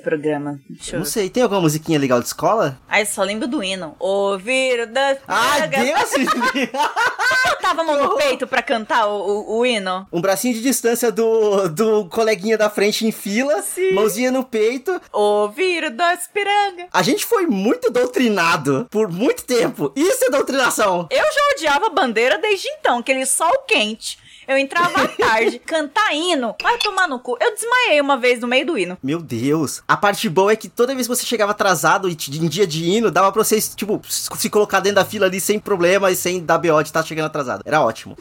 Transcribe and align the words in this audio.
esse 0.00 0.02
programa? 0.02 0.58
Deixa 0.68 0.96
eu... 0.96 1.00
Não 1.00 1.06
sei, 1.06 1.28
tem 1.28 1.42
alguma 1.42 1.60
musiquinha 1.60 1.98
legal 1.98 2.20
de 2.20 2.26
escola? 2.26 2.78
Ai, 2.88 3.04
só 3.04 3.22
lembro 3.22 3.46
do 3.46 3.62
hino. 3.62 3.94
Ouvir 3.98 4.86
da... 4.86 5.16
Ai, 5.28 5.68
Deus! 5.68 6.10
Tava 7.60 7.84
no 7.84 8.16
peito 8.16 8.46
pra 8.46 8.62
cantar 8.62 9.06
o, 9.06 9.20
o, 9.20 9.58
o, 9.58 9.66
hino. 9.66 10.08
Um 10.10 10.20
bracinho 10.20 10.54
de 10.54 10.62
distância 10.62 11.12
do, 11.12 11.68
do 11.68 12.06
coleguinha 12.06 12.56
da 12.56 12.70
frente 12.70 13.06
em 13.06 13.12
fila, 13.12 13.62
Sim. 13.62 13.92
mãozinha 13.92 14.32
no 14.32 14.42
peito. 14.42 15.00
Ouvir 15.12 15.90
das 15.90 16.26
piranga. 16.26 16.88
A 16.92 17.02
gente 17.02 17.24
foi 17.24 17.46
muito 17.46 17.90
doutrinado 17.90 18.88
por 18.90 19.08
muito 19.08 19.44
tempo. 19.44 19.92
Isso 19.94 20.24
é 20.24 20.30
doutrinação. 20.30 21.06
Eu 21.10 21.24
já 21.24 21.40
odiava 21.54 21.86
a 21.86 21.90
bandeira 21.90 22.38
desde 22.38 22.66
então, 22.68 22.98
aquele 22.98 23.26
sol 23.26 23.52
quente. 23.68 24.18
Eu 24.50 24.58
entrava 24.58 25.04
à 25.04 25.06
tarde, 25.06 25.60
cantar 25.64 26.12
hino, 26.12 26.56
vai 26.60 26.76
tomar 26.78 27.06
no 27.06 27.20
cu. 27.20 27.38
Eu 27.40 27.54
desmaiei 27.54 28.00
uma 28.00 28.16
vez 28.16 28.40
no 28.40 28.48
meio 28.48 28.66
do 28.66 28.76
hino. 28.76 28.98
Meu 29.00 29.22
Deus. 29.22 29.80
A 29.86 29.96
parte 29.96 30.28
boa 30.28 30.50
é 30.50 30.56
que 30.56 30.68
toda 30.68 30.92
vez 30.92 31.06
que 31.06 31.14
você 31.14 31.24
chegava 31.24 31.52
atrasado 31.52 32.08
e 32.08 32.12
em 32.12 32.48
dia 32.48 32.66
de 32.66 32.84
hino, 32.84 33.12
dava 33.12 33.30
pra 33.30 33.44
vocês, 33.44 33.72
tipo, 33.76 34.02
se 34.08 34.50
colocar 34.50 34.80
dentro 34.80 34.96
da 34.96 35.04
fila 35.04 35.26
ali 35.26 35.40
sem 35.40 35.60
problema 35.60 36.10
e 36.10 36.16
sem 36.16 36.44
dar 36.44 36.58
BO 36.58 36.82
de 36.82 36.88
estar 36.88 37.04
chegando 37.04 37.26
atrasado. 37.26 37.62
Era 37.64 37.80
ótimo. 37.80 38.16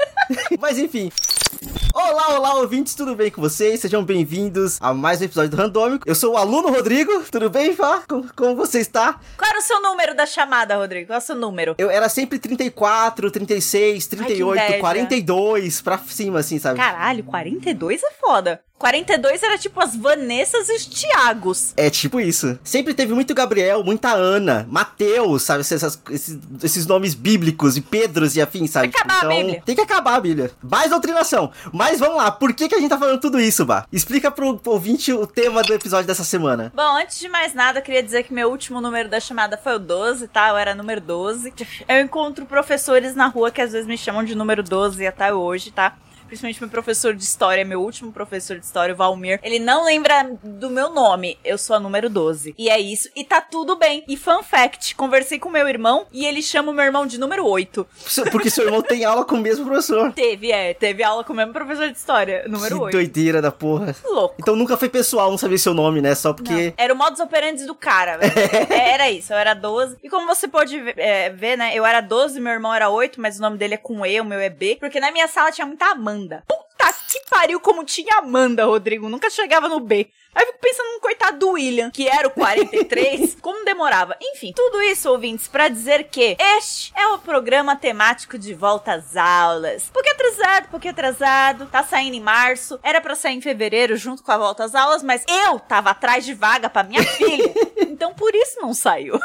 Mas 0.58 0.78
enfim. 0.78 1.12
Olá, 1.98 2.36
olá, 2.36 2.54
ouvintes, 2.56 2.94
tudo 2.94 3.16
bem 3.16 3.30
com 3.30 3.40
vocês? 3.40 3.80
Sejam 3.80 4.04
bem-vindos 4.04 4.76
a 4.82 4.92
mais 4.92 5.18
um 5.18 5.24
episódio 5.24 5.52
do 5.52 5.56
Randômico. 5.56 6.06
Eu 6.06 6.14
sou 6.14 6.34
o 6.34 6.36
aluno 6.36 6.68
Rodrigo, 6.68 7.24
tudo 7.32 7.48
bem, 7.48 7.74
Fá? 7.74 8.02
Como, 8.06 8.30
como 8.34 8.54
você 8.54 8.80
está? 8.80 9.18
Qual 9.34 9.48
era 9.48 9.58
o 9.58 9.62
seu 9.62 9.80
número 9.80 10.14
da 10.14 10.26
chamada, 10.26 10.76
Rodrigo? 10.76 11.06
Qual 11.06 11.14
é 11.14 11.22
o 11.22 11.24
seu 11.24 11.34
número? 11.34 11.74
Eu 11.78 11.88
era 11.88 12.10
sempre 12.10 12.38
34, 12.38 13.30
36, 13.30 14.08
38, 14.08 14.60
Ai, 14.60 14.78
42, 14.78 15.80
pra 15.80 15.96
cima, 15.96 16.40
assim, 16.40 16.58
sabe? 16.58 16.78
Caralho, 16.78 17.24
42 17.24 18.02
é 18.02 18.10
foda. 18.20 18.60
42 18.78 19.42
era 19.42 19.56
tipo 19.56 19.80
as 19.80 19.96
Vanessas 19.96 20.68
e 20.68 20.74
os 20.74 20.86
Tiagos. 20.86 21.72
É 21.76 21.88
tipo 21.88 22.20
isso. 22.20 22.58
Sempre 22.62 22.92
teve 22.92 23.14
muito 23.14 23.34
Gabriel, 23.34 23.82
muita 23.82 24.12
Ana, 24.12 24.66
Mateus, 24.70 25.44
sabe? 25.44 25.60
Essas, 25.60 25.98
esses, 26.10 26.38
esses, 26.62 26.86
nomes 26.86 27.14
bíblicos 27.14 27.76
e 27.76 27.80
Pedros 27.80 28.36
e 28.36 28.42
afins, 28.42 28.70
sabe? 28.70 28.88
Tem 28.88 28.92
que 28.92 28.98
acabar 28.98 29.16
então, 29.18 29.30
a 29.30 29.34
Bíblia. 29.34 29.62
Tem 29.64 29.74
que 29.74 29.80
acabar 29.80 30.14
a 30.14 30.20
Bíblia. 30.20 30.50
Mais 30.62 30.90
doutrinação. 30.90 31.50
Mas 31.88 32.00
vamos 32.00 32.16
lá, 32.16 32.32
por 32.32 32.52
que, 32.52 32.68
que 32.68 32.74
a 32.74 32.80
gente 32.80 32.90
tá 32.90 32.98
falando 32.98 33.20
tudo 33.20 33.38
isso, 33.38 33.64
Bah? 33.64 33.86
Explica 33.92 34.28
pro, 34.28 34.60
ouvinte 34.66 35.12
o 35.12 35.24
tema 35.24 35.62
do 35.62 35.72
episódio 35.72 36.04
dessa 36.04 36.24
semana. 36.24 36.72
Bom, 36.74 36.96
antes 36.96 37.16
de 37.20 37.28
mais 37.28 37.54
nada, 37.54 37.78
eu 37.78 37.82
queria 37.82 38.02
dizer 38.02 38.24
que 38.24 38.34
meu 38.34 38.50
último 38.50 38.80
número 38.80 39.08
da 39.08 39.20
chamada 39.20 39.56
foi 39.56 39.76
o 39.76 39.78
12, 39.78 40.26
tá? 40.26 40.48
Eu 40.48 40.56
era 40.56 40.74
número 40.74 41.00
12. 41.00 41.54
Eu 41.88 42.00
encontro 42.00 42.44
professores 42.44 43.14
na 43.14 43.28
rua 43.28 43.52
que 43.52 43.60
às 43.62 43.70
vezes 43.70 43.86
me 43.86 43.96
chamam 43.96 44.24
de 44.24 44.34
número 44.34 44.64
12 44.64 45.06
até 45.06 45.32
hoje, 45.32 45.70
tá? 45.70 45.96
Principalmente 46.26 46.60
meu 46.60 46.68
professor 46.68 47.14
de 47.14 47.22
história, 47.22 47.64
meu 47.64 47.80
último 47.80 48.12
professor 48.12 48.58
de 48.58 48.64
história, 48.64 48.94
o 48.94 48.96
Valmir, 48.96 49.40
ele 49.42 49.58
não 49.58 49.84
lembra 49.84 50.30
do 50.42 50.70
meu 50.70 50.90
nome. 50.90 51.38
Eu 51.44 51.58
sou 51.58 51.76
a 51.76 51.80
número 51.80 52.08
12. 52.08 52.54
E 52.58 52.68
é 52.68 52.78
isso. 52.78 53.08
E 53.14 53.24
tá 53.24 53.40
tudo 53.40 53.76
bem. 53.76 54.04
E 54.08 54.16
fun 54.16 54.42
fact, 54.42 54.94
conversei 54.94 55.38
com 55.38 55.48
meu 55.48 55.68
irmão 55.68 56.06
e 56.12 56.26
ele 56.26 56.42
chama 56.42 56.70
o 56.70 56.74
meu 56.74 56.84
irmão 56.84 57.06
de 57.06 57.18
número 57.18 57.46
8. 57.46 57.86
Porque 58.30 58.50
seu 58.50 58.64
irmão 58.64 58.82
tem 58.82 59.04
aula 59.04 59.24
com 59.24 59.36
o 59.36 59.40
mesmo 59.40 59.64
professor. 59.64 60.12
Teve, 60.12 60.50
é. 60.50 60.74
Teve 60.74 61.02
aula 61.02 61.24
com 61.24 61.32
o 61.32 61.36
mesmo 61.36 61.52
professor 61.52 61.90
de 61.90 61.96
história, 61.96 62.44
número 62.48 62.76
que 62.76 62.84
8. 62.84 62.92
doideira 62.92 63.42
da 63.42 63.50
porra. 63.50 63.94
Louco. 64.04 64.36
Então 64.38 64.56
nunca 64.56 64.76
foi 64.76 64.88
pessoal 64.88 65.30
não 65.30 65.38
saber 65.38 65.58
seu 65.58 65.74
nome, 65.74 66.00
né? 66.00 66.14
Só 66.14 66.32
porque... 66.32 66.52
Não. 66.52 66.74
Era 66.76 66.92
o 66.92 66.96
modus 66.96 67.20
operandi 67.20 67.64
do 67.64 67.74
cara. 67.74 68.18
era 68.70 69.10
isso, 69.10 69.32
eu 69.32 69.36
era 69.36 69.54
12. 69.54 69.96
E 70.02 70.08
como 70.08 70.26
você 70.26 70.48
pode 70.48 70.78
ver, 70.80 70.98
é, 70.98 71.30
ver, 71.30 71.56
né? 71.56 71.72
Eu 71.74 71.84
era 71.84 72.00
12, 72.00 72.40
meu 72.40 72.52
irmão 72.52 72.74
era 72.74 72.88
8, 72.88 73.20
mas 73.20 73.38
o 73.38 73.42
nome 73.42 73.56
dele 73.56 73.74
é 73.74 73.78
com 73.78 74.04
E, 74.04 74.20
o 74.20 74.24
meu 74.24 74.40
é 74.40 74.50
B. 74.50 74.76
Porque 74.80 75.00
na 75.00 75.10
minha 75.10 75.28
sala 75.28 75.52
tinha 75.52 75.66
muita 75.66 75.94
Amanda. 76.16 76.42
Puta 76.48 76.66
que 77.08 77.20
pariu 77.30 77.60
como 77.60 77.84
tinha 77.84 78.18
Amanda, 78.18 78.64
Rodrigo. 78.64 79.08
Nunca 79.08 79.30
chegava 79.30 79.68
no 79.68 79.78
B. 79.78 80.10
Aí 80.34 80.42
eu 80.42 80.46
fico 80.48 80.58
pensando 80.60 80.92
no 80.92 81.00
coitado 81.00 81.38
do 81.38 81.50
William, 81.52 81.90
que 81.90 82.06
era 82.08 82.28
o 82.28 82.30
43, 82.30 83.36
como 83.40 83.64
demorava. 83.64 84.16
Enfim, 84.20 84.52
tudo 84.54 84.82
isso, 84.82 85.10
ouvintes, 85.10 85.48
para 85.48 85.68
dizer 85.68 86.08
que 86.10 86.36
este 86.58 86.92
é 86.94 87.06
o 87.08 87.18
programa 87.18 87.74
temático 87.74 88.36
de 88.36 88.52
volta 88.52 88.94
às 88.94 89.16
aulas. 89.16 89.88
Porque 89.92 90.10
atrasado, 90.10 90.68
porque 90.70 90.88
atrasado, 90.88 91.66
tá 91.66 91.82
saindo 91.82 92.16
em 92.16 92.20
março, 92.20 92.78
era 92.82 93.00
para 93.00 93.14
sair 93.14 93.36
em 93.36 93.40
fevereiro 93.40 93.96
junto 93.96 94.22
com 94.22 94.32
a 94.32 94.36
volta 94.36 94.64
às 94.64 94.74
aulas, 94.74 95.02
mas 95.02 95.24
eu 95.26 95.58
tava 95.60 95.90
atrás 95.90 96.24
de 96.24 96.34
vaga 96.34 96.68
para 96.68 96.86
minha 96.86 97.02
filha. 97.02 97.54
Então 97.96 98.12
por 98.12 98.34
isso 98.34 98.60
não 98.60 98.74
saiu. 98.74 99.18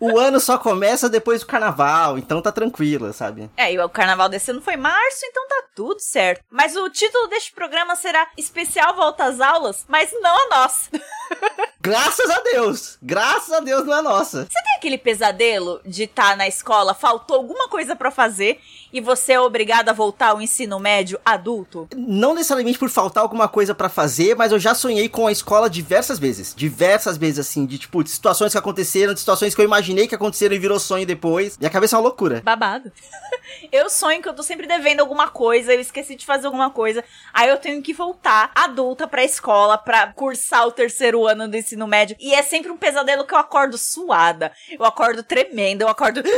O 0.00 0.18
ano 0.18 0.38
só 0.38 0.56
começa 0.56 1.08
depois 1.08 1.40
do 1.40 1.46
carnaval, 1.46 2.18
então 2.18 2.40
tá 2.40 2.52
tranquila, 2.52 3.12
sabe? 3.12 3.50
É, 3.56 3.72
e 3.72 3.78
o 3.78 3.88
carnaval 3.88 4.28
desse 4.28 4.50
ano 4.50 4.60
foi 4.60 4.76
março, 4.76 5.20
então 5.24 5.46
tá 5.48 5.64
tudo 5.74 6.00
certo. 6.00 6.42
Mas 6.50 6.76
o 6.76 6.88
título 6.88 7.26
deste 7.28 7.52
programa 7.52 7.96
será 7.96 8.28
Especial 8.36 8.94
Volta 8.94 9.24
às 9.24 9.40
Aulas, 9.40 9.84
mas 9.88 10.10
não 10.20 10.34
a 10.34 10.56
nossa. 10.56 10.90
Graças 11.80 12.30
a 12.30 12.40
Deus! 12.40 12.98
Graças 13.02 13.52
a 13.52 13.60
Deus 13.60 13.84
não 13.86 13.98
é 13.98 14.02
nossa. 14.02 14.44
Você 14.44 14.62
tem 14.62 14.76
aquele 14.76 14.98
pesadelo 14.98 15.80
de 15.84 16.04
estar 16.04 16.30
tá 16.30 16.36
na 16.36 16.48
escola, 16.48 16.94
faltou 16.94 17.36
alguma 17.36 17.68
coisa 17.68 17.96
para 17.96 18.10
fazer 18.10 18.60
e 18.92 19.00
você 19.00 19.32
é 19.32 19.40
obrigado 19.40 19.88
a 19.88 19.92
voltar 19.92 20.28
ao 20.28 20.40
ensino 20.40 20.78
médio 20.78 21.18
adulto? 21.24 21.88
Não 21.96 22.34
necessariamente 22.34 22.78
por 22.78 22.88
faltar 22.88 23.22
alguma 23.22 23.48
coisa 23.48 23.74
para 23.74 23.88
fazer, 23.88 24.34
mas 24.36 24.52
eu 24.52 24.58
já 24.58 24.74
sonhei 24.74 25.08
com 25.08 25.26
a 25.26 25.32
escola 25.32 25.68
diversas 25.68 26.18
vezes. 26.18 26.54
Diversas 26.54 27.16
vezes, 27.16 27.40
assim, 27.40 27.66
de 27.66 27.78
tipo, 27.78 28.02
de 28.02 28.10
situações 28.10 28.52
que 28.52 28.58
aconteceram, 28.58 29.14
de 29.14 29.20
situações 29.20 29.54
que 29.54 29.60
eu 29.60 29.64
imaginei 29.64 30.06
que 30.06 30.14
aconteceram 30.14 30.54
e 30.54 30.58
virou 30.58 30.78
sonho 30.78 31.06
depois. 31.06 31.58
Minha 31.58 31.70
cabeça 31.70 31.96
é 31.96 31.98
uma 31.98 32.04
loucura. 32.04 32.40
Babado. 32.44 32.92
eu 33.72 33.90
sonho 33.90 34.22
que 34.22 34.28
eu 34.28 34.34
tô 34.34 34.42
sempre 34.42 34.66
devendo 34.66 35.00
alguma 35.00 35.28
coisa, 35.28 35.74
eu 35.74 35.80
esqueci 35.80 36.14
de 36.14 36.24
fazer 36.26 36.46
alguma 36.46 36.70
coisa, 36.70 37.04
aí 37.32 37.48
eu 37.48 37.58
tenho 37.58 37.82
que 37.82 37.92
voltar 37.92 38.50
adulta 38.54 39.06
pra 39.06 39.24
escola 39.24 39.76
pra 39.78 40.12
cursar 40.12 40.66
o 40.66 40.72
terceiro 40.72 41.26
ano 41.26 41.48
do 41.48 41.56
ensino 41.56 41.86
médio. 41.86 42.16
E 42.18 42.34
é 42.34 42.42
sempre 42.42 42.70
um 42.70 42.76
pesadelo 42.76 43.26
que 43.26 43.34
eu 43.34 43.38
acordo 43.38 43.76
suada, 43.76 44.52
eu 44.70 44.84
acordo 44.84 45.22
tremendo, 45.22 45.82
eu 45.82 45.88
acordo. 45.88 46.22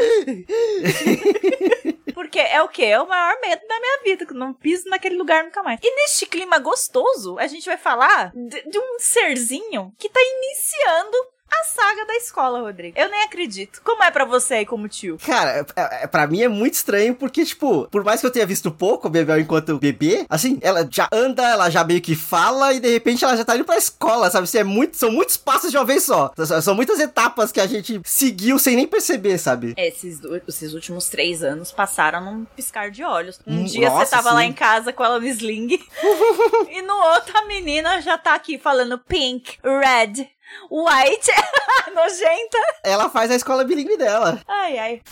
Porque 2.21 2.39
é 2.39 2.61
o 2.61 2.69
que? 2.69 2.85
É 2.85 3.01
o 3.01 3.09
maior 3.09 3.41
medo 3.41 3.67
da 3.67 3.81
minha 3.81 4.03
vida, 4.05 4.27
que 4.27 4.35
não 4.35 4.53
piso 4.53 4.87
naquele 4.91 5.17
lugar 5.17 5.43
nunca 5.43 5.63
mais. 5.63 5.81
E 5.83 5.97
neste 5.97 6.27
clima 6.27 6.59
gostoso, 6.59 7.39
a 7.39 7.47
gente 7.47 7.65
vai 7.65 7.79
falar 7.79 8.31
de, 8.35 8.63
de 8.69 8.79
um 8.79 8.99
serzinho 8.99 9.91
que 9.99 10.07
tá 10.11 10.21
iniciando 10.21 11.17
a 11.61 11.65
saga 11.65 12.07
da 12.07 12.15
escola, 12.17 12.61
Rodrigo. 12.61 12.99
Eu 12.99 13.11
nem 13.11 13.23
acredito. 13.23 13.81
Como 13.85 14.03
é 14.03 14.11
para 14.11 14.25
você 14.25 14.55
aí 14.55 14.67
como 14.67 14.89
tio? 14.89 15.19
Cara, 15.25 15.67
é, 15.77 16.05
é, 16.05 16.07
pra 16.07 16.27
mim 16.27 16.43
é 16.43 16.49
muito 16.49 16.75
estranho 16.75 17.15
porque, 17.15 17.45
tipo, 17.45 17.87
por 17.91 18.05
mais 18.05 18.21
que 18.21 18.27
eu 18.27 18.31
tenha 18.31 18.47
visto 18.47 18.71
pouco 18.71 19.07
o 19.09 19.11
Bebel 19.11 19.39
enquanto 19.41 19.79
bebê, 19.79 20.25
assim, 20.29 20.59
ela 20.63 20.89
já 20.91 21.09
anda, 21.13 21.47
ela 21.49 21.71
já 21.71 21.85
meio 21.85 22.01
que 22.01 22.15
fala 22.15 22.73
e 22.73 22.81
de 22.81 22.91
repente 22.91 23.25
ela 23.25 23.37
já 23.37 23.45
tá 23.45 23.55
indo 23.55 23.65
pra 23.65 23.77
escola, 23.77 24.31
sabe? 24.31 24.45
Assim, 24.45 24.59
é 24.59 24.65
muito, 24.65 24.97
são 24.97 25.11
muitos 25.11 25.37
passos 25.37 25.71
de 25.71 25.77
uma 25.77 25.85
vez 25.85 26.03
só. 26.05 26.33
São 26.63 26.75
muitas 26.75 26.99
etapas 26.99 27.53
que 27.53 27.61
a 27.61 27.67
gente 27.67 28.01
seguiu 28.05 28.59
sem 28.59 28.77
nem 28.77 28.87
perceber, 28.87 29.39
sabe? 29.39 29.75
Esses, 29.77 30.21
esses 30.49 30.73
últimos 30.75 31.09
três 31.09 31.43
anos 31.43 31.71
passaram 31.73 32.21
num 32.25 32.45
piscar 32.45 32.91
de 32.91 33.05
olhos. 33.05 33.39
Um 33.47 33.61
Hum, 33.61 33.65
dia 33.65 33.91
nossa, 33.91 34.07
você 34.07 34.11
tava 34.11 34.31
sim. 34.31 34.35
lá 34.37 34.45
em 34.45 34.53
casa 34.53 34.93
com 34.93 35.05
ela 35.05 35.19
no 35.21 35.27
sling 35.27 35.69
e 36.71 36.83
no 36.83 36.95
outro 36.95 37.37
a 37.37 37.45
menina 37.47 38.01
já 38.01 38.17
tá 38.17 38.35
aqui 38.35 38.59
falando 38.59 38.99
pink, 38.99 39.59
red, 39.63 40.29
white, 40.71 41.33
nojenta. 41.95 42.59
Ela 42.85 43.09
faz 43.09 43.31
a 43.31 43.35
escola 43.35 43.65
bilíngue 43.65 43.97
dela. 43.97 44.41
Ai, 44.47 44.79
ai. 44.79 45.03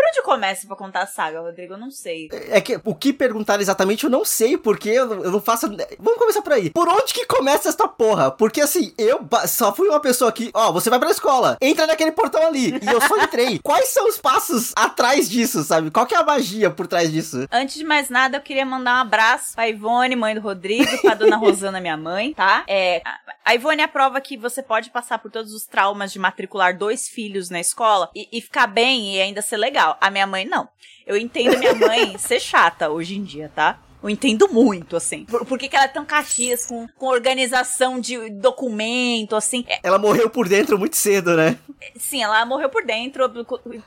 Por 0.00 0.06
onde 0.08 0.18
eu 0.18 0.24
começo 0.24 0.66
pra 0.66 0.76
contar 0.76 1.02
a 1.02 1.06
saga, 1.06 1.40
Rodrigo? 1.40 1.74
Eu 1.74 1.78
não 1.78 1.90
sei. 1.90 2.28
É 2.48 2.58
que 2.60 2.80
o 2.84 2.94
que 2.94 3.12
perguntar 3.12 3.60
exatamente 3.60 4.04
eu 4.04 4.10
não 4.10 4.24
sei, 4.24 4.56
porque 4.56 4.88
eu, 4.88 5.04
não- 5.06 5.24
eu 5.24 5.30
não 5.30 5.40
faço. 5.42 5.68
Vamos 5.98 6.18
começar 6.18 6.40
por 6.40 6.52
aí. 6.54 6.70
Por 6.70 6.88
onde 6.88 7.12
que 7.12 7.26
começa 7.26 7.68
esta 7.68 7.86
porra? 7.86 8.30
Porque 8.30 8.62
assim, 8.62 8.94
eu 8.96 9.20
só 9.46 9.74
fui 9.74 9.88
uma 9.88 10.00
pessoa 10.00 10.32
que, 10.32 10.50
ó, 10.54 10.72
você 10.72 10.88
vai 10.88 10.98
pra 10.98 11.10
escola, 11.10 11.58
entra 11.60 11.86
naquele 11.86 12.12
portão 12.12 12.46
ali, 12.46 12.70
e 12.82 12.86
eu 12.90 12.98
só 13.02 13.16
entrei. 13.18 13.58
Quais 13.62 13.88
são 13.88 14.08
os 14.08 14.16
passos 14.16 14.72
atrás 14.74 15.28
disso, 15.28 15.62
sabe? 15.64 15.90
Qual 15.90 16.06
que 16.06 16.14
é 16.14 16.18
a 16.18 16.24
magia 16.24 16.70
por 16.70 16.86
trás 16.86 17.12
disso? 17.12 17.46
Antes 17.52 17.74
de 17.76 17.84
mais 17.84 18.08
nada, 18.08 18.38
eu 18.38 18.40
queria 18.40 18.64
mandar 18.64 18.96
um 18.96 19.00
abraço 19.02 19.54
pra 19.54 19.68
Ivone, 19.68 20.16
mãe 20.16 20.34
do 20.34 20.40
Rodrigo, 20.40 20.96
pra 21.02 21.14
dona 21.14 21.36
Rosana, 21.36 21.78
minha 21.80 21.96
mãe, 21.96 22.32
tá? 22.32 22.64
É, 22.66 23.02
a- 23.04 23.18
a 23.44 23.54
Ivone 23.54 23.82
aprova 23.82 24.20
que 24.20 24.36
você 24.38 24.62
pode 24.62 24.88
passar 24.90 25.18
por 25.18 25.30
todos 25.30 25.52
os 25.52 25.66
traumas 25.66 26.10
de 26.12 26.18
matricular 26.18 26.76
dois 26.76 27.06
filhos 27.08 27.50
na 27.50 27.60
escola 27.60 28.08
e, 28.14 28.28
e 28.32 28.40
ficar 28.40 28.66
bem 28.66 29.16
e 29.16 29.20
ainda 29.20 29.42
ser 29.42 29.56
legal. 29.56 29.89
A 30.00 30.10
minha 30.10 30.26
mãe, 30.26 30.44
não. 30.44 30.68
Eu 31.06 31.16
entendo 31.16 31.58
minha 31.58 31.74
mãe 31.74 32.16
ser 32.18 32.40
chata 32.40 32.88
hoje 32.88 33.16
em 33.16 33.24
dia, 33.24 33.50
tá? 33.54 33.78
Eu 34.02 34.08
entendo 34.10 34.48
muito, 34.48 34.96
assim. 34.96 35.24
Por, 35.24 35.44
por 35.44 35.58
que, 35.58 35.68
que 35.68 35.76
ela 35.76 35.84
é 35.84 35.88
tão 35.88 36.04
caxias 36.04 36.64
com, 36.66 36.88
com 36.96 37.06
organização 37.06 38.00
de 38.00 38.30
documento, 38.30 39.36
assim? 39.36 39.64
É, 39.68 39.80
Ela 39.82 39.98
morreu 39.98 40.30
por 40.30 40.48
dentro 40.48 40.78
muito 40.78 40.96
cedo, 40.96 41.36
né? 41.36 41.58
sim, 41.96 42.22
ela 42.22 42.44
morreu 42.44 42.68
por 42.68 42.84
dentro 42.84 43.30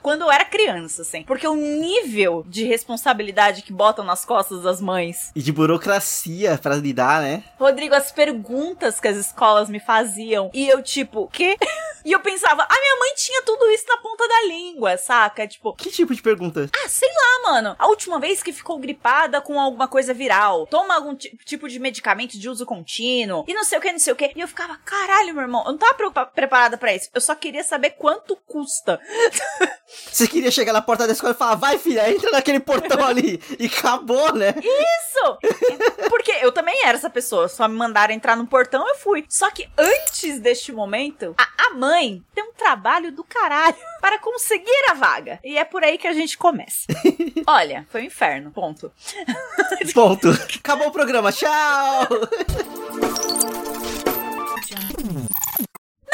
quando 0.02 0.22
eu 0.24 0.32
era 0.32 0.46
criança, 0.46 1.02
assim. 1.04 1.24
Porque 1.24 1.48
o 1.48 1.56
nível 1.56 2.44
de 2.48 2.64
responsabilidade 2.64 3.62
que 3.62 3.72
botam 3.74 4.04
nas 4.04 4.26
costas 4.26 4.64
das 4.64 4.82
mães. 4.82 5.32
E 5.36 5.42
de 5.42 5.52
burocracia 5.52 6.58
pra 6.58 6.76
lidar, 6.76 7.22
né? 7.22 7.44
Rodrigo, 7.60 7.96
as 7.96 8.12
perguntas 8.12 9.00
que 9.00 9.08
as 9.08 9.18
escolas 9.18 9.70
me 9.70 9.80
faziam. 9.80 10.50
E 10.54 10.68
eu, 10.68 10.82
tipo, 10.82 11.28
quê? 11.32 11.58
E 12.06 12.12
eu 12.12 12.20
pensava, 12.20 12.64
a 12.64 12.80
minha 12.82 13.00
mãe 13.00 13.14
tinha 13.16 13.42
tudo 13.44 13.66
isso 13.72 13.86
na 13.88 13.96
ponta 13.96 14.28
da 14.28 14.46
língua, 14.46 14.98
saca? 14.98 15.48
Tipo, 15.48 15.74
Que 15.74 15.90
tipo 15.90 16.14
de 16.14 16.22
pergunta? 16.22 16.70
ah, 16.84 16.90
sei 16.90 17.08
lá, 17.08 17.50
mano. 17.50 17.78
A 17.80 17.88
última 17.88 18.20
vez 18.20 18.44
que 18.44 18.52
ficou 18.52 18.78
gripada 18.78 19.40
com 19.40 19.58
alguma 19.58 19.88
coisa 19.88 20.03
viral. 20.12 20.66
Toma 20.66 20.96
algum 20.96 21.16
ti- 21.16 21.38
tipo 21.46 21.70
de 21.70 21.78
medicamento 21.78 22.40
de 22.40 22.50
uso 22.50 22.66
contínuo. 22.66 23.46
E 23.48 23.54
não 23.54 23.64
sei 23.64 23.78
o 23.78 23.82
que, 23.82 23.92
não 23.92 24.00
sei 24.00 24.12
o 24.12 24.16
que. 24.16 24.32
E 24.36 24.42
eu 24.42 24.48
ficava, 24.48 24.76
caralho, 24.78 25.34
meu 25.36 25.44
irmão, 25.44 25.64
eu 25.66 25.74
não 25.74 25.78
tava 25.78 26.26
preparada 26.26 26.76
pra 26.78 26.96
isso. 26.96 27.10
Eu 27.14 27.22
só 27.22 27.36
queria 27.36 27.64
saber 27.64 27.92
quanto 27.92 28.36
custa. 28.48 29.00
Você 30.12 30.28
queria 30.28 30.50
chegar 30.50 30.74
na 30.74 30.82
porta 30.82 31.06
da 31.06 31.14
escola 31.14 31.34
e 31.34 31.38
falar, 31.38 31.56
vai 31.56 31.78
filha, 31.78 32.10
entra 32.10 32.32
naquele 32.32 32.60
portão 32.60 33.04
ali. 33.06 33.40
E 33.60 33.68
acabou, 33.68 34.34
né? 34.34 34.56
Isso! 34.58 35.38
Porque 36.10 36.32
eu 36.42 36.52
também 36.52 36.84
era 36.84 36.98
essa 36.98 37.10
pessoa. 37.10 37.48
Só 37.48 37.68
me 37.68 37.76
mandaram 37.76 38.14
entrar 38.14 38.36
no 38.36 38.48
portão, 38.48 38.88
eu 38.88 38.96
fui. 38.96 39.26
Só 39.30 39.52
que 39.52 39.70
antes 39.78 40.40
deste 40.40 40.72
momento, 40.72 41.36
a, 41.38 41.68
a 41.68 41.74
mãe 41.76 42.24
tem 42.34 42.44
um 42.44 42.54
trabalho 42.54 43.12
do 43.12 43.24
caralho 43.24 43.76
para 44.04 44.20
conseguir 44.20 44.90
a 44.90 44.96
vaga. 44.96 45.40
E 45.42 45.58
é 45.58 45.64
por 45.64 45.82
aí 45.82 45.98
que 45.98 46.06
a 46.06 46.12
gente 46.12 46.38
começa. 46.38 46.88
Olha, 47.48 47.88
foi 47.90 48.02
um 48.02 48.06
inferno. 48.06 48.52
Ponto. 48.52 48.92
Ponto. 49.94 50.30
Acabou 50.60 50.90
o 50.90 50.92
programa, 50.92 51.32
tchau! 51.32 52.10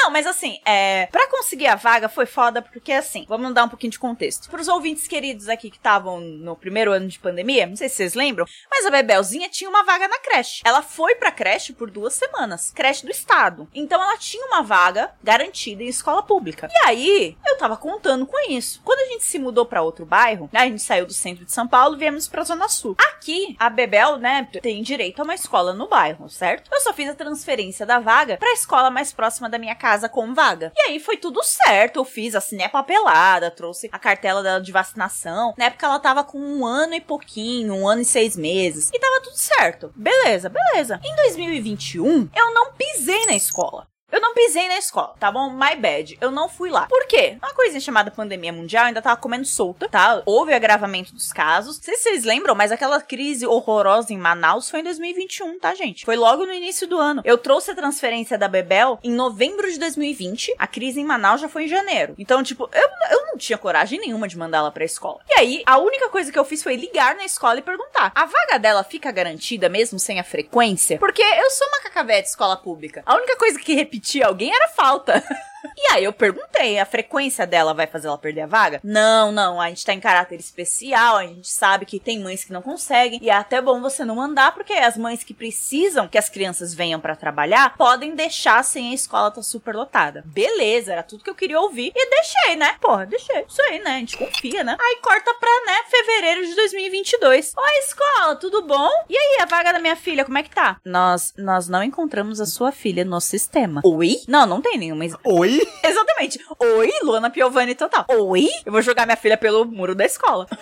Não, 0.01 0.09
mas 0.09 0.25
assim, 0.25 0.61
é, 0.65 1.07
para 1.07 1.27
conseguir 1.27 1.67
a 1.67 1.75
vaga 1.75 2.07
foi 2.07 2.25
foda 2.25 2.61
porque 2.61 2.93
assim, 2.93 3.25
vamos 3.27 3.53
dar 3.53 3.65
um 3.65 3.69
pouquinho 3.69 3.91
de 3.91 3.99
contexto. 3.99 4.49
Para 4.49 4.61
os 4.61 4.69
ouvintes 4.69 5.07
queridos 5.07 5.49
aqui 5.49 5.69
que 5.69 5.75
estavam 5.75 6.21
no 6.21 6.55
primeiro 6.55 6.93
ano 6.93 7.07
de 7.07 7.19
pandemia, 7.19 7.67
não 7.67 7.75
sei 7.75 7.89
se 7.89 7.95
vocês 7.95 8.13
lembram, 8.13 8.45
mas 8.71 8.85
a 8.85 8.91
Bebelzinha 8.91 9.49
tinha 9.49 9.69
uma 9.69 9.83
vaga 9.83 10.07
na 10.07 10.17
creche. 10.19 10.61
Ela 10.63 10.81
foi 10.81 11.15
pra 11.15 11.33
creche 11.33 11.73
por 11.73 11.91
duas 11.91 12.13
semanas, 12.13 12.71
creche 12.73 13.05
do 13.05 13.11
estado. 13.11 13.67
Então 13.75 14.01
ela 14.01 14.17
tinha 14.17 14.45
uma 14.45 14.63
vaga 14.63 15.11
garantida 15.21 15.83
em 15.83 15.87
escola 15.87 16.23
pública. 16.23 16.69
E 16.71 16.87
aí, 16.87 17.37
eu 17.45 17.57
tava 17.57 17.75
contando 17.75 18.25
com 18.25 18.49
isso. 18.49 18.81
Quando 18.85 19.01
a 19.01 19.11
gente 19.11 19.25
se 19.25 19.37
mudou 19.37 19.65
pra 19.65 19.81
outro 19.81 20.05
bairro, 20.05 20.49
né, 20.53 20.61
a 20.61 20.65
gente 20.65 20.81
saiu 20.81 21.05
do 21.05 21.13
centro 21.13 21.43
de 21.43 21.51
São 21.51 21.67
Paulo 21.67 21.95
e 21.95 21.99
viemos 21.99 22.25
pra 22.25 22.43
Zona 22.45 22.69
Sul. 22.69 22.95
Aqui, 22.97 23.57
a 23.59 23.69
Bebel, 23.69 24.17
né, 24.17 24.47
tem 24.61 24.81
direito 24.81 25.19
a 25.19 25.23
uma 25.25 25.35
escola 25.35 25.73
no 25.73 25.89
bairro, 25.89 26.29
certo? 26.29 26.69
Eu 26.71 26.79
só 26.79 26.93
fiz 26.93 27.09
a 27.09 27.15
transferência 27.15 27.85
da 27.85 27.99
vaga 27.99 28.37
pra 28.37 28.53
escola 28.53 28.89
mais 28.89 29.11
próxima 29.11 29.49
da 29.49 29.57
minha 29.57 29.75
casa 29.75 29.88
com 30.09 30.33
vaga. 30.33 30.71
E 30.75 30.81
aí 30.89 30.99
foi 30.99 31.17
tudo 31.17 31.41
certo, 31.43 31.97
eu 31.97 32.05
fiz, 32.05 32.35
assinei 32.35 32.67
a 32.67 32.69
papelada, 32.69 33.49
trouxe 33.49 33.89
a 33.91 33.97
cartela 33.97 34.43
dela 34.43 34.61
de 34.61 34.71
vacinação. 34.71 35.53
Na 35.57 35.65
época 35.65 35.87
ela 35.87 35.99
tava 35.99 36.23
com 36.23 36.37
um 36.39 36.65
ano 36.65 36.93
e 36.93 37.01
pouquinho, 37.01 37.73
um 37.73 37.87
ano 37.87 38.01
e 38.01 38.05
seis 38.05 38.37
meses. 38.37 38.91
E 38.93 38.99
tava 38.99 39.21
tudo 39.21 39.37
certo. 39.37 39.91
Beleza, 39.95 40.49
beleza. 40.49 40.99
Em 41.03 41.15
2021, 41.15 42.29
eu 42.35 42.53
não 42.53 42.73
pisei 42.73 43.25
na 43.25 43.33
escola. 43.33 43.88
Eu 44.11 44.19
não 44.19 44.33
pisei 44.33 44.67
na 44.67 44.77
escola, 44.77 45.13
tá 45.19 45.31
bom? 45.31 45.51
My 45.51 45.75
bad. 45.75 46.17
Eu 46.19 46.31
não 46.31 46.49
fui 46.49 46.69
lá. 46.69 46.87
Por 46.87 47.05
quê? 47.05 47.37
Uma 47.41 47.53
coisinha 47.53 47.79
chamada 47.79 48.09
pandemia 48.09 48.51
mundial 48.51 48.85
ainda 48.85 49.01
tava 49.01 49.19
comendo 49.19 49.45
solta, 49.45 49.87
tá? 49.87 50.23
Houve 50.25 50.53
agravamento 50.53 51.13
dos 51.13 51.31
casos. 51.31 51.77
Não 51.77 51.83
sei 51.83 51.95
se 51.95 52.03
vocês 52.03 52.23
lembram, 52.23 52.55
mas 52.55 52.71
aquela 52.71 52.99
crise 53.01 53.45
horrorosa 53.45 54.11
em 54.11 54.17
Manaus 54.17 54.69
foi 54.69 54.79
em 54.79 54.83
2021, 54.83 55.59
tá, 55.59 55.75
gente? 55.75 56.05
Foi 56.05 56.15
logo 56.15 56.45
no 56.45 56.53
início 56.53 56.87
do 56.87 56.97
ano. 56.97 57.21
Eu 57.23 57.37
trouxe 57.37 57.71
a 57.71 57.75
transferência 57.75 58.37
da 58.37 58.47
Bebel 58.47 58.99
em 59.03 59.11
novembro 59.11 59.71
de 59.71 59.77
2020. 59.77 60.55
A 60.57 60.65
crise 60.65 60.99
em 60.99 61.05
Manaus 61.05 61.41
já 61.41 61.47
foi 61.47 61.65
em 61.65 61.67
janeiro. 61.67 62.15
Então, 62.17 62.41
tipo, 62.41 62.67
eu, 62.73 62.89
eu 63.11 63.25
não 63.27 63.37
tinha 63.37 63.57
coragem 63.57 63.99
nenhuma 63.99 64.27
de 64.27 64.37
mandar 64.37 64.59
ela 64.59 64.71
pra 64.71 64.83
escola. 64.83 65.19
E 65.29 65.39
aí, 65.39 65.63
a 65.65 65.77
única 65.77 66.09
coisa 66.09 66.31
que 66.31 66.39
eu 66.39 66.45
fiz 66.45 66.63
foi 66.63 66.75
ligar 66.75 67.15
na 67.15 67.25
escola 67.25 67.59
e 67.59 67.61
perguntar: 67.61 68.11
a 68.15 68.25
vaga 68.25 68.57
dela 68.57 68.83
fica 68.83 69.11
garantida 69.11 69.69
mesmo 69.69 69.99
sem 69.99 70.19
a 70.19 70.23
frequência? 70.23 70.97
Porque 70.97 71.21
eu 71.21 71.51
sou 71.51 71.67
uma 71.67 71.81
cacavé 71.81 72.21
de 72.21 72.29
escola 72.29 72.57
pública. 72.57 73.03
A 73.05 73.15
única 73.15 73.37
coisa 73.37 73.59
que 73.59 73.75
repetia 73.99 74.27
alguém 74.27 74.53
era 74.53 74.69
falta. 74.69 75.23
E 75.81 75.93
aí 75.93 76.03
eu 76.03 76.11
perguntei, 76.11 76.77
a 76.77 76.85
frequência 76.85 77.47
dela 77.47 77.73
vai 77.73 77.87
fazer 77.87 78.07
ela 78.07 78.17
perder 78.17 78.41
a 78.41 78.47
vaga? 78.47 78.81
Não, 78.83 79.31
não, 79.31 79.61
a 79.61 79.69
gente 79.69 79.85
tá 79.85 79.93
em 79.93 79.99
caráter 79.99 80.37
especial, 80.37 81.15
a 81.15 81.25
gente 81.25 81.49
sabe 81.49 81.85
que 81.85 82.01
tem 82.01 82.19
mães 82.19 82.43
que 82.43 82.51
não 82.51 82.61
conseguem, 82.61 83.17
e 83.23 83.29
é 83.29 83.33
até 83.33 83.61
bom 83.61 83.79
você 83.79 84.03
não 84.03 84.15
mandar, 84.15 84.53
porque 84.53 84.73
as 84.73 84.97
mães 84.97 85.23
que 85.23 85.33
precisam 85.33 86.07
que 86.07 86.17
as 86.17 86.27
crianças 86.27 86.73
venham 86.73 86.99
pra 86.99 87.15
trabalhar, 87.15 87.77
podem 87.77 88.13
deixar 88.13 88.61
sem 88.63 88.91
a 88.91 88.93
escola 88.93 89.31
tá 89.31 89.41
super 89.41 89.73
lotada. 89.73 90.21
Beleza, 90.25 90.91
era 90.91 91.01
tudo 91.01 91.23
que 91.23 91.29
eu 91.29 91.35
queria 91.35 91.59
ouvir, 91.59 91.93
e 91.95 92.09
deixei, 92.09 92.57
né? 92.57 92.75
Porra, 92.81 93.05
deixei. 93.05 93.45
Isso 93.47 93.61
aí, 93.61 93.79
né? 93.79 93.91
A 93.91 93.99
gente 93.99 94.17
confia, 94.17 94.65
né? 94.65 94.75
Aí 94.77 94.97
corta 95.01 95.33
pra, 95.35 95.49
né, 95.65 95.77
fevereiro 95.89 96.45
de 96.45 96.55
2022. 96.55 97.53
Oi, 97.55 97.79
escola, 97.79 98.35
tudo 98.35 98.63
bom? 98.63 98.89
E 99.07 99.17
aí, 99.17 99.41
a 99.41 99.45
vaga 99.45 99.71
da 99.71 99.79
minha 99.79 99.95
filha, 99.95 100.25
como 100.25 100.37
é 100.37 100.43
que 100.43 100.49
tá? 100.49 100.77
Nós, 100.83 101.33
nós 101.37 101.69
não 101.69 101.81
encontramos 101.81 102.41
a 102.41 102.45
sua 102.45 102.71
filha 102.73 103.05
no 103.05 103.21
sistema. 103.21 103.81
Oi? 103.85 104.17
Não, 104.27 104.45
não 104.45 104.61
tem 104.61 104.77
nenhuma. 104.77 105.05
Oi? 105.23 105.68
Exatamente. 105.83 106.39
Oi, 106.59 106.91
Luana 107.03 107.29
Piovani 107.29 107.75
total. 107.75 108.05
Oi? 108.09 108.49
Eu 108.65 108.71
vou 108.71 108.81
jogar 108.81 109.05
minha 109.05 109.17
filha 109.17 109.37
pelo 109.37 109.65
muro 109.65 109.93
da 109.95 110.05
escola. 110.05 110.47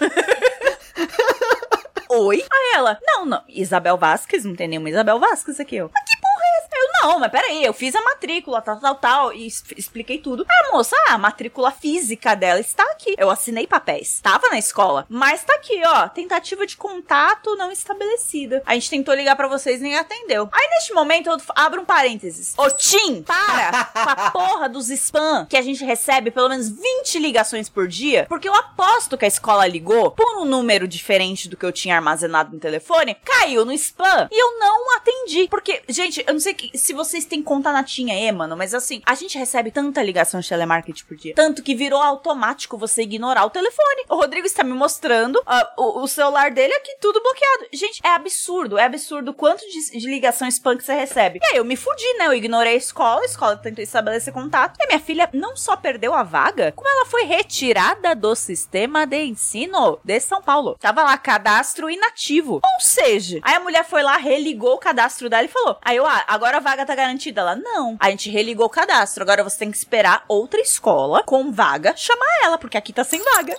Oi? 2.10 2.38
Aí 2.50 2.72
ela, 2.76 2.98
não, 3.02 3.26
não. 3.26 3.44
Isabel 3.50 3.98
Vasques, 3.98 4.46
não 4.46 4.56
tem 4.56 4.68
nenhuma 4.68 4.90
Isabel 4.90 5.20
Vasques 5.20 5.60
aqui, 5.60 5.82
ó. 5.82 5.90
Mas 5.94 6.04
que 6.04 6.22
porra? 6.22 6.47
Eu, 6.72 6.88
não, 7.02 7.20
mas 7.20 7.32
peraí, 7.32 7.64
eu 7.64 7.74
fiz 7.74 7.96
a 7.96 8.02
matrícula, 8.02 8.62
tal, 8.62 8.80
tal, 8.80 8.96
tal, 8.96 9.34
e 9.34 9.48
expliquei 9.48 10.18
tudo. 10.18 10.46
Ah, 10.50 10.72
moça, 10.72 10.96
ah, 11.08 11.14
a 11.14 11.18
matrícula 11.18 11.72
física 11.72 12.36
dela 12.36 12.60
está 12.60 12.84
aqui. 12.84 13.16
Eu 13.18 13.30
assinei 13.30 13.66
papéis. 13.66 14.20
Tava 14.22 14.50
na 14.50 14.58
escola, 14.58 15.06
mas 15.10 15.44
tá 15.44 15.54
aqui, 15.56 15.82
ó. 15.86 16.10
Tentativa 16.10 16.66
de 16.66 16.78
contato 16.78 17.56
não 17.56 17.72
estabelecida. 17.72 18.62
A 18.66 18.74
gente 18.74 18.90
tentou 18.90 19.14
ligar 19.14 19.36
pra 19.36 19.48
vocês 19.48 19.80
e 19.80 19.84
nem 19.84 19.96
atendeu. 19.96 20.50
Aí, 20.52 20.68
neste 20.72 20.94
momento, 20.94 21.30
eu 21.30 21.38
abro 21.56 21.82
um 21.82 21.86
parênteses. 21.86 22.54
Ô, 22.58 22.70
Tim, 22.72 23.24
para 23.24 23.86
com 23.94 24.10
a 24.10 24.32
porra 24.32 24.70
dos 24.70 24.90
spam 24.90 25.46
que 25.46 25.58
a 25.58 25.62
gente 25.62 25.84
recebe 25.84 26.32
pelo 26.32 26.50
menos 26.50 26.70
20 26.70 27.20
ligações 27.20 27.70
por 27.70 27.88
dia, 27.88 28.26
porque 28.28 28.48
eu 28.48 28.54
aposto 28.54 29.18
que 29.18 29.26
a 29.26 29.28
escola 29.28 29.68
ligou 29.68 30.12
por 30.12 30.38
um 30.40 30.46
número 30.46 30.88
diferente 30.88 31.48
do 31.48 31.56
que 31.58 31.66
eu 31.66 31.72
tinha 31.72 31.96
armazenado 31.96 32.54
no 32.54 32.60
telefone, 32.60 33.16
caiu 33.24 33.66
no 33.66 33.72
spam 33.74 34.28
e 34.32 34.42
eu 34.42 34.60
não 34.60 34.96
atendi. 34.98 35.48
Porque, 35.48 35.82
gente, 35.88 36.24
eu 36.26 36.34
não 36.34 36.40
sei 36.40 36.54
se 36.74 36.94
vocês 36.94 37.26
têm 37.26 37.42
conta 37.42 37.72
na 37.72 37.84
Tinha 37.84 38.16
E, 38.16 38.32
mano, 38.32 38.56
mas 38.58 38.74
assim, 38.74 39.02
a 39.06 39.16
gente 39.16 39.38
recebe 39.38 39.72
tanta 39.72 40.02
ligação 40.04 40.40
de 40.40 40.50
telemarketing 40.50 41.06
por 41.06 41.18
dia, 41.18 41.34
tanto 41.36 41.64
que 41.64 41.76
virou 41.76 42.02
automático 42.02 42.78
você 42.78 43.04
ignorar 43.04 43.46
o 43.46 43.50
telefone. 43.50 44.06
O 44.10 44.16
Rodrigo 44.16 44.46
está 44.48 44.64
me 44.64 44.74
mostrando 44.74 45.42
ah, 45.46 45.74
o, 45.78 46.04
o 46.04 46.08
celular 46.08 46.52
dele 46.52 46.74
aqui, 46.74 46.96
tudo 47.00 47.22
bloqueado. 47.22 47.66
Gente, 47.74 48.02
é 48.04 48.10
absurdo, 48.10 48.78
é 48.78 48.86
absurdo 48.86 49.34
quanto 49.34 49.62
de, 49.62 50.00
de 50.00 50.08
ligação 50.08 50.48
spam 50.48 50.78
que 50.78 50.84
você 50.84 50.94
recebe. 50.94 51.40
E 51.42 51.46
aí 51.46 51.58
eu 51.58 51.66
me 51.66 51.76
fudi, 51.76 52.14
né? 52.18 52.28
Eu 52.28 52.34
ignorei 52.34 52.74
a 52.74 52.78
escola, 52.78 53.22
a 53.22 53.26
escola 53.26 53.58
tentou 53.58 53.84
estabelecer 53.84 54.34
contato. 54.34 54.78
E 54.80 54.88
minha 54.88 55.00
filha 55.00 55.30
não 55.34 55.56
só 55.56 55.76
perdeu 55.76 56.14
a 56.14 56.24
vaga, 56.24 56.72
como 56.72 56.90
ela 56.90 57.06
foi 57.06 57.24
retirada 57.24 58.16
do 58.16 58.36
sistema 58.36 59.06
de 59.06 59.24
ensino 59.24 60.00
de 60.04 60.20
São 60.20 60.42
Paulo. 60.42 60.78
Tava 60.80 61.04
lá, 61.04 61.18
cadastro 61.18 61.90
inativo. 61.90 62.62
Ou 62.64 62.80
seja, 62.80 63.40
aí 63.44 63.56
a 63.56 63.60
mulher 63.60 63.84
foi 63.84 64.04
lá, 64.04 64.18
religou 64.18 64.76
o 64.76 64.80
cadastro 64.80 65.30
dela 65.30 65.44
e 65.44 65.50
falou: 65.50 65.78
Aí 65.82 65.98
eu, 65.98 66.06
ah, 66.06 66.24
agora 66.28 66.47
a 66.56 66.60
vaga 66.60 66.86
tá 66.86 66.96
garantida. 66.96 67.42
Ela, 67.42 67.56
não. 67.56 67.98
A 68.00 68.10
gente 68.10 68.30
religou 68.30 68.66
o 68.66 68.70
cadastro. 68.70 69.24
Agora 69.24 69.44
você 69.44 69.58
tem 69.60 69.72
que 69.72 69.78
esperar 69.78 70.24
outra 70.28 70.62
escola 70.62 71.24
com 71.24 71.52
vaga 71.52 71.94
chamar 71.96 72.44
ela, 72.44 72.58
porque 72.58 72.78
aqui 72.78 72.94
tá 72.94 73.04
sem 73.04 73.22
vaga. 73.22 73.58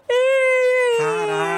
Caralho. 0.99 1.58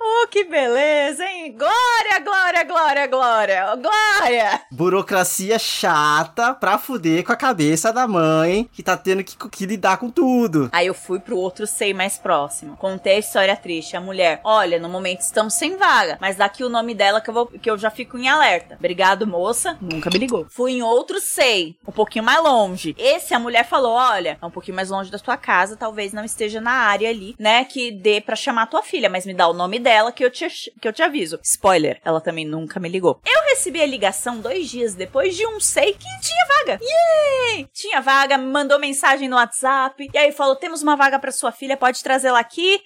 Oh, 0.00 0.26
que 0.28 0.44
beleza, 0.44 1.24
hein? 1.24 1.56
Glória, 1.56 2.18
glória, 2.22 2.64
glória, 2.64 3.06
glória. 3.06 3.76
Glória! 3.76 4.60
Burocracia 4.70 5.58
chata 5.58 6.54
pra 6.54 6.78
fuder 6.78 7.24
com 7.24 7.32
a 7.32 7.36
cabeça 7.36 7.92
da 7.92 8.06
mãe 8.06 8.68
que 8.72 8.82
tá 8.82 8.96
tendo 8.96 9.24
que, 9.24 9.36
que 9.48 9.66
lidar 9.66 9.98
com 9.98 10.10
tudo. 10.10 10.68
Aí 10.72 10.86
eu 10.86 10.94
fui 10.94 11.18
pro 11.18 11.36
outro 11.36 11.66
sei 11.66 11.92
mais 11.92 12.18
próximo. 12.18 12.76
Contei 12.76 13.16
a 13.16 13.18
história 13.18 13.56
triste. 13.56 13.96
A 13.96 14.00
mulher, 14.00 14.40
olha, 14.44 14.78
no 14.78 14.88
momento 14.88 15.20
estamos 15.20 15.54
sem 15.54 15.76
vaga, 15.76 16.18
mas 16.20 16.36
dá 16.36 16.44
aqui 16.44 16.62
o 16.62 16.68
nome 16.68 16.94
dela 16.94 17.20
que 17.20 17.30
eu, 17.30 17.34
vou, 17.34 17.46
que 17.46 17.70
eu 17.70 17.78
já 17.78 17.90
fico 17.90 18.18
em 18.18 18.28
alerta. 18.28 18.76
Obrigado, 18.76 19.26
moça. 19.26 19.76
Nunca 19.80 20.10
me 20.10 20.18
ligou. 20.18 20.46
Fui 20.48 20.72
em 20.72 20.82
outro 20.82 21.20
sei, 21.20 21.76
um 21.86 21.92
pouquinho 21.92 22.24
mais 22.24 22.42
longe. 22.42 22.94
Esse 22.98 23.34
a 23.34 23.38
mulher 23.38 23.64
falou, 23.64 23.92
olha, 23.92 24.38
é 24.40 24.46
um 24.46 24.50
pouquinho 24.50 24.76
mais 24.76 24.90
longe 24.90 25.10
da 25.10 25.18
sua 25.18 25.36
casa, 25.36 25.76
talvez 25.76 26.12
não 26.12 26.24
esteja 26.24 26.60
na 26.60 26.72
área 26.72 27.08
ali, 27.08 27.34
né, 27.38 27.64
que 27.64 27.90
dê 27.90 28.20
pra 28.20 28.36
chamar 28.36 28.66
tua 28.66 28.82
filha, 28.82 29.08
mas 29.08 29.26
me 29.26 29.34
dá 29.40 29.48
o 29.48 29.54
nome 29.54 29.78
dela 29.78 30.12
que 30.12 30.22
eu 30.22 30.30
te, 30.30 30.46
que 30.78 30.86
eu 30.86 30.92
te 30.92 31.02
aviso. 31.02 31.40
Spoiler, 31.42 31.98
ela 32.04 32.20
também 32.20 32.44
nunca 32.44 32.78
me 32.78 32.90
ligou. 32.90 33.22
Eu 33.24 33.42
recebi 33.48 33.80
a 33.80 33.86
ligação 33.86 34.38
dois 34.38 34.68
dias 34.68 34.94
depois 34.94 35.34
de 35.34 35.46
um 35.46 35.58
sei 35.58 35.94
que 35.94 36.20
tinha 36.20 36.46
vaga. 36.58 36.78
Yay! 36.82 37.66
Tinha 37.72 38.02
vaga, 38.02 38.36
mandou 38.36 38.78
mensagem 38.78 39.30
no 39.30 39.36
WhatsApp. 39.36 40.10
E 40.12 40.18
aí 40.18 40.30
falou: 40.30 40.56
temos 40.56 40.82
uma 40.82 40.94
vaga 40.94 41.18
pra 41.18 41.32
sua 41.32 41.52
filha, 41.52 41.74
pode 41.74 42.02
trazê-la 42.02 42.38
aqui. 42.38 42.82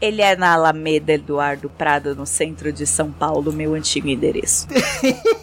Ele 0.00 0.22
é 0.22 0.36
na 0.36 0.54
Alameda 0.54 1.12
Eduardo 1.12 1.70
Prado, 1.70 2.14
no 2.14 2.26
centro 2.26 2.72
de 2.72 2.86
São 2.86 3.10
Paulo, 3.10 3.52
meu 3.52 3.74
antigo 3.74 4.08
endereço. 4.08 4.66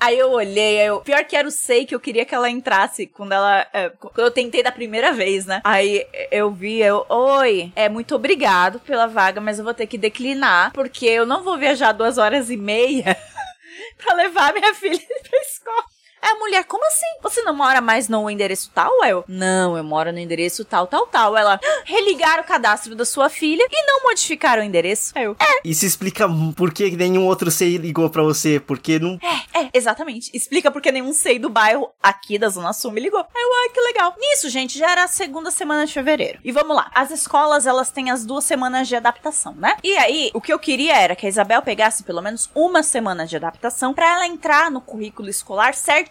Aí 0.00 0.18
eu 0.18 0.30
olhei, 0.30 0.80
aí 0.80 0.86
eu, 0.86 1.00
pior 1.00 1.24
que 1.24 1.36
era 1.36 1.46
o 1.46 1.50
sei 1.50 1.84
que 1.84 1.94
eu 1.94 2.00
queria 2.00 2.24
que 2.24 2.34
ela 2.34 2.48
entrasse 2.48 3.06
quando 3.06 3.32
ela. 3.32 3.66
É, 3.72 3.90
quando 3.90 4.26
eu 4.26 4.30
tentei 4.30 4.62
da 4.62 4.72
primeira 4.72 5.12
vez, 5.12 5.44
né? 5.44 5.60
Aí 5.64 6.06
eu 6.30 6.50
vi, 6.50 6.80
eu, 6.80 7.04
oi, 7.08 7.72
é 7.74 7.88
muito 7.88 8.14
obrigado 8.14 8.80
pela 8.80 9.06
vaga, 9.06 9.40
mas 9.40 9.58
eu 9.58 9.64
vou 9.64 9.74
ter 9.74 9.86
que 9.86 9.98
declinar, 9.98 10.72
porque 10.72 11.06
eu 11.06 11.26
não 11.26 11.42
vou 11.42 11.58
viajar 11.58 11.92
duas 11.92 12.16
horas 12.16 12.48
e 12.50 12.56
meia 12.56 13.16
pra 13.98 14.14
levar 14.14 14.52
minha 14.52 14.74
filha 14.74 15.00
pra 15.28 15.40
escola. 15.40 15.97
É, 16.22 16.34
mulher, 16.34 16.64
como 16.64 16.86
assim? 16.86 17.06
Você 17.22 17.42
não 17.42 17.54
mora 17.54 17.80
mais 17.80 18.08
no 18.08 18.28
endereço 18.28 18.70
tal? 18.74 18.92
Eu, 19.04 19.24
não, 19.28 19.76
eu 19.76 19.84
moro 19.84 20.12
no 20.12 20.18
endereço 20.18 20.64
tal, 20.64 20.86
tal, 20.86 21.06
tal. 21.06 21.36
Ela, 21.36 21.60
religar 21.84 22.40
o 22.40 22.44
cadastro 22.44 22.94
da 22.94 23.04
sua 23.04 23.28
filha 23.28 23.66
e 23.70 23.86
não 23.86 24.02
modificar 24.04 24.58
o 24.58 24.62
endereço. 24.62 25.12
Eu, 25.18 25.36
é. 25.38 25.60
Isso 25.64 25.86
explica 25.86 26.28
por 26.56 26.72
que 26.72 26.90
nenhum 26.90 27.26
outro 27.26 27.50
SEI 27.50 27.76
ligou 27.76 28.10
pra 28.10 28.22
você, 28.22 28.60
porque 28.60 28.98
não... 28.98 29.18
É, 29.22 29.60
é, 29.60 29.70
exatamente. 29.72 30.30
Explica 30.34 30.70
porque 30.70 30.92
nenhum 30.92 31.12
SEI 31.12 31.38
do 31.38 31.48
bairro 31.48 31.90
aqui 32.02 32.38
da 32.38 32.48
Zona 32.48 32.72
Sul 32.72 32.92
me 32.92 33.00
ligou. 33.00 33.20
Aí 33.20 33.42
eu, 33.42 33.54
ai, 33.62 33.68
que 33.70 33.80
legal. 33.80 34.14
Nisso, 34.18 34.48
gente, 34.48 34.78
já 34.78 34.90
era 34.90 35.04
a 35.04 35.08
segunda 35.08 35.50
semana 35.50 35.86
de 35.86 35.92
fevereiro. 35.92 36.38
E 36.44 36.52
vamos 36.52 36.76
lá. 36.76 36.90
As 36.94 37.10
escolas, 37.10 37.66
elas 37.66 37.90
têm 37.90 38.10
as 38.10 38.24
duas 38.24 38.44
semanas 38.44 38.88
de 38.88 38.96
adaptação, 38.96 39.54
né? 39.54 39.76
E 39.82 39.96
aí, 39.96 40.30
o 40.34 40.40
que 40.40 40.52
eu 40.52 40.58
queria 40.58 40.96
era 40.96 41.16
que 41.16 41.26
a 41.26 41.28
Isabel 41.28 41.62
pegasse 41.62 42.02
pelo 42.02 42.22
menos 42.22 42.50
uma 42.54 42.82
semana 42.82 43.26
de 43.26 43.36
adaptação 43.36 43.94
para 43.94 44.10
ela 44.10 44.26
entrar 44.26 44.70
no 44.70 44.80
currículo 44.80 45.28
escolar 45.28 45.74
certo 45.74 46.07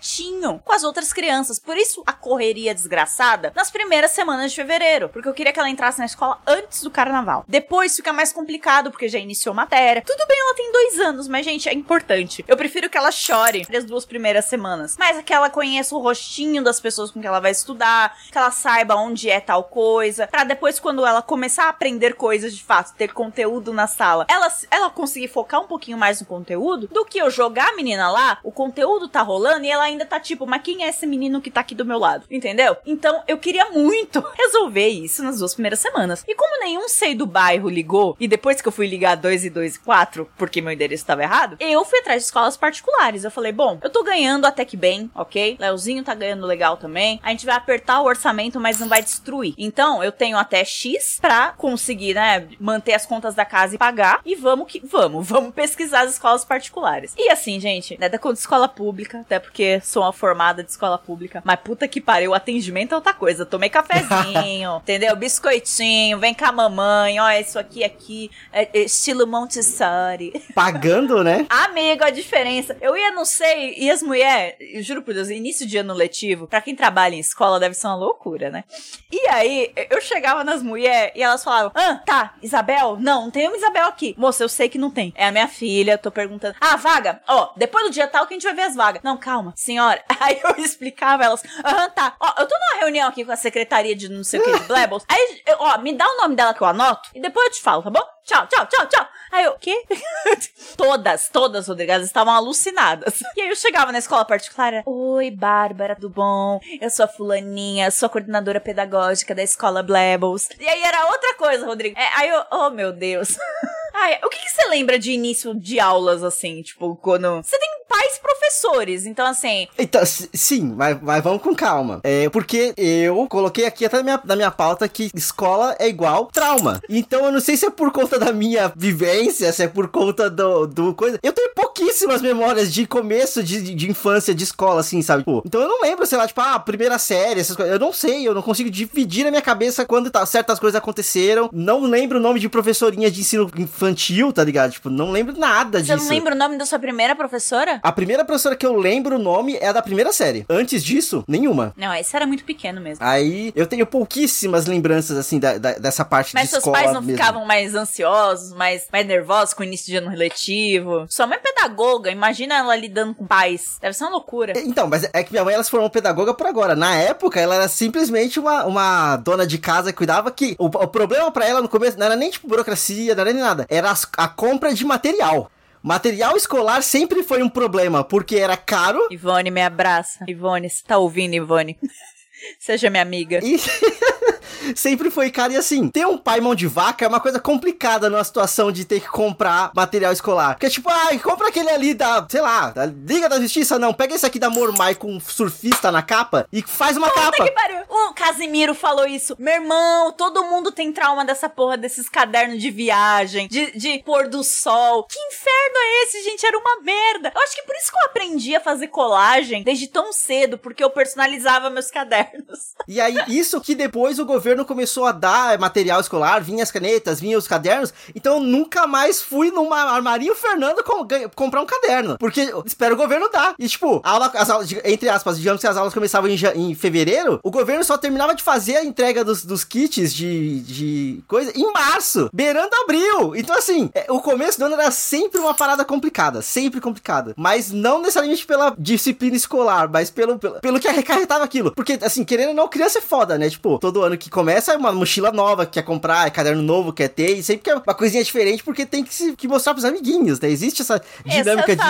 com 0.64 0.74
as 0.74 0.84
outras 0.84 1.14
crianças. 1.14 1.60
Por 1.60 1.78
isso 1.78 2.04
a 2.06 2.14
correria 2.14 2.74
desgraçada 2.74 3.52
nas 3.56 3.72
primeiras 3.72 4.12
semanas 4.12 4.52
de 4.52 4.56
fevereiro, 4.56 5.10
porque 5.10 5.28
eu 5.28 5.34
queria 5.34 5.54
que 5.54 5.60
ela 5.60 5.70
entrasse 5.70 6.00
na 6.00 6.06
escola 6.06 6.40
antes 6.46 6.84
do 6.84 6.92
carnaval. 6.92 7.46
Depois 7.48 7.96
fica 7.96 8.14
mais 8.14 8.32
complicado, 8.32 8.92
porque 8.92 9.08
já 9.08 9.20
iniciou 9.20 9.54
matéria. 9.54 10.04
Tudo 10.06 10.26
bem, 10.28 10.40
ela 10.40 10.56
tem 10.56 10.72
dois 10.72 11.00
anos, 11.00 11.28
mas 11.28 11.46
gente, 11.46 11.70
é 11.70 11.74
importante. 11.74 12.44
Eu 12.48 12.58
prefiro 12.58 12.90
que 12.90 12.98
ela 12.98 13.12
chore 13.12 13.66
nas 13.70 13.84
duas 13.84 14.06
primeiras 14.06 14.46
semanas, 14.46 14.96
mas 14.98 15.18
é 15.18 15.24
que 15.24 15.34
ela 15.34 15.50
conheça 15.50 15.96
o 15.96 16.00
rostinho 16.00 16.64
das 16.64 16.80
pessoas 16.80 17.12
com 17.12 17.22
que 17.22 17.28
ela 17.28 17.40
vai 17.40 17.52
estudar, 17.52 18.18
que 18.32 18.38
ela 18.38 18.52
saiba 18.52 18.96
onde 18.96 19.30
é 19.30 19.40
tal 19.40 19.64
coisa, 19.64 20.28
para 20.28 20.44
depois 20.44 20.80
quando 20.80 21.06
ela 21.06 21.22
começar 21.22 21.66
a 21.66 21.70
aprender 21.70 22.16
coisas 22.16 22.56
de 22.56 22.64
fato, 22.64 22.94
ter 22.96 23.14
conteúdo 23.14 23.74
na 23.74 23.88
sala, 23.88 24.26
ela 24.30 24.48
ela 24.72 24.90
conseguir 24.90 25.28
focar 25.28 25.62
um 25.62 25.68
pouquinho 25.68 25.98
mais 25.98 26.20
no 26.20 26.28
conteúdo 26.28 26.88
do 26.88 27.06
que 27.06 27.18
eu 27.18 27.30
jogar 27.30 27.70
a 27.70 27.76
menina 27.76 28.10
lá, 28.10 28.40
o 28.44 28.52
conteúdo 28.52 29.08
tá 29.08 29.22
rolando 29.22 29.66
e 29.66 29.70
ela 29.70 29.87
ainda 29.88 30.06
tá 30.06 30.20
tipo, 30.20 30.46
mas 30.46 30.62
quem 30.62 30.84
é 30.84 30.90
esse 30.90 31.06
menino 31.06 31.42
que 31.42 31.52
tá 31.52 31.62
aqui 31.62 31.76
do 31.76 31.86
meu 31.86 32.00
lado? 32.00 32.26
Entendeu? 32.30 32.78
Então 32.86 33.24
eu 33.28 33.38
queria 33.38 33.70
muito 33.72 34.24
resolver 34.38 34.88
isso 34.88 35.24
nas 35.24 35.40
duas 35.40 35.54
primeiras 35.54 35.80
semanas. 35.80 36.24
E 36.28 36.36
como 36.36 36.60
nenhum 36.60 36.88
sei 36.88 37.16
do 37.16 37.26
bairro 37.26 37.70
ligou, 37.70 38.16
e 38.20 38.28
depois 38.28 38.62
que 38.62 38.68
eu 38.68 38.72
fui 38.72 38.88
ligar 38.88 39.16
2 39.16 39.46
e 39.46 39.50
2 39.50 39.76
e 39.76 39.80
4, 39.80 40.30
porque 40.38 40.62
meu 40.62 40.72
endereço 40.72 41.06
tava 41.06 41.24
errado, 41.24 41.58
eu 41.60 41.84
fui 41.86 42.00
atrás 42.00 42.22
de 42.22 42.26
escolas 42.26 42.58
particulares. 42.58 43.24
Eu 43.24 43.32
falei, 43.32 43.52
bom, 43.52 43.80
eu 43.82 43.90
tô 43.90 44.04
ganhando 44.04 44.46
até 44.46 44.66
que 44.66 44.78
bem, 44.78 45.10
ok? 45.16 45.58
Leozinho 45.60 46.04
tá 46.04 46.14
ganhando 46.14 46.46
legal 46.46 46.78
também. 46.78 47.20
A 47.24 47.30
gente 47.32 47.46
vai 47.46 47.56
apertar 47.56 48.02
o 48.02 48.06
orçamento, 48.06 48.60
mas 48.60 48.80
não 48.80 48.88
vai 48.88 49.02
destruir. 49.02 49.54
Então 49.58 50.04
eu 50.04 50.12
tenho 50.12 50.38
até 50.38 50.64
X 50.64 51.18
pra 51.20 51.54
conseguir, 51.58 52.14
né, 52.14 52.48
manter 52.60 52.94
as 52.94 53.06
contas 53.06 53.36
da 53.36 53.46
casa 53.46 53.76
e 53.76 53.78
pagar. 53.78 54.22
E 54.26 54.36
vamos 54.36 54.72
que 54.72 54.82
vamos, 54.86 55.28
vamos 55.28 55.54
pesquisar 55.56 56.02
as 56.02 56.14
escolas 56.14 56.46
particulares. 56.46 57.14
E 57.18 57.30
assim, 57.30 57.60
gente, 57.60 57.98
nada 58.00 58.20
contra 58.20 58.40
escola 58.40 58.68
pública, 58.68 59.22
até 59.22 59.40
porque 59.40 59.77
sou 59.82 60.04
uma 60.04 60.14
formada 60.14 60.64
de 60.64 60.72
escola 60.72 60.98
pública. 60.98 61.42
Mas 61.46 61.60
puta 61.60 61.88
que 61.88 62.02
pariu, 62.02 62.32
o 62.32 62.34
atendimento 62.34 62.94
é 62.94 62.96
outra 62.96 63.14
coisa. 63.14 63.46
Tomei 63.46 63.70
cafezinho, 63.70 64.78
entendeu? 64.84 65.16
Biscoitinho, 65.16 66.20
vem 66.20 66.34
cá 66.34 66.52
mamãe, 66.52 67.20
ó, 67.20 67.30
isso 67.32 67.60
aqui, 67.60 67.84
aqui, 67.84 68.32
é, 68.52 68.70
é 68.74 68.84
estilo 68.84 69.28
Montessori. 69.28 70.34
Pagando, 70.54 71.24
né? 71.24 71.46
Amigo, 71.50 72.04
a 72.04 72.10
diferença. 72.10 72.78
Eu 72.82 72.96
ia, 72.98 73.12
não 73.12 73.26
sei, 73.26 73.76
e 73.78 73.90
as 73.90 74.02
mulheres, 74.02 74.86
juro 74.86 75.02
por 75.02 75.14
Deus, 75.14 75.30
início 75.30 75.66
de 75.66 75.78
ano 75.78 75.94
letivo, 75.94 76.48
pra 76.48 76.62
quem 76.62 76.76
trabalha 76.76 77.16
em 77.16 77.20
escola 77.20 77.60
deve 77.60 77.76
ser 77.76 77.88
uma 77.88 77.96
loucura, 77.96 78.50
né? 78.50 78.64
E 79.12 79.28
aí, 79.30 79.72
eu 79.90 80.02
chegava 80.02 80.44
nas 80.44 80.62
mulheres 80.62 81.12
e 81.16 81.22
elas 81.22 81.44
falavam, 81.44 81.72
ah, 81.76 82.02
tá, 82.06 82.36
Isabel? 82.42 82.98
Não, 83.00 83.24
não 83.24 83.32
tem 83.32 83.48
uma 83.48 83.58
Isabel 83.58 83.88
aqui. 83.88 84.16
Moça, 84.18 84.44
eu 84.44 84.50
sei 84.50 84.70
que 84.70 84.78
não 84.78 84.90
tem. 84.90 85.14
É 85.16 85.28
a 85.28 85.32
minha 85.32 85.48
filha, 85.48 85.98
tô 85.98 86.12
perguntando. 86.12 86.56
Ah, 86.60 86.76
vaga? 86.76 87.22
Ó, 87.28 87.52
depois 87.56 87.86
do 87.86 87.92
dia 87.92 88.08
tal 88.08 88.26
que 88.26 88.34
a 88.34 88.36
gente 88.36 88.44
vai 88.44 88.56
ver 88.56 88.62
as 88.64 88.76
vagas. 88.76 89.02
Não, 89.04 89.18
calma, 89.18 89.54
senhora. 89.68 90.04
Aí 90.20 90.40
eu 90.44 90.64
explicava 90.64 91.26
elas, 91.26 91.44
aham, 91.64 91.90
tá. 91.90 92.16
Ó, 92.20 92.42
eu 92.42 92.48
tô 92.48 92.56
numa 92.56 92.80
reunião 92.80 93.10
aqui 93.10 93.26
com 93.26 93.32
a 93.32 93.36
secretaria 93.36 93.96
de 93.96 94.10
não 94.10 94.24
sei 94.24 94.40
o 94.40 94.44
que 94.44 94.60
de 94.60 94.66
Blebbles. 94.66 95.04
Aí, 95.08 95.44
ó, 95.60 95.78
me 95.80 95.94
dá 95.94 96.08
o 96.08 96.18
nome 96.18 96.36
dela 96.36 96.54
que 96.54 96.62
eu 96.62 96.68
anoto 96.68 97.10
e 97.14 97.22
depois 97.22 97.48
eu 97.48 97.54
te 97.54 97.62
falo, 97.62 97.84
tá 97.84 97.90
bom? 97.90 98.04
Tchau, 98.24 98.46
tchau, 98.48 98.66
tchau, 98.66 98.88
tchau. 98.88 99.08
Aí 99.32 99.46
eu, 99.46 99.54
quê? 99.60 99.84
todas, 100.76 101.30
todas, 101.30 101.68
Rodrigas, 101.68 102.04
estavam 102.04 102.34
alucinadas. 102.34 103.22
E 103.36 103.42
aí 103.42 103.50
eu 103.50 103.56
chegava 103.56 103.92
na 103.92 104.00
escola 104.00 104.26
particular, 104.26 104.84
Oi, 104.86 105.32
Bárbara, 105.32 105.96
tudo 105.96 106.10
bom? 106.10 106.60
Eu 106.82 106.90
sou 106.90 107.06
a 107.06 107.08
fulaninha, 107.08 107.92
sou 107.92 108.08
a 108.08 108.10
coordenadora 108.10 108.60
pedagógica 108.60 109.36
da 109.36 109.44
escola 109.44 109.84
Blebbles. 109.84 110.50
E 110.60 110.68
aí 110.68 110.82
era 110.82 111.08
outra 111.08 111.36
coisa, 111.36 111.66
Rodrigo. 111.66 111.98
É, 111.98 112.10
aí 112.16 112.30
eu, 112.30 112.44
oh 112.52 112.70
meu 112.70 112.92
Deus. 112.92 113.38
Ai, 114.00 114.20
o 114.24 114.30
que, 114.30 114.38
que, 114.38 114.50
você 114.50 114.68
lembra 114.68 115.00
de 115.00 115.12
início 115.12 115.56
de 115.56 115.80
aulas, 115.80 116.24
assim? 116.24 116.62
Tipo, 116.62 116.96
quando. 116.98 117.42
Você 117.42 117.58
tem 117.58 117.77
professores, 118.18 119.06
então 119.06 119.26
assim. 119.26 119.68
Então, 119.78 120.02
sim, 120.06 120.74
mas, 120.76 120.98
mas 121.02 121.24
vamos 121.24 121.42
com 121.42 121.56
calma. 121.56 122.00
É 122.04 122.30
porque 122.30 122.74
eu 122.78 123.28
coloquei 123.28 123.66
aqui 123.66 123.86
até 123.86 123.98
na 123.98 124.04
minha, 124.04 124.22
na 124.24 124.36
minha 124.36 124.52
pauta 124.52 124.88
que 124.88 125.10
escola 125.14 125.76
é 125.80 125.88
igual 125.88 126.26
trauma. 126.28 126.82
Então 126.90 127.26
eu 127.26 127.32
não 127.32 127.40
sei 127.40 127.58
se 127.58 127.66
é 127.66 127.70
por 127.70 127.92
conta 127.92 128.20
da 128.20 128.32
minha 128.32 128.72
vivência, 128.76 129.52
se 129.52 129.64
é 129.64 129.68
por 129.68 129.88
conta 129.90 130.30
do, 130.30 130.68
do 130.68 130.94
coisa. 130.94 131.20
Eu 131.22 131.34
tenho 131.34 131.52
pouquíssimas 131.54 132.22
memórias 132.22 132.74
de 132.74 132.86
começo 132.86 133.44
de, 133.44 133.74
de 133.74 133.90
infância 133.90 134.34
de 134.34 134.44
escola, 134.44 134.82
assim, 134.82 135.02
sabe? 135.02 135.24
Pô, 135.24 135.42
então 135.46 135.62
eu 135.62 135.68
não 135.68 135.82
lembro, 135.82 136.06
sei 136.06 136.18
lá, 136.18 136.28
tipo, 136.28 136.42
ah, 136.42 136.60
primeira 136.60 136.98
série, 136.98 137.40
essas 137.40 137.56
coisas. 137.56 137.74
Eu 137.74 137.80
não 137.80 137.94
sei, 137.94 138.28
eu 138.28 138.34
não 138.34 138.42
consigo 138.42 138.70
dividir 138.70 139.24
na 139.24 139.32
minha 139.32 139.42
cabeça 139.42 139.86
quando 139.86 140.10
tá, 140.10 140.26
certas 140.26 140.60
coisas 140.60 140.78
aconteceram. 140.78 141.50
Não 141.52 141.82
lembro 141.82 142.18
o 142.18 142.22
nome 142.22 142.40
de 142.40 142.50
professorinha 142.50 143.10
de 143.10 143.22
ensino 143.22 143.50
infantil, 143.58 144.32
tá 144.32 144.44
ligado? 144.44 144.72
Tipo, 144.72 144.90
não 144.90 145.12
lembro 145.12 145.38
nada 145.38 145.82
disso. 145.82 145.98
Você 145.98 146.04
não 146.04 146.10
lembra 146.10 146.36
o 146.36 146.38
nome 146.38 146.58
da 146.58 146.66
sua 146.66 146.80
primeira 146.80 147.16
professora? 147.16 147.80
A 147.84 147.92
primeira 147.92 148.07
professora 148.26 148.56
que 148.56 148.66
eu 148.66 148.76
lembro 148.76 149.16
o 149.16 149.20
nome 149.20 149.56
é 149.58 149.68
a 149.68 149.72
da 149.72 149.82
primeira 149.82 150.12
série. 150.14 150.46
Antes 150.50 150.84
disso, 150.84 151.24
nenhuma. 151.28 151.74
Não, 151.76 151.94
esse 151.94 152.16
era 152.16 152.26
muito 152.26 152.44
pequeno 152.44 152.80
mesmo. 152.82 153.04
Aí 153.06 153.52
eu 153.56 153.66
tenho 153.66 153.86
pouquíssimas 153.86 154.66
lembranças, 154.66 155.18
assim, 155.18 155.40
da, 155.40 155.58
da 155.58 155.74
dessa 155.74 156.04
parte 156.04 156.34
Mas 156.34 156.50
de 156.50 156.58
escola. 156.58 156.78
Mas 156.78 156.82
seus 156.82 156.86
pais 156.86 156.94
não 156.94 157.02
mesmo. 157.02 157.18
ficavam 157.18 157.46
mais 157.46 157.76
ansiosos, 157.76 158.54
mais, 158.54 158.88
mais 158.92 159.06
nervosos 159.06 159.54
com 159.54 159.62
o 159.62 159.66
início 159.66 159.88
de 159.88 159.98
ano 159.98 160.10
reletivo? 160.10 161.06
Sua 161.10 161.28
mãe 161.28 161.38
é 161.38 161.42
pedagoga, 161.42 162.12
imagina 162.12 162.56
ela 162.56 162.76
lidando 162.76 163.16
com 163.16 163.26
pais. 163.26 163.78
Deve 163.82 163.94
ser 163.94 164.04
uma 164.04 164.12
loucura. 164.12 164.54
Então, 164.58 164.88
mas 164.88 165.10
é 165.12 165.24
que 165.24 165.32
minha 165.32 165.44
mãe 165.44 165.54
ela 165.54 165.64
se 165.64 165.72
formou 165.72 165.90
pedagoga 165.90 166.34
por 166.34 166.48
agora. 166.48 166.76
Na 166.76 166.96
época, 166.96 167.40
ela 167.40 167.56
era 167.56 167.68
simplesmente 167.68 168.40
uma, 168.40 168.66
uma 168.66 169.18
dona 169.18 169.46
de 169.46 169.58
casa 169.58 169.92
que 169.92 169.98
cuidava 169.98 170.32
que 170.32 170.56
o, 170.60 170.66
o 170.66 170.88
problema 170.88 171.32
para 171.32 171.48
ela 171.48 171.62
no 171.62 171.70
começo 171.70 171.98
não 171.98 172.06
era 172.06 172.16
nem 172.16 172.30
tipo 172.30 172.48
burocracia, 172.48 173.16
não 173.16 173.22
era 173.22 173.34
nem 173.34 173.42
nada. 173.42 173.66
Era 173.70 173.92
as, 173.92 174.08
a 174.18 174.28
compra 174.28 174.74
de 174.74 174.86
material. 174.86 175.50
Material 175.88 176.36
escolar 176.36 176.84
sempre 176.84 177.24
foi 177.24 177.42
um 177.42 177.48
problema, 177.48 178.04
porque 178.04 178.36
era 178.36 178.58
caro. 178.58 179.08
Ivone, 179.10 179.50
me 179.50 179.62
abraça. 179.62 180.26
Ivone, 180.28 180.70
você 180.70 180.84
tá 180.86 180.98
ouvindo, 180.98 181.34
Ivone? 181.34 181.80
Seja 182.60 182.90
minha 182.90 183.02
amiga. 183.02 183.40
E... 183.42 183.58
sempre 184.76 185.10
foi 185.10 185.30
caro. 185.32 185.54
E 185.54 185.58
assim, 185.58 185.90
ter 185.90 186.06
um 186.06 186.18
pai 186.18 186.42
mão 186.42 186.56
de 186.56 186.68
vaca 186.68 187.06
é 187.06 187.08
uma 187.08 187.20
coisa 187.20 187.40
complicada 187.40 188.10
numa 188.10 188.24
situação 188.24 188.72
de 188.72 188.86
ter 188.86 189.00
que 189.00 189.08
comprar 189.10 189.72
material 189.76 190.12
escolar. 190.12 190.54
Porque, 190.56 190.70
tipo, 190.70 190.90
ai, 190.90 191.20
compra 191.20 191.48
aquele 191.48 191.70
ali 191.70 191.94
da, 191.94 192.26
sei 192.30 192.42
lá, 192.42 192.72
da 192.72 192.86
Liga 192.86 193.30
da 193.30 193.40
Justiça, 193.40 193.80
não. 193.80 193.94
Pega 193.94 194.16
esse 194.16 194.26
aqui 194.26 194.40
da 194.40 194.50
Mormai 194.50 194.96
com 194.96 195.12
um 195.14 195.20
surfista 195.20 195.92
na 195.92 196.02
capa 196.02 196.48
e 196.52 196.62
faz 196.62 196.98
uma 196.98 197.10
Puta 197.10 197.22
capa. 197.22 197.44
Que 197.44 197.52
pariu. 197.52 197.78
O 197.90 198.14
Casimiro 198.14 198.74
falou 198.74 199.06
isso. 199.06 199.36
Meu 199.40 199.56
irmão, 199.56 200.12
todo 200.12 200.44
mundo 200.46 200.72
tem 200.72 200.92
trauma 200.92 201.26
dessa 201.26 201.50
porra 201.50 201.78
desses 201.78 202.10
cadernos 202.10 202.62
de 202.62 202.70
viagem, 202.70 203.48
de, 203.48 203.72
de 203.78 204.00
pôr 204.00 204.28
do 204.28 204.44
sol. 204.44 205.04
Que 205.04 205.20
inferno 205.20 205.78
é 205.78 206.04
esse, 206.04 206.24
gente? 206.24 206.46
Era 206.46 206.58
uma 206.58 206.82
merda. 206.82 207.32
Eu 207.34 207.42
acho 207.42 207.56
que 207.56 207.64
por 207.64 207.76
isso 207.76 207.92
que 207.92 207.98
eu 207.98 208.06
aprendi 208.06 208.56
a 208.56 208.60
fazer 208.60 208.88
colagem 208.88 209.64
desde 209.64 209.88
tão 209.88 210.12
cedo, 210.12 210.58
porque 210.58 210.84
eu 210.84 210.90
personalizava 210.90 211.70
meus 211.70 211.90
cadernos. 211.92 212.76
E 212.88 213.00
aí, 213.00 213.18
isso 213.28 213.60
que 213.62 213.76
depois 213.76 214.20
o 214.20 214.26
governo 214.26 214.57
começou 214.66 215.06
a 215.06 215.12
dar 215.12 215.58
material 215.60 216.00
escolar, 216.00 216.42
vinha 216.42 216.64
as 216.64 216.72
canetas, 216.72 217.20
vinha 217.20 217.38
os 217.38 217.48
cadernos, 217.48 217.94
então 218.16 218.36
eu 218.36 218.40
nunca 218.40 218.88
mais 218.88 219.22
fui 219.22 219.52
numa 219.52 219.78
armarinho 219.78 220.36
Fernando 220.36 220.84
com, 220.84 221.08
comprar 221.36 221.62
um 221.62 221.66
caderno, 221.66 222.18
porque 222.18 222.54
espero 222.66 222.96
o 222.96 222.98
governo 222.98 223.30
dar. 223.30 223.56
E 223.58 223.68
tipo, 223.68 224.02
aula, 224.04 224.32
as 224.36 224.50
aulas, 224.50 224.70
entre 224.84 225.10
aspas, 225.10 225.38
digamos 225.38 225.62
que 225.62 225.68
as 225.68 225.78
aulas 225.78 225.94
começavam 225.94 226.30
em, 226.30 226.38
em 226.56 226.76
fevereiro, 226.76 227.40
o 227.44 227.52
governo 227.52 227.84
só 227.84 227.98
terminava 227.98 228.36
de 228.36 228.44
fazer 228.44 228.78
a 228.78 228.84
entrega 228.84 229.24
dos, 229.24 229.44
dos 229.44 229.64
kits 229.64 230.14
de, 230.14 230.60
de 230.62 231.24
coisa 231.28 231.52
em 231.56 231.72
março, 231.72 232.30
beirando 232.34 232.76
abril. 232.84 233.36
Então 233.36 233.58
assim, 233.58 233.90
é, 233.94 234.06
o 234.10 234.20
começo 234.20 234.60
do 234.60 234.66
ano 234.66 234.76
era 234.76 234.92
sempre 234.92 235.40
uma 235.40 235.54
parada 235.54 235.84
complicada, 235.84 236.42
sempre 236.42 236.82
complicada. 236.82 237.34
Mas 237.36 237.72
não 237.72 238.00
necessariamente 238.00 238.46
pela 238.46 238.76
disciplina 238.78 239.36
escolar, 239.36 239.90
mas 239.90 240.10
pelo, 240.10 240.38
pelo, 240.38 240.60
pelo 240.60 240.80
que 240.80 240.88
acarretava 240.88 241.44
aquilo. 241.44 241.72
Porque, 241.72 241.98
assim, 242.02 242.24
querendo 242.24 242.50
ou 242.50 242.56
não, 242.56 242.68
criança 242.68 243.00
é 243.00 243.02
foda, 243.02 243.38
né? 243.38 243.50
Tipo, 243.50 243.80
todo 243.80 244.04
ano 244.04 244.18
que 244.18 244.30
começa 244.30 244.47
é 244.52 244.78
uma 244.78 244.92
mochila 244.92 245.32
nova 245.32 245.66
que 245.66 245.74
quer 245.74 245.84
comprar, 245.84 246.28
é 246.28 246.30
caderno 246.30 246.62
novo 246.62 246.92
que 246.92 247.04
quer 247.04 247.10
ter, 247.10 247.38
e 247.38 247.44
sempre 247.44 247.64
quer 247.64 247.76
uma 247.76 247.94
coisinha 247.94 248.24
diferente 248.24 248.64
porque 248.64 248.86
tem 248.86 249.04
que, 249.04 249.14
se, 249.14 249.36
que 249.36 249.48
mostrar 249.48 249.74
pros 249.74 249.86
amiguinhos, 249.86 250.40
né? 250.40 250.50
Existe 250.50 250.82
essa 250.82 251.02
dinâmica 251.26 251.76
de, 251.76 251.82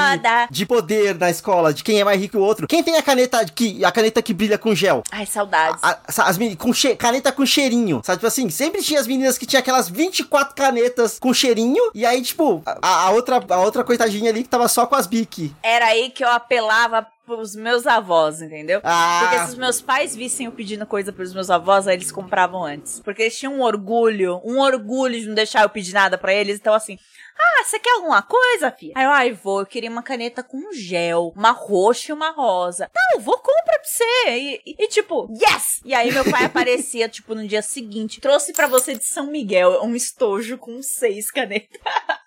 de 0.52 0.66
poder 0.66 1.16
na 1.16 1.30
escola, 1.30 1.74
de 1.74 1.84
quem 1.84 2.00
é 2.00 2.04
mais 2.04 2.20
rico 2.20 2.32
que 2.32 2.38
o 2.38 2.42
outro. 2.42 2.68
Quem 2.68 2.84
tem 2.84 2.98
a 2.98 3.02
caneta 3.02 3.44
que, 3.46 3.84
a 3.84 3.92
caneta 3.92 4.22
que 4.22 4.34
brilha 4.34 4.58
com 4.58 4.76
gel? 4.76 5.04
Ai, 5.12 5.26
saudades. 5.26 5.82
A, 5.82 5.92
a, 5.92 6.30
as 6.30 6.38
com 6.58 6.74
che, 6.74 6.96
caneta 6.96 7.32
com 7.32 7.46
cheirinho, 7.46 8.02
sabe? 8.04 8.18
Tipo 8.18 8.28
assim, 8.28 8.50
sempre 8.50 8.82
tinha 8.82 9.00
as 9.00 9.08
meninas 9.08 9.38
que 9.38 9.46
tinha 9.46 9.60
aquelas 9.60 9.90
24 9.90 10.56
canetas 10.56 11.18
com 11.20 11.34
cheirinho, 11.34 11.92
e 11.94 12.06
aí, 12.06 12.22
tipo, 12.22 12.62
a, 12.66 13.06
a 13.06 13.10
outra, 13.12 13.44
a 13.50 13.60
outra 13.62 13.84
coitadinha 13.84 14.30
ali 14.30 14.44
que 14.44 14.50
tava 14.50 14.68
só 14.68 14.86
com 14.86 14.96
as 14.96 15.08
bic. 15.08 15.54
Era 15.64 15.88
aí 15.88 16.10
que 16.10 16.24
eu 16.24 16.30
apelava 16.30 17.06
pros 17.28 17.56
meus 17.58 17.86
avós, 17.86 18.42
entendeu? 18.42 18.80
Ah. 18.86 19.20
Porque 19.22 19.46
se 19.46 19.52
os 19.52 19.58
meus 19.58 19.82
pais 19.82 20.16
vissem 20.16 20.46
eu 20.46 20.52
pedindo 20.54 20.86
coisa 20.86 21.12
pros 21.12 21.34
meus 21.34 21.50
avós, 21.50 21.86
aí 21.86 21.98
eles 21.98 22.12
compravam 22.12 22.64
antes. 22.64 23.02
Porque 23.02 23.24
eles 23.24 23.38
tinham 23.38 23.56
um 23.56 23.62
orgulho, 23.62 24.42
um 24.46 24.60
orgulho 24.60 25.20
de 25.20 25.28
não 25.28 25.36
deixar 25.36 25.64
eu 25.64 25.70
pedir 25.70 25.94
nada 25.94 26.18
para 26.18 26.34
eles. 26.34 26.58
Então, 26.58 26.74
assim, 26.74 26.98
ah, 27.38 27.64
você 27.66 27.80
quer 27.80 27.96
alguma 27.96 28.22
coisa, 28.22 28.72
filha? 28.72 28.94
Aí 28.96 29.04
eu, 29.04 29.12
ai, 29.12 29.34
vou, 29.34 29.60
eu 29.60 29.66
queria 29.66 29.92
uma 29.92 30.02
caneta 30.02 30.42
com 30.42 30.72
gel, 30.72 31.34
uma 31.36 31.52
roxa 31.52 32.12
e 32.12 32.16
uma 32.16 32.32
rosa. 32.32 32.90
Não, 32.96 33.20
vou, 33.20 33.38
comprar 33.38 33.78
pra 33.78 33.84
você. 33.84 34.30
E, 34.30 34.62
e, 34.66 34.76
e, 34.80 34.88
tipo, 34.88 35.30
yes! 35.34 35.82
E 35.84 35.94
aí 35.94 36.12
meu 36.12 36.24
pai 36.32 36.46
aparecia, 36.46 37.08
tipo, 37.10 37.36
no 37.36 37.46
dia 37.46 37.62
seguinte, 37.62 38.22
trouxe 38.22 38.54
para 38.54 38.68
você 38.68 38.96
de 38.96 39.04
São 39.04 39.28
Miguel 39.28 39.84
um 39.84 39.96
estojo 39.96 40.58
com 40.58 40.82
seis 40.82 41.30
canetas. 41.30 41.80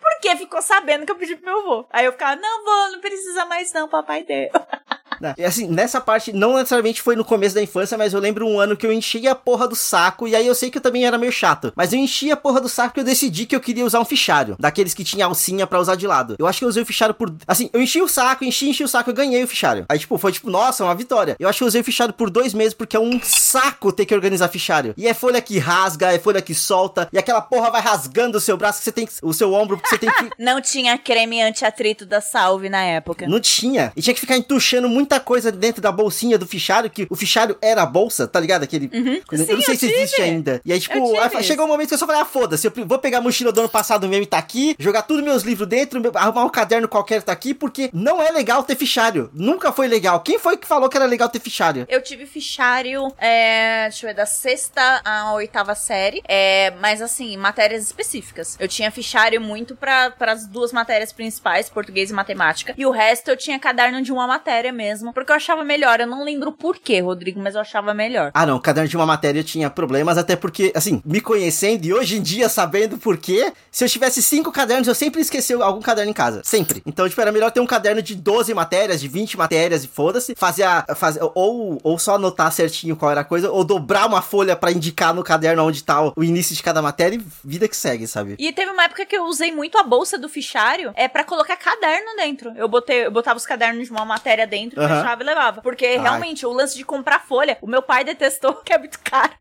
Porque 0.00 0.36
ficou 0.36 0.62
sabendo 0.62 1.04
que 1.04 1.12
eu 1.12 1.16
pedi 1.16 1.36
pro 1.36 1.46
meu 1.46 1.60
avô. 1.60 1.86
Aí 1.90 2.04
eu 2.04 2.12
ficava, 2.12 2.40
não, 2.40 2.64
vou, 2.64 2.92
não 2.92 3.00
precisa 3.00 3.44
mais 3.46 3.72
não, 3.72 3.88
papai 3.88 4.24
deu. 4.24 4.50
E 5.36 5.44
assim, 5.44 5.66
nessa 5.66 6.00
parte, 6.00 6.32
não 6.32 6.54
necessariamente 6.54 7.02
foi 7.02 7.16
no 7.16 7.24
começo 7.24 7.54
da 7.54 7.62
infância, 7.62 7.96
mas 7.96 8.12
eu 8.12 8.20
lembro 8.20 8.46
um 8.46 8.58
ano 8.58 8.76
que 8.76 8.86
eu 8.86 8.92
enchi 8.92 9.26
a 9.28 9.34
porra 9.34 9.68
do 9.68 9.76
saco, 9.76 10.26
e 10.26 10.34
aí 10.34 10.46
eu 10.46 10.54
sei 10.54 10.70
que 10.70 10.78
eu 10.78 10.82
também 10.82 11.04
era 11.04 11.18
meio 11.18 11.32
chato, 11.32 11.72
mas 11.76 11.92
eu 11.92 11.98
enchi 11.98 12.30
a 12.30 12.36
porra 12.36 12.60
do 12.60 12.68
saco 12.68 12.98
e 12.98 13.00
eu 13.00 13.04
decidi 13.04 13.46
que 13.46 13.54
eu 13.54 13.60
queria 13.60 13.84
usar 13.84 14.00
um 14.00 14.04
fichário, 14.04 14.56
daqueles 14.58 14.94
que 14.94 15.04
tinha 15.04 15.26
alcinha 15.26 15.66
para 15.66 15.80
usar 15.80 15.94
de 15.94 16.06
lado. 16.06 16.36
Eu 16.38 16.46
acho 16.46 16.58
que 16.58 16.64
eu 16.64 16.68
usei 16.68 16.82
o 16.82 16.86
fichário 16.86 17.14
por, 17.14 17.32
assim, 17.46 17.68
eu 17.72 17.80
enchi 17.80 18.00
o 18.00 18.08
saco, 18.08 18.44
enchi, 18.44 18.70
enchi 18.70 18.84
o 18.84 18.88
saco, 18.88 19.10
eu 19.10 19.14
ganhei 19.14 19.42
o 19.42 19.48
fichário. 19.48 19.84
Aí, 19.88 19.98
tipo, 19.98 20.16
foi 20.18 20.32
tipo, 20.32 20.50
nossa, 20.50 20.84
uma 20.84 20.94
vitória. 20.94 21.36
Eu 21.38 21.48
acho 21.48 21.58
que 21.58 21.64
eu 21.64 21.68
usei 21.68 21.80
o 21.80 21.84
fichário 21.84 22.14
por 22.14 22.30
dois 22.30 22.54
meses, 22.54 22.74
porque 22.74 22.96
é 22.96 23.00
um 23.00 23.20
saco 23.22 23.92
ter 23.92 24.06
que 24.06 24.14
organizar 24.14 24.48
fichário. 24.48 24.94
E 24.96 25.06
é 25.06 25.14
folha 25.14 25.40
que 25.40 25.58
rasga, 25.58 26.12
é 26.12 26.18
folha 26.18 26.42
que 26.42 26.54
solta, 26.54 27.08
e 27.12 27.18
aquela 27.18 27.40
porra 27.40 27.70
vai 27.70 27.80
rasgando 27.80 28.38
o 28.38 28.40
seu 28.40 28.56
braço, 28.56 28.78
que 28.78 28.84
você 28.84 28.92
tem 28.92 29.06
que, 29.06 29.12
o 29.22 29.32
seu 29.32 29.52
ombro, 29.52 29.78
que 29.78 29.88
você 29.88 29.98
tem 29.98 30.10
que... 30.10 30.30
Não 30.38 30.60
tinha 30.60 30.96
creme 30.98 31.42
anti-atrito 31.42 32.06
da 32.06 32.20
Salve 32.20 32.68
na 32.68 32.82
época. 32.82 33.26
Não 33.26 33.40
tinha. 33.40 33.92
E 33.96 34.02
tinha 34.02 34.14
que 34.14 34.20
ficar 34.20 34.36
entuchando 34.36 34.88
muita 35.10 35.18
coisa 35.18 35.50
dentro 35.50 35.82
da 35.82 35.90
bolsinha 35.90 36.38
do 36.38 36.46
fichário, 36.46 36.88
que 36.88 37.06
o 37.10 37.16
fichário 37.16 37.58
era 37.60 37.82
a 37.82 37.86
bolsa, 37.86 38.28
tá 38.28 38.38
ligado? 38.38 38.62
Aquele. 38.62 38.88
Uhum. 38.94 39.20
Eu 39.32 39.38
Sim, 39.38 39.52
não 39.54 39.60
sei 39.62 39.74
se 39.74 39.88
tive. 39.88 40.00
existe 40.00 40.22
ainda. 40.22 40.60
E 40.64 40.72
aí, 40.72 40.78
tipo, 40.78 41.18
aí, 41.18 41.42
chegou 41.42 41.66
um 41.66 41.68
momento 41.68 41.88
que 41.88 41.94
eu 41.94 41.98
só 41.98 42.06
falei, 42.06 42.22
ah, 42.22 42.24
foda-se, 42.24 42.66
eu 42.68 42.72
vou 42.86 42.98
pegar 42.98 43.18
a 43.18 43.20
mochila 43.20 43.50
do 43.50 43.58
ano 43.60 43.68
passado 43.68 44.06
mesmo 44.08 44.22
e 44.22 44.26
tá 44.26 44.38
aqui, 44.38 44.76
jogar 44.78 45.02
tudo 45.02 45.22
meus 45.22 45.42
livros 45.42 45.66
dentro, 45.66 46.00
arrumar 46.14 46.44
um 46.44 46.48
caderno 46.48 46.86
qualquer 46.86 47.22
tá 47.22 47.32
aqui, 47.32 47.52
porque 47.52 47.90
não 47.92 48.22
é 48.22 48.30
legal 48.30 48.62
ter 48.62 48.76
fichário. 48.76 49.30
Nunca 49.34 49.72
foi 49.72 49.88
legal. 49.88 50.20
Quem 50.20 50.38
foi 50.38 50.56
que 50.56 50.66
falou 50.66 50.88
que 50.88 50.96
era 50.96 51.06
legal 51.06 51.28
ter 51.28 51.40
fichário? 51.40 51.86
Eu 51.88 52.00
tive 52.00 52.24
fichário, 52.24 53.12
é, 53.18 53.88
deixa 53.88 54.06
eu 54.06 54.10
ver, 54.10 54.14
da 54.14 54.26
sexta 54.26 55.00
à 55.04 55.32
oitava 55.32 55.74
série, 55.74 56.22
é, 56.28 56.70
mas 56.80 57.02
assim, 57.02 57.36
matérias 57.36 57.84
específicas. 57.84 58.56
Eu 58.60 58.68
tinha 58.68 58.90
fichário 58.92 59.40
muito 59.40 59.74
para 59.74 60.14
as 60.20 60.46
duas 60.46 60.72
matérias 60.72 61.12
principais, 61.12 61.68
português 61.68 62.10
e 62.10 62.12
matemática, 62.12 62.74
e 62.78 62.86
o 62.86 62.90
resto 62.90 63.28
eu 63.28 63.36
tinha 63.36 63.58
caderno 63.58 64.00
de 64.02 64.12
uma 64.12 64.26
matéria 64.26 64.72
mesmo, 64.72 64.99
porque 65.12 65.32
eu 65.32 65.36
achava 65.36 65.64
melhor. 65.64 66.00
Eu 66.00 66.06
não 66.06 66.24
lembro 66.24 66.52
por 66.52 66.78
quê, 66.78 67.00
Rodrigo, 67.00 67.40
mas 67.40 67.54
eu 67.54 67.60
achava 67.60 67.94
melhor. 67.94 68.30
Ah, 68.34 68.46
não, 68.46 68.60
caderno 68.60 68.88
de 68.88 68.96
uma 68.96 69.06
matéria 69.06 69.42
tinha 69.42 69.70
problemas, 69.70 70.18
até 70.18 70.36
porque, 70.36 70.72
assim, 70.74 71.02
me 71.04 71.20
conhecendo 71.20 71.84
e 71.86 71.92
hoje 71.92 72.18
em 72.18 72.22
dia 72.22 72.48
sabendo 72.48 72.98
por 72.98 73.16
quê, 73.16 73.52
se 73.70 73.84
eu 73.84 73.88
tivesse 73.88 74.22
cinco 74.22 74.52
cadernos, 74.52 74.88
eu 74.88 74.94
sempre 74.94 75.20
esqueci 75.20 75.52
algum 75.54 75.80
caderno 75.80 76.10
em 76.10 76.14
casa. 76.14 76.42
Sempre. 76.44 76.82
Então, 76.86 77.08
tipo, 77.08 77.20
era 77.20 77.32
melhor 77.32 77.50
ter 77.50 77.60
um 77.60 77.66
caderno 77.66 78.02
de 78.02 78.14
12 78.14 78.52
matérias, 78.54 79.00
de 79.00 79.08
20 79.08 79.36
matérias 79.36 79.84
e 79.84 79.88
foda-se. 79.88 80.34
Fazer 80.36 80.64
a. 80.64 80.84
Fazer, 80.94 81.20
ou, 81.34 81.78
ou 81.82 81.98
só 81.98 82.16
anotar 82.16 82.52
certinho 82.52 82.96
qual 82.96 83.10
era 83.10 83.20
a 83.20 83.24
coisa, 83.24 83.50
ou 83.50 83.64
dobrar 83.64 84.06
uma 84.06 84.22
folha 84.22 84.56
para 84.56 84.72
indicar 84.72 85.14
no 85.14 85.22
caderno 85.22 85.64
onde 85.64 85.82
tá 85.82 86.02
o, 86.02 86.12
o, 86.16 86.24
início 86.24 86.54
de 86.54 86.62
cada 86.62 86.82
matéria 86.82 87.16
e 87.16 87.22
vida 87.44 87.68
que 87.68 87.76
segue, 87.76 88.06
sabe? 88.06 88.36
E 88.38 88.52
teve 88.52 88.70
uma 88.70 88.84
época 88.84 89.06
que 89.06 89.16
eu 89.16 89.24
usei 89.24 89.52
muito 89.52 89.78
a 89.78 89.82
bolsa 89.82 90.18
do 90.18 90.28
fichário 90.28 90.92
é 90.94 91.08
para 91.08 91.24
colocar 91.24 91.56
caderno 91.56 92.16
dentro. 92.16 92.52
Eu 92.56 92.68
botei, 92.68 93.06
eu 93.06 93.10
botava 93.10 93.36
os 93.36 93.46
cadernos 93.46 93.86
de 93.86 93.92
uma 93.92 94.04
matéria 94.04 94.46
dentro, 94.46 94.80
uhum. 94.80 94.88
Fechava 94.96 95.22
e 95.22 95.26
levava. 95.26 95.62
Porque 95.62 95.86
Ai. 95.86 95.98
realmente, 95.98 96.46
o 96.46 96.52
lance 96.52 96.76
de 96.76 96.84
comprar 96.84 97.20
folha, 97.20 97.58
o 97.60 97.66
meu 97.66 97.82
pai 97.82 98.04
detestou 98.04 98.54
que 98.64 98.72
é 98.72 98.78
muito 98.78 98.98
caro. 99.00 99.32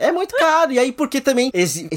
É 0.00 0.10
muito 0.10 0.34
caro. 0.34 0.72
E 0.72 0.78
aí, 0.78 0.90
porque 0.90 1.20
também 1.20 1.50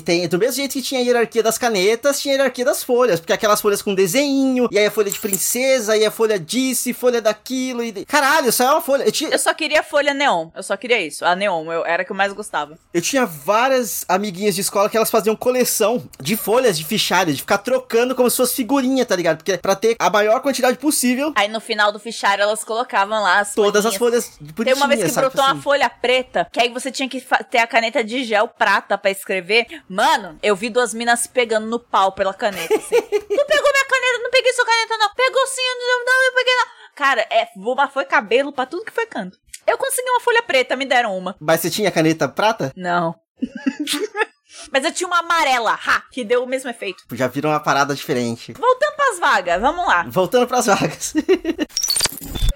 tem 0.03 0.27
do 0.27 0.37
mesmo 0.37 0.55
jeito 0.55 0.73
que 0.73 0.81
tinha 0.81 0.99
a 0.99 1.03
hierarquia 1.03 1.41
das 1.41 1.57
canetas, 1.57 2.21
tinha 2.21 2.33
a 2.33 2.37
hierarquia 2.37 2.65
das 2.65 2.83
folhas. 2.83 3.19
Porque 3.19 3.33
aquelas 3.33 3.61
folhas 3.61 3.81
com 3.81 3.95
desenho, 3.95 4.67
e 4.69 4.77
aí 4.77 4.85
a 4.85 4.91
folha 4.91 5.09
de 5.09 5.19
princesa, 5.19 5.95
e 5.95 6.05
a 6.05 6.11
folha 6.11 6.37
disso, 6.37 6.93
folha 6.93 7.21
daquilo. 7.21 7.83
E... 7.83 8.05
Caralho, 8.05 8.51
só 8.51 8.65
é 8.65 8.71
uma 8.71 8.81
folha. 8.81 9.03
Eu, 9.03 9.11
tinha... 9.11 9.29
eu 9.29 9.39
só 9.39 9.53
queria 9.53 9.81
folha 9.81 10.13
neon. 10.13 10.49
Eu 10.53 10.61
só 10.61 10.75
queria 10.75 11.01
isso. 11.01 11.23
A 11.23 11.35
neon, 11.35 11.71
eu, 11.71 11.85
era 11.85 12.03
a 12.03 12.05
que 12.05 12.11
eu 12.11 12.15
mais 12.15 12.33
gostava. 12.33 12.77
Eu 12.93 13.01
tinha 13.01 13.25
várias 13.25 14.03
amiguinhas 14.07 14.55
de 14.55 14.61
escola 14.61 14.89
que 14.89 14.97
elas 14.97 15.09
faziam 15.09 15.35
coleção 15.35 16.03
de 16.19 16.35
folhas 16.35 16.77
de 16.77 16.83
fichário, 16.83 17.33
de 17.33 17.39
ficar 17.39 17.59
trocando 17.59 18.15
como 18.15 18.29
se 18.29 18.37
fosse 18.37 18.55
figurinha, 18.55 19.05
tá 19.05 19.15
ligado? 19.15 19.37
Porque 19.37 19.57
pra 19.57 19.75
ter 19.75 19.95
a 19.97 20.09
maior 20.09 20.41
quantidade 20.41 20.77
possível. 20.77 21.31
Aí 21.35 21.47
no 21.47 21.61
final 21.61 21.91
do 21.91 21.99
fichário 21.99 22.41
elas 22.41 22.63
colocavam 22.63 23.21
lá 23.21 23.39
as 23.39 23.53
Todas 23.53 23.83
folhinhas. 23.95 24.25
as 24.25 24.37
folhas. 24.37 24.65
Tem 24.65 24.73
uma 24.73 24.87
vez 24.87 25.03
que 25.03 25.11
brotou 25.11 25.41
assim. 25.41 25.53
uma 25.53 25.61
folha 25.61 25.89
preta, 25.89 26.47
que 26.51 26.59
aí 26.59 26.69
você 26.69 26.91
tinha 26.91 27.07
que 27.07 27.23
ter 27.49 27.59
a 27.59 27.67
caneta 27.67 27.92
caneta 27.93 28.03
de 28.03 28.23
gel 28.23 28.47
prata 28.47 28.97
para 28.97 29.11
escrever. 29.11 29.67
Mano, 29.87 30.39
eu 30.41 30.55
vi 30.55 30.69
duas 30.69 30.93
minas 30.93 31.21
se 31.21 31.29
pegando 31.29 31.67
no 31.67 31.79
pau 31.79 32.11
pela 32.11 32.33
caneta. 32.33 32.73
Assim. 32.73 32.95
não 33.29 33.45
pegou 33.45 33.71
minha 33.71 33.87
caneta, 33.87 34.23
não 34.23 34.31
peguei 34.31 34.53
sua 34.53 34.65
caneta, 34.65 34.97
não. 34.97 35.13
Pegou 35.13 35.47
sim, 35.47 35.61
não, 35.61 36.05
não, 36.05 36.25
eu 36.25 36.33
peguei 36.33 36.55
não. 36.55 36.65
Cara, 36.95 37.27
é, 37.29 37.49
foi 37.91 38.05
cabelo 38.05 38.51
para 38.51 38.65
tudo 38.65 38.85
que 38.85 38.91
foi 38.91 39.05
canto. 39.05 39.37
Eu 39.65 39.77
consegui 39.77 40.09
uma 40.09 40.19
folha 40.19 40.41
preta, 40.41 40.75
me 40.75 40.85
deram 40.85 41.17
uma. 41.17 41.35
Mas 41.39 41.61
você 41.61 41.69
tinha 41.69 41.91
caneta 41.91 42.27
prata? 42.27 42.73
Não. 42.75 43.15
Mas 44.71 44.85
eu 44.85 44.93
tinha 44.93 45.07
uma 45.07 45.19
amarela, 45.19 45.73
ha, 45.73 46.03
que 46.11 46.23
deu 46.23 46.43
o 46.43 46.47
mesmo 46.47 46.69
efeito. 46.69 47.03
Já 47.13 47.27
virou 47.27 47.51
uma 47.51 47.59
parada 47.59 47.95
diferente. 47.95 48.53
Voltando 48.53 48.95
pras 48.95 49.19
vagas, 49.19 49.61
vamos 49.61 49.85
lá. 49.85 50.05
Voltando 50.07 50.47
pras 50.47 50.65
vagas. 50.67 51.13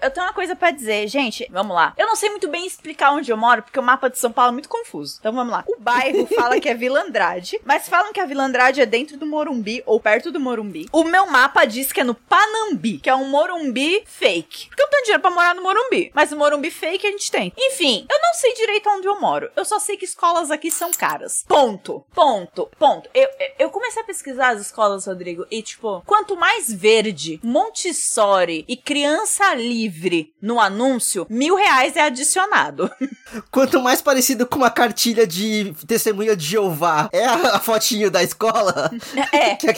eu 0.08 0.12
tenho 0.12 0.26
uma 0.26 0.34
coisa 0.34 0.56
para 0.56 0.72
dizer, 0.72 1.08
gente. 1.08 1.48
Vamos 1.52 1.76
lá. 1.76 1.94
Eu 1.98 2.08
não 2.08 2.16
sei 2.16 2.30
muito 2.30 2.48
bem 2.48 2.66
explicar 2.66 3.12
onde 3.12 3.30
eu 3.30 3.38
moro, 3.38 3.62
porque 3.62 3.80
o 3.80 3.84
mapa 3.84 4.10
de 4.10 4.18
São 4.18 4.32
Paulo 4.32 4.52
é 4.52 4.54
muito 4.54 4.70
confuso. 4.70 5.18
Então 5.20 5.34
vamos 5.34 5.52
lá. 5.52 5.66
O 5.68 5.78
bairro 5.80 6.26
fala 6.34 6.60
que 6.60 6.70
é 6.70 6.74
Vila 6.74 7.02
Andrade, 7.02 7.60
mas 7.66 7.90
falam 7.90 8.14
que 8.14 8.20
a 8.20 8.26
Vila 8.26 8.44
Andrade 8.44 8.82
é 8.82 8.86
dentro 8.86 9.18
do 9.18 9.26
Morumbi 9.26 9.84
ou 9.86 10.00
perto 10.00 10.32
do 10.32 10.40
Morumbi. 10.40 10.88
O 10.94 11.04
meu 11.04 11.28
mapa 11.28 11.66
diz 11.66 11.92
que 11.92 12.00
é 12.00 12.04
no 12.06 12.16
Panambi, 12.16 13.00
que 13.00 13.10
é 13.10 13.16
um 13.16 13.28
Morumbi 13.28 14.04
fake. 14.06 14.68
Porque 14.70 14.82
eu 14.82 14.88
tenho 14.88 15.04
dinheiro 15.04 15.22
pra 15.22 15.32
morar 15.32 15.54
no 15.54 15.62
Morumbi, 15.62 16.10
mas 16.14 16.32
o 16.32 16.38
Morumbi 16.38 16.72
fake 16.72 17.06
a 17.06 17.12
gente 17.12 17.30
tem. 17.30 17.52
Enfim, 17.58 18.08
eu 18.10 18.22
não 18.22 18.34
sei 18.34 18.54
direito 18.54 18.90
onde 18.90 19.08
eu 19.08 19.20
moro. 19.20 19.52
Eu 19.56 19.66
só 19.66 19.78
sei 19.78 19.98
que 19.98 20.06
escolas 20.06 20.50
aqui 20.50 20.72
são 20.72 20.92
caras. 20.92 21.44
Ponto. 21.48 22.06
Ponto. 22.16 22.70
Ponto. 22.80 23.10
Eu, 23.14 23.28
eu 23.60 23.70
comecei 23.70 24.02
a 24.02 24.06
pesquisar 24.06 24.50
as 24.50 24.62
escolas, 24.62 25.06
Rodrigo, 25.06 25.46
e 25.52 25.62
tipo, 25.62 26.02
quanto 26.06 26.38
mais 26.38 26.72
verde, 26.72 27.42
Montessori 27.44 28.64
e 28.68 28.78
criança 28.78 29.54
livre 29.54 29.97
livre 29.98 30.34
no 30.42 30.60
anúncio, 30.60 31.26
mil 31.30 31.56
reais 31.56 31.96
é 31.96 32.02
adicionado. 32.02 32.90
Quanto 33.52 33.82
mais 33.82 34.02
parecido 34.02 34.46
com 34.46 34.58
uma 34.58 34.70
cartilha 34.70 35.26
de 35.26 35.74
testemunha 35.88 36.36
de 36.36 36.46
Jeová 36.46 37.10
é 37.12 37.26
a, 37.26 37.56
a 37.56 37.60
fotinho 37.60 38.12
da 38.12 38.24
escola. 38.24 38.92
É. 39.34 39.56
que, 39.58 39.68
é, 39.68 39.74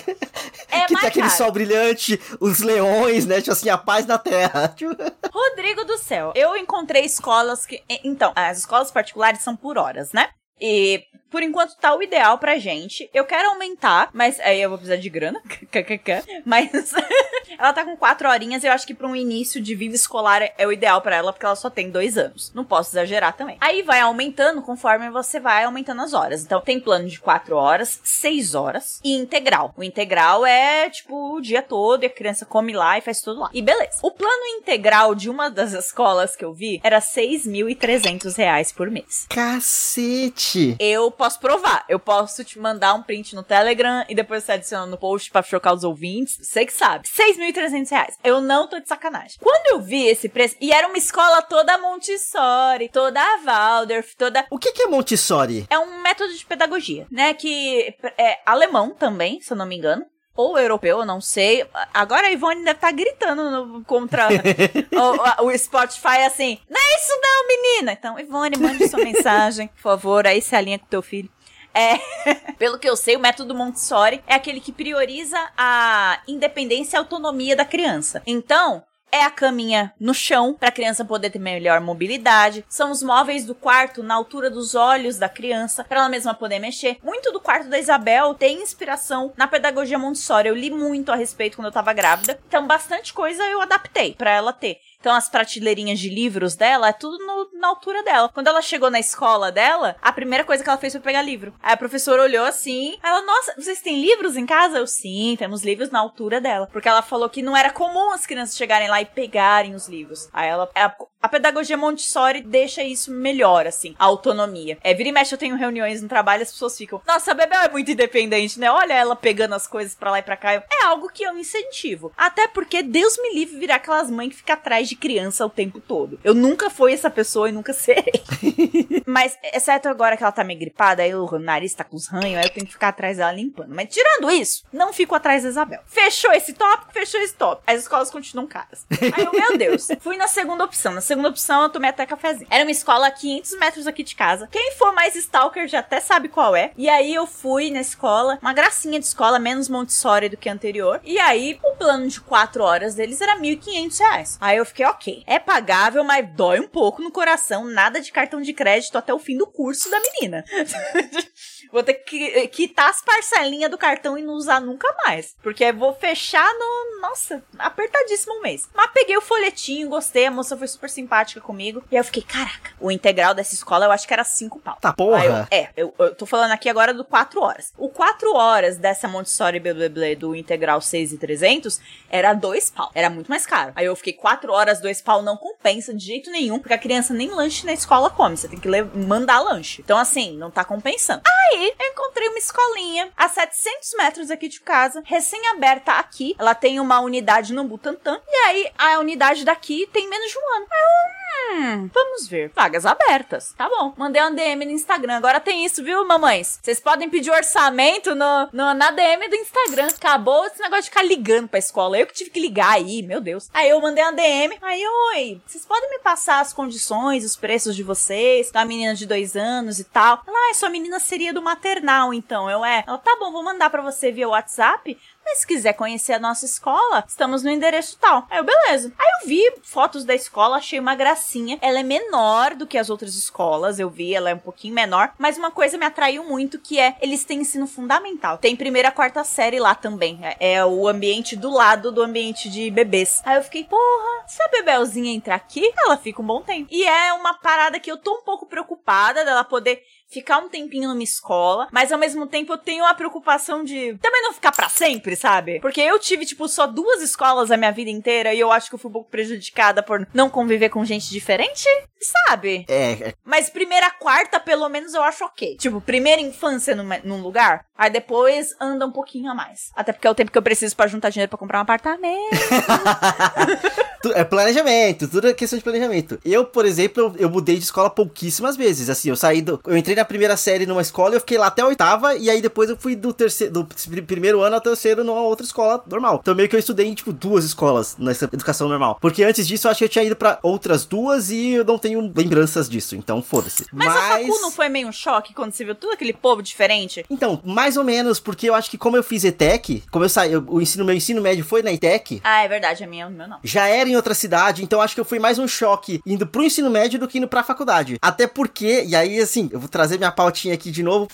é 0.71 0.85
que 0.85 0.95
tem 0.95 1.07
aquele 1.07 1.27
caro. 1.27 1.37
sol 1.37 1.51
brilhante, 1.51 2.19
os 2.39 2.59
leões, 2.59 3.25
né? 3.25 3.39
Tipo 3.39 3.53
assim, 3.53 3.69
a 3.69 3.77
paz 3.77 4.05
na 4.05 4.17
terra. 4.17 4.75
Rodrigo 5.31 5.85
do 5.85 5.97
céu, 5.97 6.33
eu 6.35 6.55
encontrei 6.57 7.05
escolas 7.05 7.65
que. 7.65 7.81
Então, 8.03 8.31
as 8.35 8.59
escolas 8.59 8.91
particulares 8.91 9.41
são 9.41 9.55
por 9.55 9.77
horas, 9.77 10.11
né? 10.11 10.29
E 10.61 11.03
por 11.29 11.43
enquanto 11.43 11.75
tá 11.75 11.95
o 11.95 12.01
ideal 12.01 12.37
pra 12.37 12.57
gente. 12.57 13.09
Eu 13.13 13.25
quero 13.25 13.49
aumentar, 13.49 14.09
mas 14.13 14.39
aí 14.39 14.61
eu 14.61 14.69
vou 14.69 14.77
precisar 14.77 14.97
de 14.97 15.09
grana. 15.09 15.41
mas 16.45 16.93
ela 17.57 17.73
tá 17.73 17.83
com 17.83 17.95
quatro 17.95 18.29
horinhas 18.29 18.63
e 18.63 18.67
eu 18.67 18.71
acho 18.71 18.85
que 18.85 18.93
pra 18.93 19.07
um 19.07 19.15
início 19.15 19.61
de 19.61 19.75
vida 19.75 19.95
escolar 19.95 20.41
é 20.57 20.67
o 20.67 20.71
ideal 20.71 21.01
pra 21.01 21.15
ela, 21.15 21.31
porque 21.31 21.45
ela 21.45 21.55
só 21.55 21.69
tem 21.69 21.89
dois 21.89 22.17
anos. 22.17 22.51
Não 22.53 22.63
posso 22.63 22.91
exagerar 22.91 23.35
também. 23.35 23.57
Aí 23.59 23.81
vai 23.81 24.01
aumentando 24.01 24.61
conforme 24.61 25.09
você 25.09 25.39
vai 25.39 25.63
aumentando 25.63 26.01
as 26.01 26.13
horas. 26.13 26.43
Então, 26.43 26.61
tem 26.61 26.79
plano 26.79 27.07
de 27.07 27.19
quatro 27.19 27.55
horas, 27.55 27.99
seis 28.03 28.55
horas 28.55 28.99
e 29.03 29.15
integral. 29.15 29.73
O 29.77 29.83
integral 29.83 30.45
é, 30.45 30.89
tipo, 30.89 31.35
o 31.35 31.41
dia 31.41 31.61
todo 31.61 32.03
e 32.03 32.07
a 32.07 32.09
criança 32.09 32.45
come 32.45 32.73
lá 32.73 32.97
e 32.97 33.01
faz 33.01 33.21
tudo 33.21 33.41
lá. 33.41 33.49
E 33.53 33.61
beleza. 33.61 33.99
O 34.01 34.11
plano 34.11 34.45
integral 34.57 35.13
de 35.15 35.29
uma 35.29 35.49
das 35.49 35.73
escolas 35.73 36.35
que 36.35 36.45
eu 36.45 36.53
vi 36.53 36.79
era 36.83 36.99
6.300 36.99 38.35
reais 38.35 38.71
por 38.71 38.89
mês. 38.89 39.25
Cacete! 39.29 40.75
Eu 40.79 41.11
posso 41.19 41.37
provar. 41.37 41.83
Eu 41.89 41.99
posso 41.99 42.45
te 42.45 42.57
mandar 42.57 42.93
um 42.93 43.03
print 43.03 43.35
no 43.35 43.43
Telegram 43.43 44.05
e 44.07 44.15
depois 44.15 44.41
você 44.41 44.53
adiciona 44.53 44.85
no 44.85 44.97
post 44.97 45.29
pra 45.29 45.43
chocar 45.43 45.73
os 45.73 45.83
ouvintes. 45.83 46.37
Você 46.41 46.65
que 46.65 46.71
sabe. 46.71 47.09
6.300 47.09 47.91
reais. 47.91 48.17
Eu 48.23 48.39
não 48.39 48.69
tô 48.69 48.79
de 48.79 48.87
sacanagem. 48.87 49.37
Quando 49.37 49.67
eu 49.67 49.81
vi 49.81 50.07
esse 50.07 50.29
preço, 50.29 50.55
e 50.61 50.71
era 50.71 50.87
uma 50.87 50.97
escola 50.97 51.41
toda 51.41 51.77
Montessori, 51.77 52.87
toda 52.87 53.21
Waldorf, 53.43 54.15
toda... 54.15 54.45
O 54.49 54.57
que, 54.57 54.71
que 54.71 54.83
é 54.83 54.87
Montessori? 54.87 55.67
É 55.69 55.77
um 55.77 56.01
método 56.01 56.33
de 56.33 56.45
pedagogia, 56.45 57.05
né? 57.11 57.33
Que 57.33 57.93
é 58.17 58.39
alemão 58.45 58.91
também, 58.91 59.41
se 59.41 59.51
eu 59.51 59.57
não 59.57 59.65
me 59.65 59.75
engano 59.75 60.05
ou 60.39 60.57
europeu, 60.57 60.99
eu 60.99 61.05
não 61.05 61.19
sei. 61.19 61.67
Agora 61.93 62.27
a 62.27 62.31
Ivone 62.31 62.63
deve 62.63 62.77
estar 62.77 62.87
tá 62.87 62.93
gritando 62.93 63.51
no, 63.51 63.83
contra 63.83 64.29
o, 65.41 65.47
o, 65.47 65.57
Spotify 65.57 66.23
assim: 66.25 66.57
Não 66.69 66.79
é 66.79 66.95
isso 66.95 67.19
não, 67.21 67.47
menina! 67.47 67.91
Então, 67.91 68.17
Ivone, 68.17 68.57
mande 68.57 68.87
sua 68.87 69.03
mensagem, 69.03 69.67
por 69.67 69.81
favor, 69.81 70.25
aí 70.25 70.41
se 70.41 70.55
alinha 70.55 70.79
com 70.79 70.85
teu 70.85 71.01
filho. 71.01 71.29
É, 71.73 71.97
pelo 72.57 72.79
que 72.79 72.89
eu 72.89 72.95
sei, 72.95 73.17
o 73.17 73.19
método 73.19 73.53
Montessori 73.53 74.23
é 74.25 74.33
aquele 74.33 74.61
que 74.61 74.71
prioriza 74.71 75.37
a 75.57 76.21
independência 76.25 76.95
e 76.95 76.99
autonomia 76.99 77.55
da 77.55 77.65
criança. 77.65 78.23
Então, 78.25 78.83
é 79.11 79.23
a 79.23 79.29
caminha 79.29 79.93
no 79.99 80.13
chão 80.13 80.53
para 80.53 80.69
a 80.69 80.71
criança 80.71 81.05
poder 81.05 81.29
ter 81.29 81.39
melhor 81.39 81.81
mobilidade. 81.81 82.65
São 82.69 82.91
os 82.91 83.01
móveis 83.01 83.45
do 83.45 83.55
quarto 83.55 84.03
na 84.03 84.15
altura 84.15 84.49
dos 84.49 84.75
olhos 84.75 85.17
da 85.17 85.29
criança 85.29 85.83
para 85.83 85.99
ela 85.99 86.09
mesma 86.09 86.33
poder 86.33 86.59
mexer. 86.59 86.97
Muito 87.03 87.31
do 87.31 87.39
quarto 87.39 87.69
da 87.69 87.79
Isabel 87.79 88.33
tem 88.33 88.61
inspiração 88.61 89.33
na 89.35 89.47
pedagogia 89.47 89.97
Montessori. 89.97 90.47
Eu 90.47 90.55
li 90.55 90.69
muito 90.69 91.11
a 91.11 91.15
respeito 91.15 91.55
quando 91.55 91.67
eu 91.67 91.71
tava 91.71 91.93
grávida. 91.93 92.39
Então 92.47 92.67
bastante 92.67 93.13
coisa 93.13 93.43
eu 93.43 93.61
adaptei 93.61 94.13
para 94.13 94.31
ela 94.31 94.53
ter. 94.53 94.79
Então 94.99 95.15
as 95.15 95.29
prateleirinhas 95.29 95.97
de 95.97 96.09
livros 96.09 96.55
dela 96.55 96.89
é 96.89 96.93
tudo 96.93 97.17
no, 97.25 97.49
na 97.59 97.69
altura 97.69 98.03
dela. 98.03 98.29
Quando 98.33 98.47
ela 98.47 98.61
chegou 98.61 98.91
na 98.91 98.99
escola 98.99 99.49
dela, 99.49 99.95
a 100.01 100.11
primeira 100.11 100.43
coisa 100.43 100.61
que 100.61 100.69
ela 100.69 100.77
fez 100.77 100.91
foi 100.91 101.01
pegar 101.01 101.21
livro. 101.21 101.53
Aí 101.63 101.73
a 101.73 101.77
professora 101.77 102.21
olhou 102.21 102.45
assim, 102.45 102.97
ela, 103.01 103.21
nossa, 103.21 103.53
vocês 103.57 103.81
têm 103.81 104.01
livros 104.01 104.35
em 104.35 104.45
casa? 104.45 104.77
Eu, 104.77 104.87
sim, 104.87 105.37
temos 105.39 105.63
livros 105.63 105.89
na 105.89 105.99
altura 105.99 106.41
dela. 106.41 106.67
Porque 106.67 106.89
ela 106.89 107.01
falou 107.01 107.29
que 107.29 107.41
não 107.41 107.55
era 107.55 107.71
comum 107.71 108.11
as 108.11 108.25
crianças 108.25 108.57
chegarem 108.57 108.89
lá 108.89 109.01
e 109.01 109.05
pegarem 109.05 109.73
os 109.73 109.87
livros. 109.87 110.27
Aí 110.33 110.49
ela, 110.49 110.69
a, 110.75 110.93
a 111.21 111.29
pedagogia 111.29 111.77
Montessori 111.77 112.41
deixa 112.41 112.83
isso 112.83 113.09
melhor, 113.09 113.65
assim, 113.65 113.95
a 113.97 114.03
autonomia. 114.03 114.77
É, 114.83 114.93
vira 114.93 115.07
e 115.07 115.11
mexe, 115.13 115.33
eu 115.33 115.39
tenho 115.39 115.55
reuniões 115.55 116.01
no 116.01 116.09
trabalho 116.09 116.43
as 116.43 116.51
pessoas 116.51 116.77
ficam, 116.77 117.01
nossa, 117.07 117.31
a 117.31 117.33
Bebel 117.33 117.61
é 117.61 117.69
muito 117.69 117.91
independente, 117.91 118.59
né? 118.59 118.69
Olha 118.69 118.93
ela 118.93 119.15
pegando 119.15 119.55
as 119.55 119.65
coisas 119.65 119.95
pra 119.95 120.11
lá 120.11 120.19
e 120.19 120.23
pra 120.23 120.35
cá. 120.35 120.51
É 120.53 120.83
algo 120.83 121.09
que 121.09 121.23
eu 121.23 121.37
incentivo. 121.37 122.11
Até 122.17 122.49
porque 122.49 122.83
Deus 122.83 123.17
me 123.17 123.33
livre 123.33 123.59
virar 123.59 123.75
aquelas 123.75 124.09
mães 124.09 124.29
que 124.29 124.35
ficam 124.35 124.55
atrás 124.55 124.88
de 124.89 124.95
criança 124.95 125.45
o 125.45 125.49
tempo 125.49 125.79
todo. 125.79 126.19
Eu 126.23 126.33
nunca 126.33 126.69
fui 126.69 126.93
essa 126.93 127.09
pessoa 127.09 127.49
e 127.49 127.51
nunca 127.51 127.73
serei. 127.73 128.23
Mas, 129.05 129.37
exceto 129.53 129.87
agora 129.87 130.17
que 130.17 130.23
ela 130.23 130.31
tá 130.31 130.43
meio 130.43 130.59
gripada, 130.59 131.03
aí 131.03 131.13
o 131.15 131.39
nariz 131.39 131.73
tá 131.73 131.83
com 131.83 131.95
os 131.95 132.07
ranhos, 132.07 132.37
aí 132.37 132.43
eu 132.43 132.49
tenho 132.49 132.65
que 132.65 132.73
ficar 132.73 132.89
atrás 132.89 133.17
dela 133.17 133.31
limpando. 133.31 133.73
Mas 133.73 133.89
tirando 133.89 134.29
isso, 134.31 134.63
não 134.71 134.93
fico 134.93 135.15
atrás 135.15 135.43
da 135.43 135.49
Isabel. 135.49 135.81
Fechou 135.85 136.31
esse 136.31 136.53
tópico, 136.53 136.93
fechou 136.93 137.19
esse 137.21 137.33
tópico. 137.33 137.63
As 137.65 137.81
escolas 137.81 138.11
continuam 138.11 138.47
caras. 138.47 138.85
Aí 138.91 139.23
eu, 139.23 139.31
meu 139.31 139.57
Deus, 139.57 139.87
fui 139.99 140.17
na 140.17 140.27
segunda 140.27 140.63
opção. 140.63 140.93
Na 140.93 141.01
segunda 141.01 141.29
opção, 141.29 141.63
eu 141.63 141.69
tomei 141.69 141.89
até 141.89 142.05
cafezinho. 142.05 142.47
Era 142.49 142.63
uma 142.63 142.71
escola 142.71 143.07
a 143.07 143.11
500 143.11 143.57
metros 143.59 143.87
aqui 143.87 144.03
de 144.03 144.15
casa. 144.15 144.47
Quem 144.51 144.73
for 144.73 144.93
mais 144.93 145.15
stalker 145.15 145.67
já 145.67 145.79
até 145.79 145.99
sabe 145.99 146.29
qual 146.29 146.55
é. 146.55 146.71
E 146.77 146.89
aí 146.89 147.13
eu 147.13 147.25
fui 147.25 147.71
na 147.71 147.81
escola, 147.81 148.37
uma 148.41 148.53
gracinha 148.53 148.99
de 148.99 149.05
escola, 149.05 149.39
menos 149.39 149.69
Montessori 149.69 150.29
do 150.29 150.37
que 150.37 150.49
a 150.49 150.53
anterior. 150.53 150.99
E 151.03 151.19
aí, 151.19 151.59
o 151.63 151.75
plano 151.75 152.07
de 152.07 152.19
4 152.21 152.63
horas 152.63 152.95
deles 152.95 153.21
era 153.21 153.37
1.500 153.37 153.99
reais. 153.99 154.37
Aí 154.41 154.57
eu 154.57 154.65
fiquei, 154.65 154.78
ok. 154.85 155.23
É 155.25 155.39
pagável, 155.39 156.03
mas 156.03 156.27
dói 156.33 156.59
um 156.59 156.67
pouco 156.67 157.01
no 157.01 157.11
coração. 157.11 157.65
Nada 157.65 157.99
de 157.99 158.11
cartão 158.11 158.41
de 158.41 158.53
crédito 158.53 158.97
até 158.97 159.13
o 159.13 159.19
fim 159.19 159.37
do 159.37 159.47
curso 159.47 159.89
da 159.89 159.99
menina. 159.99 160.43
vou 161.71 161.83
ter 161.83 161.95
que 161.95 162.47
quitar 162.47 162.89
as 162.89 163.01
parcelinhas 163.01 163.71
do 163.71 163.77
cartão 163.77 164.17
e 164.17 164.21
não 164.21 164.33
usar 164.33 164.59
nunca 164.59 164.87
mais. 165.03 165.35
Porque 165.41 165.71
vou 165.71 165.93
fechar 165.93 166.47
no. 166.53 167.01
Nossa, 167.01 167.41
apertadíssimo 167.57 168.35
um 168.37 168.41
mês. 168.41 168.67
Mas 168.73 168.91
peguei 168.93 169.17
o 169.17 169.21
folhetinho, 169.21 169.89
gostei. 169.89 170.25
A 170.25 170.31
moça 170.31 170.57
foi 170.57 170.67
super 170.67 170.89
simpática 170.89 171.39
comigo. 171.39 171.83
E 171.91 171.95
aí 171.95 171.99
eu 171.99 172.03
fiquei, 172.03 172.23
caraca, 172.23 172.71
o 172.79 172.91
integral 172.91 173.33
dessa 173.33 173.53
escola 173.53 173.85
eu 173.85 173.91
acho 173.91 174.07
que 174.07 174.13
era 174.13 174.23
5 174.23 174.59
pau. 174.59 174.77
Tá 174.81 174.91
porra. 174.93 175.25
Eu, 175.25 175.47
é, 175.49 175.69
eu, 175.77 175.93
eu 175.97 176.15
tô 176.15 176.25
falando 176.25 176.51
aqui 176.51 176.69
agora 176.69 176.93
do 176.93 177.05
4 177.05 177.41
horas. 177.41 177.73
O 177.77 177.89
4 177.89 178.33
horas 178.35 178.77
dessa 178.77 179.07
Montessori 179.07 179.59
Bleble 179.59 180.15
do 180.15 180.35
integral 180.35 180.81
6 180.81 181.13
e 181.13 181.17
300 181.17 181.79
era 182.09 182.33
2 182.33 182.69
pau. 182.71 182.91
Era 182.93 183.09
muito 183.09 183.27
mais 183.27 183.45
caro. 183.45 183.71
Aí 183.75 183.85
eu 183.85 183.95
fiquei 183.95 184.13
4 184.13 184.51
horas, 184.51 184.81
2 184.81 185.01
pau 185.01 185.21
não 185.21 185.37
compensa 185.37 185.93
de 185.93 186.05
jeito 186.05 186.29
nenhum, 186.31 186.59
porque 186.59 186.73
a 186.73 186.77
criança 186.77 187.13
nem 187.13 187.29
lanche 187.29 187.65
na 187.65 187.73
escola 187.73 188.09
come. 188.09 188.35
Você 188.35 188.47
tem 188.47 188.59
que 188.59 188.69
mandar 188.95 189.39
lanche. 189.39 189.81
Então, 189.81 189.97
assim, 189.97 190.37
não 190.37 190.51
tá 190.51 190.63
compensando. 190.63 191.21
Aí, 191.25 191.58
eu 191.67 191.91
encontrei 191.91 192.27
uma 192.29 192.37
escolinha 192.37 193.11
a 193.15 193.27
700 193.27 193.93
metros 193.97 194.31
aqui 194.31 194.47
de 194.47 194.61
casa, 194.61 195.01
recém-aberta 195.05 195.93
aqui. 195.93 196.35
Ela 196.39 196.55
tem 196.55 196.79
uma 196.79 196.99
unidade 196.99 197.53
no 197.53 197.63
Butantã. 197.63 198.19
E 198.27 198.35
aí, 198.47 198.71
a 198.77 198.99
unidade 198.99 199.45
daqui 199.45 199.87
tem 199.91 200.09
menos 200.09 200.31
de 200.31 200.37
um 200.37 200.55
ano. 200.55 200.67
Aí 200.71 200.79
eu, 200.79 201.28
Hum, 201.51 201.89
vamos 201.93 202.27
ver. 202.27 202.51
Vagas 202.55 202.85
abertas. 202.85 203.53
Tá 203.57 203.69
bom. 203.69 203.93
Mandei 203.97 204.21
um 204.23 204.33
DM 204.33 204.65
no 204.65 204.71
Instagram. 204.71 205.17
Agora 205.17 205.39
tem 205.39 205.65
isso, 205.65 205.83
viu, 205.83 206.05
mamães? 206.05 206.59
Vocês 206.61 206.79
podem 206.79 207.09
pedir 207.09 207.31
orçamento 207.31 208.13
no, 208.15 208.49
no, 208.53 208.73
na 208.73 208.91
DM 208.91 209.27
do 209.27 209.35
Instagram. 209.35 209.87
Acabou 209.87 210.45
esse 210.45 210.61
negócio 210.61 210.83
de 210.83 210.89
ficar 210.89 211.03
ligando 211.03 211.47
pra 211.47 211.59
escola. 211.59 211.97
Eu 211.97 212.07
que 212.07 212.13
tive 212.13 212.29
que 212.29 212.39
ligar 212.39 212.73
aí, 212.73 213.01
meu 213.01 213.19
Deus. 213.19 213.49
Aí 213.53 213.69
eu 213.69 213.81
mandei 213.81 214.03
uma 214.03 214.13
DM. 214.13 214.57
Aí, 214.61 214.83
oi, 215.15 215.41
vocês 215.45 215.65
podem 215.65 215.89
me 215.89 215.99
passar 215.99 216.39
as 216.39 216.53
condições, 216.53 217.25
os 217.25 217.35
preços 217.35 217.75
de 217.75 217.83
vocês? 217.83 218.51
Da 218.51 218.63
menina 218.65 218.93
de 218.93 219.05
dois 219.05 219.35
anos 219.35 219.79
e 219.79 219.83
tal. 219.83 220.21
Ela, 220.27 220.51
ah, 220.51 220.53
sua 220.53 220.69
menina 220.69 220.99
seria 220.99 221.33
do 221.33 221.41
maternal, 221.41 222.13
então. 222.13 222.49
Eu, 222.49 222.63
é. 222.63 222.83
Ela, 222.87 222.97
tá 222.97 223.15
bom, 223.19 223.31
vou 223.31 223.43
mandar 223.43 223.69
pra 223.69 223.81
você 223.81 224.11
via 224.11 224.29
WhatsApp. 224.29 224.97
Mas 225.29 225.41
se 225.41 225.47
quiser 225.47 225.73
conhecer 225.73 226.13
a 226.13 226.19
nossa 226.19 226.43
escola, 226.43 227.03
estamos 227.07 227.43
no 227.43 227.51
endereço 227.51 227.99
tal. 228.01 228.25
Aí 228.31 228.39
eu, 228.39 228.43
beleza. 228.43 228.91
Aí 228.97 229.07
eu 229.21 229.27
vi 229.27 229.53
fotos 229.61 230.03
da 230.03 230.15
escola, 230.15 230.57
achei 230.57 230.79
uma 230.79 230.95
gracinha. 230.95 231.59
Ela 231.61 231.81
é 231.81 231.83
menor 231.83 232.55
do 232.55 232.65
que 232.65 232.79
as 232.79 232.89
outras 232.89 233.13
escolas, 233.13 233.77
eu 233.77 233.91
vi, 233.91 234.15
ela 234.15 234.31
é 234.31 234.33
um 234.33 234.39
pouquinho 234.39 234.73
menor. 234.73 235.13
Mas 235.19 235.37
uma 235.37 235.51
coisa 235.51 235.77
me 235.77 235.85
atraiu 235.85 236.23
muito, 236.23 236.57
que 236.57 236.79
é, 236.79 236.97
eles 236.99 237.23
têm 237.23 237.41
ensino 237.41 237.67
fundamental. 237.67 238.39
Tem 238.39 238.55
primeira, 238.55 238.91
quarta 238.91 239.23
série 239.23 239.59
lá 239.59 239.75
também. 239.75 240.19
É, 240.23 240.53
é 240.53 240.65
o 240.65 240.87
ambiente 240.87 241.35
do 241.35 241.51
lado 241.51 241.91
do 241.91 242.01
ambiente 242.01 242.49
de 242.49 242.71
bebês. 242.71 243.21
Aí 243.23 243.37
eu 243.37 243.43
fiquei, 243.43 243.65
porra, 243.65 244.23
se 244.25 244.41
a 244.41 244.47
Bebelzinha 244.47 245.13
entrar 245.13 245.35
aqui, 245.35 245.71
ela 245.77 245.95
fica 245.95 246.23
um 246.23 246.25
bom 246.25 246.41
tempo. 246.41 246.69
E 246.71 246.83
é 246.83 247.13
uma 247.13 247.35
parada 247.35 247.79
que 247.79 247.91
eu 247.91 247.97
tô 247.97 248.15
um 248.15 248.23
pouco 248.23 248.47
preocupada 248.47 249.23
dela 249.23 249.43
poder 249.43 249.83
ficar 250.09 250.39
um 250.39 250.49
tempinho 250.49 250.89
numa 250.89 251.03
escola, 251.03 251.67
mas 251.71 251.91
ao 251.91 251.99
mesmo 251.99 252.25
tempo 252.25 252.53
eu 252.53 252.57
tenho 252.57 252.85
a 252.85 252.93
preocupação 252.93 253.63
de 253.63 253.97
também 254.01 254.23
não 254.23 254.33
ficar 254.33 254.51
para 254.51 254.67
sempre, 254.67 255.15
sabe? 255.15 255.59
Porque 255.59 255.81
eu 255.81 255.99
tive, 255.99 256.25
tipo, 256.25 256.47
só 256.47 256.65
duas 256.65 257.01
escolas 257.01 257.51
a 257.51 257.57
minha 257.57 257.71
vida 257.71 257.89
inteira 257.89 258.33
e 258.33 258.39
eu 258.39 258.51
acho 258.51 258.69
que 258.69 258.75
eu 258.75 258.79
fui 258.79 258.89
um 258.89 258.93
pouco 258.93 259.09
prejudicada 259.09 259.83
por 259.83 260.07
não 260.13 260.29
conviver 260.29 260.69
com 260.69 260.83
gente 260.83 261.09
diferente, 261.09 261.67
sabe? 262.01 262.65
É. 262.67 262.91
é. 262.91 263.13
Mas 263.23 263.49
primeira, 263.49 263.89
quarta, 263.91 264.39
pelo 264.39 264.67
menos 264.69 264.93
eu 264.93 265.03
acho 265.03 265.23
ok. 265.25 265.57
Tipo, 265.57 265.79
primeira 265.79 266.21
infância 266.21 266.75
numa, 266.75 266.97
num 267.03 267.21
lugar, 267.21 267.65
aí 267.77 267.89
depois 267.89 268.55
anda 268.59 268.85
um 268.85 268.91
pouquinho 268.91 269.31
a 269.31 269.35
mais. 269.35 269.71
Até 269.75 269.93
porque 269.93 270.07
é 270.07 270.11
o 270.11 270.15
tempo 270.15 270.31
que 270.31 270.37
eu 270.37 270.43
preciso 270.43 270.75
para 270.75 270.87
juntar 270.87 271.09
dinheiro 271.09 271.29
para 271.29 271.39
comprar 271.39 271.59
um 271.59 271.63
apartamento. 271.63 272.29
é 274.13 274.23
planejamento, 274.23 275.07
tudo 275.07 275.27
é 275.27 275.33
questão 275.33 275.57
de 275.57 275.63
planejamento. 275.63 276.19
Eu, 276.23 276.45
por 276.45 276.65
exemplo, 276.65 277.13
eu 277.17 277.29
mudei 277.29 277.57
de 277.57 277.63
escola 277.63 277.89
pouquíssimas 277.89 278.55
vezes. 278.55 278.89
Assim, 278.89 279.09
eu 279.09 279.15
saí 279.15 279.41
do. 279.41 279.59
Eu 279.65 279.77
entrei 279.77 279.95
na 279.95 280.05
primeira 280.05 280.37
série 280.37 280.65
numa 280.65 280.81
escola, 280.81 281.15
eu 281.15 281.19
fiquei 281.19 281.37
lá 281.37 281.47
até 281.47 281.61
a 281.61 281.67
oitava, 281.67 282.15
e 282.15 282.29
aí 282.29 282.41
depois 282.41 282.69
eu 282.69 282.77
fui 282.77 282.95
do 282.95 283.13
terceiro, 283.13 283.53
do 283.53 283.65
primeiro 284.03 284.41
ano 284.41 284.55
ao 284.55 284.61
terceiro 284.61 285.03
numa 285.03 285.21
outra 285.21 285.45
escola 285.45 285.83
normal. 285.89 286.19
Então 286.21 286.35
meio 286.35 286.47
que 286.47 286.55
eu 286.55 286.59
estudei 286.59 286.87
em, 286.87 286.93
tipo, 286.93 287.11
duas 287.11 287.43
escolas 287.43 287.95
nessa 287.97 288.25
educação 288.25 288.67
normal. 288.67 288.97
Porque 289.01 289.23
antes 289.23 289.47
disso 289.47 289.67
eu 289.67 289.71
acho 289.71 289.79
que 289.79 289.85
eu 289.85 289.89
tinha 289.89 290.05
ido 290.05 290.15
para 290.15 290.39
outras 290.41 290.85
duas 290.85 291.29
e 291.29 291.51
eu 291.51 291.65
não 291.65 291.77
tenho 291.77 292.11
lembranças 292.15 292.69
disso, 292.69 292.95
então 292.95 293.21
foda-se. 293.21 293.65
Mas, 293.71 293.87
Mas 293.87 293.97
a 293.97 294.01
facu 294.09 294.41
não 294.41 294.51
foi 294.51 294.69
meio 294.69 294.87
um 294.87 294.91
choque 294.91 295.33
quando 295.33 295.51
você 295.51 295.65
viu 295.65 295.75
tudo 295.75 295.93
aquele 295.93 296.13
povo 296.13 296.41
diferente? 296.41 297.05
Então, 297.09 297.41
mais 297.43 297.77
ou 297.77 297.83
menos, 297.83 298.19
porque 298.19 298.49
eu 298.49 298.55
acho 298.55 298.69
que 298.69 298.77
como 298.77 298.95
eu 298.95 299.03
fiz 299.03 299.23
ETEC, 299.23 299.83
como 299.91 300.05
eu 300.05 300.09
saí, 300.09 300.31
eu, 300.31 300.43
o 300.47 300.61
ensino, 300.61 300.85
meu 300.85 300.95
ensino 300.95 301.21
médio 301.21 301.43
foi 301.43 301.61
na 301.61 301.71
ETEC. 301.71 302.21
Ah, 302.23 302.43
é 302.43 302.47
verdade, 302.47 302.83
a 302.83 302.87
minha, 302.87 303.07
o 303.07 303.11
meu 303.11 303.27
não. 303.27 303.39
Já 303.43 303.67
era 303.67 303.88
em 303.91 303.95
outra 303.95 304.13
cidade, 304.13 304.63
então 304.63 304.81
acho 304.81 304.95
que 304.95 305.01
eu 305.01 305.05
fui 305.05 305.19
mais 305.19 305.37
um 305.39 305.47
choque 305.47 306.01
indo 306.05 306.25
pro 306.27 306.43
ensino 306.43 306.69
médio 306.69 306.99
do 306.99 307.07
que 307.07 307.17
indo 307.17 307.27
pra 307.27 307.43
faculdade. 307.43 307.97
Até 308.01 308.27
porque, 308.27 308.83
e 308.85 308.95
aí 308.95 309.19
assim, 309.19 309.49
eu 309.51 309.59
vou 309.59 309.69
trazer 309.69 309.97
minha 309.97 310.11
pautinha 310.11 310.53
aqui 310.53 310.71
de 310.71 310.83
novo. 310.83 311.07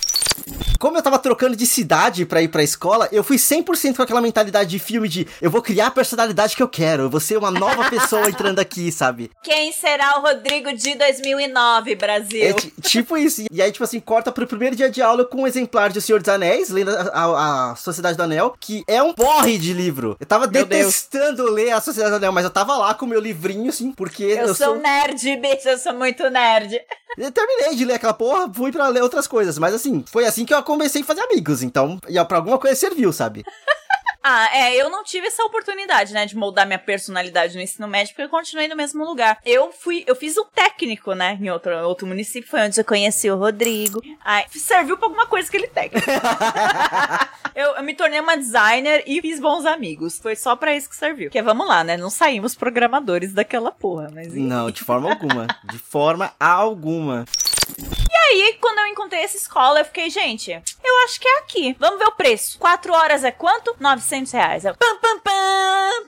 Como 0.79 0.97
eu 0.97 1.01
tava 1.01 1.17
trocando 1.17 1.55
de 1.55 1.65
cidade 1.65 2.25
pra 2.25 2.41
ir 2.41 2.49
pra 2.49 2.61
escola, 2.61 3.07
eu 3.11 3.23
fui 3.23 3.38
100% 3.38 3.95
com 3.95 4.01
aquela 4.01 4.21
mentalidade 4.21 4.69
de 4.69 4.77
filme 4.79 5.07
de 5.07 5.25
eu 5.41 5.49
vou 5.49 5.61
criar 5.61 5.88
a 5.88 5.91
personalidade 5.91 6.55
que 6.55 6.61
eu 6.61 6.67
quero, 6.67 7.03
eu 7.03 7.09
vou 7.09 7.19
ser 7.21 7.38
uma 7.38 7.49
nova 7.49 7.89
pessoa 7.89 8.27
entrando 8.29 8.59
aqui, 8.59 8.91
sabe? 8.91 9.31
Quem 9.41 9.71
será 9.71 10.19
o 10.19 10.21
Rodrigo 10.21 10.73
de 10.73 10.93
2009, 10.95 11.95
Brasil? 11.95 12.43
É 12.43 12.53
tipo 12.81 13.17
isso. 13.17 13.43
E 13.49 13.61
aí, 13.61 13.71
tipo 13.71 13.83
assim, 13.83 13.99
corta 13.99 14.31
pro 14.31 14.45
primeiro 14.45 14.75
dia 14.75 14.89
de 14.89 15.01
aula 15.01 15.25
com 15.25 15.43
um 15.43 15.47
exemplar 15.47 15.89
de 15.89 15.99
O 15.99 16.01
Senhor 16.01 16.19
dos 16.19 16.29
Anéis, 16.29 16.69
lendo 16.69 16.89
a, 16.89 17.01
a, 17.01 17.71
a 17.71 17.75
Sociedade 17.75 18.17
do 18.17 18.23
Anel, 18.23 18.53
que 18.59 18.83
é 18.88 19.01
um 19.01 19.13
porre 19.13 19.57
de 19.57 19.73
livro. 19.73 20.17
Eu 20.19 20.25
tava 20.25 20.47
meu 20.47 20.65
detestando 20.65 21.45
Deus. 21.45 21.51
ler 21.51 21.71
a 21.71 21.79
Sociedade 21.81 22.11
do 22.11 22.17
Anel, 22.17 22.31
mas 22.33 22.43
eu 22.43 22.51
tava 22.51 22.64
lá 22.73 22.93
com 22.93 23.06
o 23.06 23.10
meu 23.10 23.19
livrinho, 23.19 23.69
assim, 23.69 23.91
porque. 23.91 24.23
Eu, 24.23 24.47
eu 24.47 24.56
sou, 24.56 24.67
sou 24.67 24.75
nerd, 24.78 25.38
bicho, 25.38 25.69
eu 25.69 25.78
sou 25.78 25.93
muito 25.93 26.30
nerd. 26.30 26.80
Eu 27.17 27.32
terminei 27.32 27.75
de 27.75 27.86
ler 27.86 27.93
aquela 27.93 28.13
porra, 28.13 28.51
fui 28.54 28.73
pra 28.73 28.89
ler 28.89 29.01
outras 29.01 29.25
coisas, 29.25 29.58
mas 29.58 29.73
assim, 29.73 30.04
foi 30.06 30.25
assim 30.25 30.43
que 30.43 30.54
eu 30.54 30.62
comecei 30.63 31.01
a 31.01 31.06
fazer 31.06 31.21
amigos, 31.21 31.63
então, 31.63 31.97
e 32.10 32.25
pra 32.25 32.38
alguma 32.38 32.58
coisa 32.58 32.75
serviu, 32.75 33.13
sabe? 33.13 33.45
Ah, 34.27 34.49
é, 34.57 34.75
eu 34.75 34.89
não 34.89 35.03
tive 35.03 35.27
essa 35.27 35.43
oportunidade, 35.43 36.11
né, 36.11 36.25
de 36.25 36.35
moldar 36.35 36.65
minha 36.65 36.79
personalidade 36.79 37.55
no 37.55 37.61
ensino 37.61 37.88
médio, 37.88 38.15
porque 38.15 38.23
eu 38.23 38.29
continuei 38.29 38.67
no 38.67 38.75
mesmo 38.75 39.05
lugar. 39.05 39.38
Eu 39.45 39.71
fui, 39.71 40.03
eu 40.07 40.15
fiz 40.15 40.35
o 40.35 40.45
técnico, 40.45 41.13
né, 41.13 41.38
em 41.39 41.51
outro, 41.51 41.71
outro 41.88 42.07
município, 42.07 42.49
foi 42.49 42.61
onde 42.61 42.81
eu 42.81 42.83
conheci 42.83 43.29
o 43.29 43.38
Rodrigo. 43.38 44.01
Aí, 44.25 44.43
serviu 44.49 44.97
pra 44.97 45.05
alguma 45.05 45.27
coisa 45.27 45.47
que 45.47 45.55
ele 45.55 45.67
técnico. 45.67 46.09
eu, 47.53 47.75
eu, 47.75 47.83
me 47.83 47.93
tornei 47.93 48.19
uma 48.19 48.35
designer 48.35 49.03
e 49.05 49.21
fiz 49.21 49.39
bons 49.39 49.63
amigos. 49.63 50.17
Foi 50.17 50.35
só 50.35 50.55
pra 50.55 50.75
isso 50.75 50.89
que 50.89 50.95
serviu. 50.95 51.27
Porque 51.27 51.43
vamos 51.43 51.67
lá, 51.67 51.83
né, 51.83 51.95
não 51.95 52.09
saímos 52.09 52.55
programadores 52.55 53.31
daquela 53.31 53.71
porra, 53.71 54.09
mas... 54.11 54.33
Não, 54.33 54.71
de 54.71 54.83
forma 54.83 55.07
alguma. 55.07 55.45
De 55.65 55.77
forma 55.77 56.33
alguma. 56.39 57.25
E 57.78 58.15
aí, 58.15 58.58
quando 58.62 58.80
eu 58.80 58.88
encontrei 58.88 59.21
essa 59.21 59.38
escola, 59.38 59.80
eu 59.80 59.86
fiquei, 59.86 60.10
gente, 60.10 60.51
eu 60.51 60.97
acho 61.04 61.19
que 61.19 61.28
é 61.28 61.38
aqui. 61.39 61.75
Vamos 61.80 61.99
ver 61.99 62.08
o 62.08 62.15
preço. 62.15 62.58
Quatro 62.60 62.93
horas 62.93 63.23
é 63.23 63.32
quanto? 63.32 63.75
900 63.80 64.32
reais. 64.32 64.65
Eu, 64.65 64.75
pam, 64.75 64.97
pam, 64.97 65.19
pam, 65.19 66.04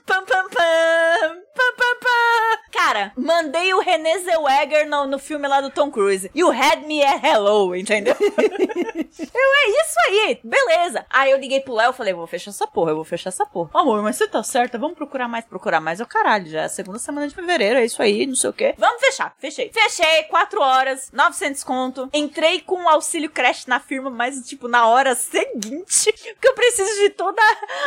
Cara, 2.98 3.12
mandei 3.16 3.72
o 3.74 3.80
René 3.80 4.18
Zellweger 4.18 4.88
no, 4.88 5.06
no 5.06 5.18
filme 5.20 5.46
lá 5.46 5.60
do 5.60 5.70
Tom 5.70 5.88
Cruise. 5.88 6.28
E 6.34 6.42
o 6.42 6.50
Had 6.50 6.82
Me 6.84 7.00
at 7.04 7.22
Hello, 7.22 7.76
entendeu? 7.76 8.16
eu, 8.18 8.26
é 8.26 9.68
isso 9.70 9.96
aí, 10.08 10.40
beleza. 10.42 11.06
Aí 11.08 11.30
eu 11.30 11.38
liguei 11.38 11.60
pro 11.60 11.74
Léo 11.74 11.90
e 11.90 11.94
falei, 11.94 12.12
vou 12.12 12.26
fechar 12.26 12.50
essa 12.50 12.66
porra, 12.66 12.90
eu 12.90 12.96
vou 12.96 13.04
fechar 13.04 13.28
essa 13.28 13.46
porra. 13.46 13.70
Amor, 13.72 14.02
mas 14.02 14.16
você 14.16 14.26
tá 14.26 14.42
certa, 14.42 14.76
vamos 14.76 14.96
procurar 14.96 15.28
mais, 15.28 15.44
procurar 15.44 15.80
mais. 15.80 16.00
Eu, 16.00 16.06
caralho, 16.06 16.46
já 16.50 16.62
é 16.62 16.64
a 16.64 16.68
segunda 16.68 16.98
semana 16.98 17.28
de 17.28 17.34
fevereiro, 17.36 17.78
é 17.78 17.84
isso 17.84 18.02
aí, 18.02 18.26
não 18.26 18.34
sei 18.34 18.50
o 18.50 18.52
quê. 18.52 18.74
Vamos 18.76 19.00
fechar, 19.00 19.32
fechei. 19.38 19.70
Fechei, 19.72 20.24
quatro 20.24 20.60
horas, 20.60 21.08
900 21.12 21.62
conto. 21.62 22.08
Entrei 22.12 22.60
com 22.60 22.82
o 22.82 22.88
auxílio 22.88 23.30
creche 23.30 23.68
na 23.68 23.78
firma, 23.78 24.10
mas, 24.10 24.44
tipo, 24.44 24.66
na 24.66 24.88
hora 24.88 25.14
seguinte, 25.14 26.12
porque 26.34 26.48
eu 26.48 26.54
preciso 26.54 27.00
de 27.02 27.10
toda 27.10 27.40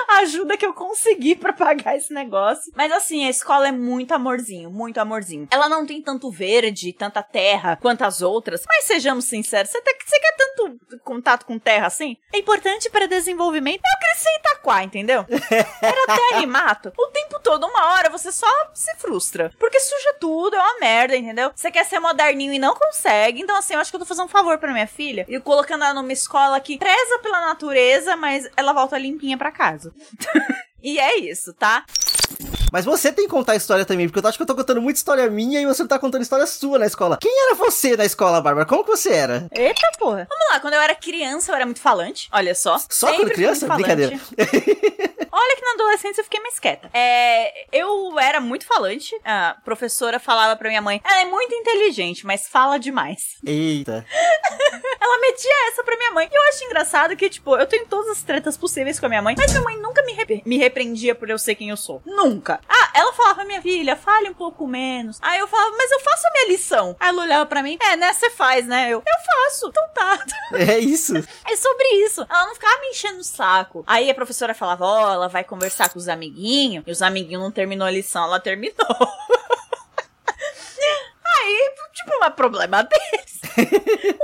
a 0.07 0.19
ajuda 0.19 0.55
que 0.55 0.65
eu 0.65 0.73
conseguir 0.73 1.35
para 1.35 1.51
pagar 1.51 1.97
esse 1.97 2.13
negócio. 2.13 2.71
Mas 2.75 2.93
assim, 2.93 3.25
a 3.25 3.29
escola 3.29 3.67
é 3.67 3.71
muito 3.73 4.13
amorzinho, 4.13 4.71
muito 4.71 5.00
amorzinho. 5.01 5.47
Ela 5.51 5.67
não 5.67 5.85
tem 5.85 6.01
tanto 6.01 6.31
verde, 6.31 6.93
tanta 6.93 7.21
terra 7.23 7.77
quanto 7.81 8.03
as 8.03 8.21
outras, 8.21 8.63
mas 8.67 8.85
sejamos 8.85 9.25
sinceros, 9.25 9.71
você, 9.71 9.81
tá, 9.81 9.91
você 10.05 10.19
quer 10.19 10.35
tanto 10.37 10.79
contato 11.03 11.45
com 11.45 11.59
terra 11.59 11.87
assim? 11.87 12.17
É 12.33 12.39
importante 12.39 12.89
para 12.89 13.07
desenvolvimento. 13.07 13.81
Eu 13.85 13.99
cresci 13.99 14.29
em 14.29 14.39
Itaquá, 14.39 14.83
entendeu? 14.83 15.25
Era 15.81 16.05
terra 16.05 16.41
e 16.41 16.45
mato. 16.45 16.91
O 16.97 17.07
tempo 17.07 17.39
todo, 17.39 17.67
uma 17.67 17.93
hora, 17.93 18.09
você 18.09 18.31
só 18.31 18.47
se 18.73 18.95
frustra. 18.97 19.51
Porque 19.59 19.79
suja 19.79 20.15
tudo, 20.19 20.55
é 20.55 20.59
uma 20.59 20.79
merda, 20.79 21.15
entendeu? 21.15 21.51
Você 21.55 21.71
quer 21.71 21.85
ser 21.85 21.99
moderninho 21.99 22.53
e 22.53 22.59
não 22.59 22.75
consegue. 22.75 23.41
Então, 23.41 23.55
assim, 23.57 23.73
eu 23.73 23.79
acho 23.79 23.91
que 23.91 23.95
eu 23.95 23.99
tô 23.99 24.05
fazendo 24.05 24.25
um 24.25 24.29
favor 24.29 24.57
pra 24.57 24.73
minha 24.73 24.87
filha 24.87 25.25
e 25.27 25.39
colocando 25.39 25.83
ela 25.83 25.93
numa 25.93 26.13
escola 26.13 26.59
que 26.59 26.77
preza 26.77 27.19
pela 27.19 27.41
natureza, 27.41 28.15
mas 28.15 28.49
ela 28.55 28.73
volta 28.73 28.97
limpinha 28.97 29.37
pra 29.37 29.51
casa. 29.51 29.93
e 30.81 30.99
é 30.99 31.17
isso, 31.17 31.53
tá? 31.53 31.85
Mas 32.71 32.85
você 32.85 33.11
tem 33.11 33.25
que 33.25 33.31
contar 33.31 33.53
a 33.53 33.55
história 33.55 33.85
também, 33.85 34.07
porque 34.07 34.25
eu 34.25 34.29
acho 34.29 34.37
que 34.37 34.41
eu 34.41 34.47
tô 34.47 34.55
contando 34.55 34.81
muita 34.81 34.97
história 34.97 35.29
minha 35.29 35.59
e 35.59 35.65
você 35.65 35.83
não 35.83 35.87
tá 35.87 35.99
contando 35.99 36.21
história 36.21 36.45
sua 36.47 36.79
na 36.79 36.85
escola. 36.85 37.17
Quem 37.21 37.45
era 37.47 37.55
você 37.55 37.97
na 37.97 38.05
escola, 38.05 38.41
Bárbara? 38.41 38.65
Como 38.65 38.83
que 38.83 38.89
você 38.89 39.11
era? 39.11 39.47
Eita 39.51 39.91
porra. 39.99 40.27
Vamos 40.29 40.45
lá, 40.51 40.59
quando 40.59 40.73
eu 40.75 40.81
era 40.81 40.95
criança, 40.95 41.51
eu 41.51 41.55
era 41.55 41.65
muito 41.65 41.81
falante. 41.81 42.29
Olha 42.31 42.55
só. 42.55 42.77
Só 42.89 43.07
Sempre 43.07 43.25
quando 43.25 43.33
criança? 43.33 43.67
Brincadeira. 43.67 44.19
Olha 45.33 45.55
que 45.55 45.61
na 45.61 45.71
adolescência 45.73 46.19
eu 46.19 46.25
fiquei 46.25 46.41
mais 46.41 46.59
quieta. 46.59 46.89
É, 46.93 47.65
eu 47.71 48.19
era 48.19 48.41
muito 48.41 48.65
falante. 48.65 49.15
A 49.23 49.55
professora 49.63 50.19
falava 50.19 50.57
pra 50.57 50.67
minha 50.67 50.81
mãe: 50.81 51.01
ela 51.03 51.21
é 51.21 51.25
muito 51.25 51.53
inteligente, 51.55 52.25
mas 52.25 52.47
fala 52.47 52.77
demais. 52.77 53.37
Eita. 53.45 54.05
ela 54.99 55.21
metia 55.21 55.69
essa 55.69 55.83
pra 55.83 55.95
minha 55.97 56.11
mãe. 56.11 56.29
E 56.31 56.35
eu 56.35 56.41
acho 56.49 56.65
engraçado 56.65 57.15
que, 57.15 57.29
tipo, 57.29 57.55
eu 57.55 57.65
tenho 57.65 57.85
todas 57.87 58.09
as 58.09 58.23
tretas 58.23 58.57
possíveis 58.57 58.99
com 58.99 59.05
a 59.05 59.09
minha 59.09 59.21
mãe, 59.21 59.35
mas 59.37 59.51
minha 59.51 59.63
mãe 59.63 59.77
nunca 59.77 60.03
me, 60.03 60.11
repre 60.13 60.43
me 60.45 60.57
repreendia 60.57 61.15
por 61.15 61.29
eu 61.29 61.39
ser 61.39 61.55
quem 61.55 61.69
eu 61.69 61.77
sou. 61.77 62.01
Nunca. 62.05 62.20
Ah, 62.69 62.91
ela 62.93 63.13
falava, 63.13 63.43
minha 63.45 63.61
filha, 63.61 63.95
fale 63.95 64.29
um 64.29 64.33
pouco 64.33 64.67
menos. 64.67 65.17
Aí 65.21 65.39
eu 65.39 65.47
falava, 65.47 65.75
mas 65.77 65.91
eu 65.91 65.99
faço 65.99 66.27
a 66.27 66.31
minha 66.31 66.47
lição. 66.49 66.95
Aí 66.99 67.09
ela 67.09 67.21
olhava 67.23 67.45
pra 67.45 67.63
mim, 67.63 67.77
é, 67.81 67.95
né, 67.95 68.13
você 68.13 68.29
faz, 68.29 68.65
né? 68.67 68.89
Eu, 68.89 68.99
eu 68.99 69.25
faço. 69.25 69.67
Então 69.67 69.83
tá. 69.93 70.19
É 70.53 70.77
isso. 70.79 71.13
É 71.51 71.55
sobre 71.55 71.87
isso. 72.05 72.25
Ela 72.29 72.45
não 72.45 72.53
ficava 72.53 72.79
me 72.79 72.87
enchendo 72.89 73.19
o 73.19 73.23
saco. 73.23 73.83
Aí 73.85 74.09
a 74.09 74.15
professora 74.15 74.53
falava, 74.53 74.85
ó, 74.85 75.09
oh, 75.09 75.13
ela 75.13 75.27
vai 75.27 75.43
conversar 75.43 75.89
com 75.89 75.99
os 75.99 76.07
amiguinhos. 76.07 76.83
E 76.87 76.91
os 76.91 77.01
amiguinhos 77.01 77.41
não 77.41 77.51
terminou 77.51 77.85
a 77.85 77.91
lição, 77.91 78.23
ela 78.23 78.39
terminou. 78.39 78.75
Aí, 81.41 81.73
tipo, 81.93 82.11
não 82.19 82.27
é 82.27 82.29
problema 82.29 82.83
deles. 82.83 83.41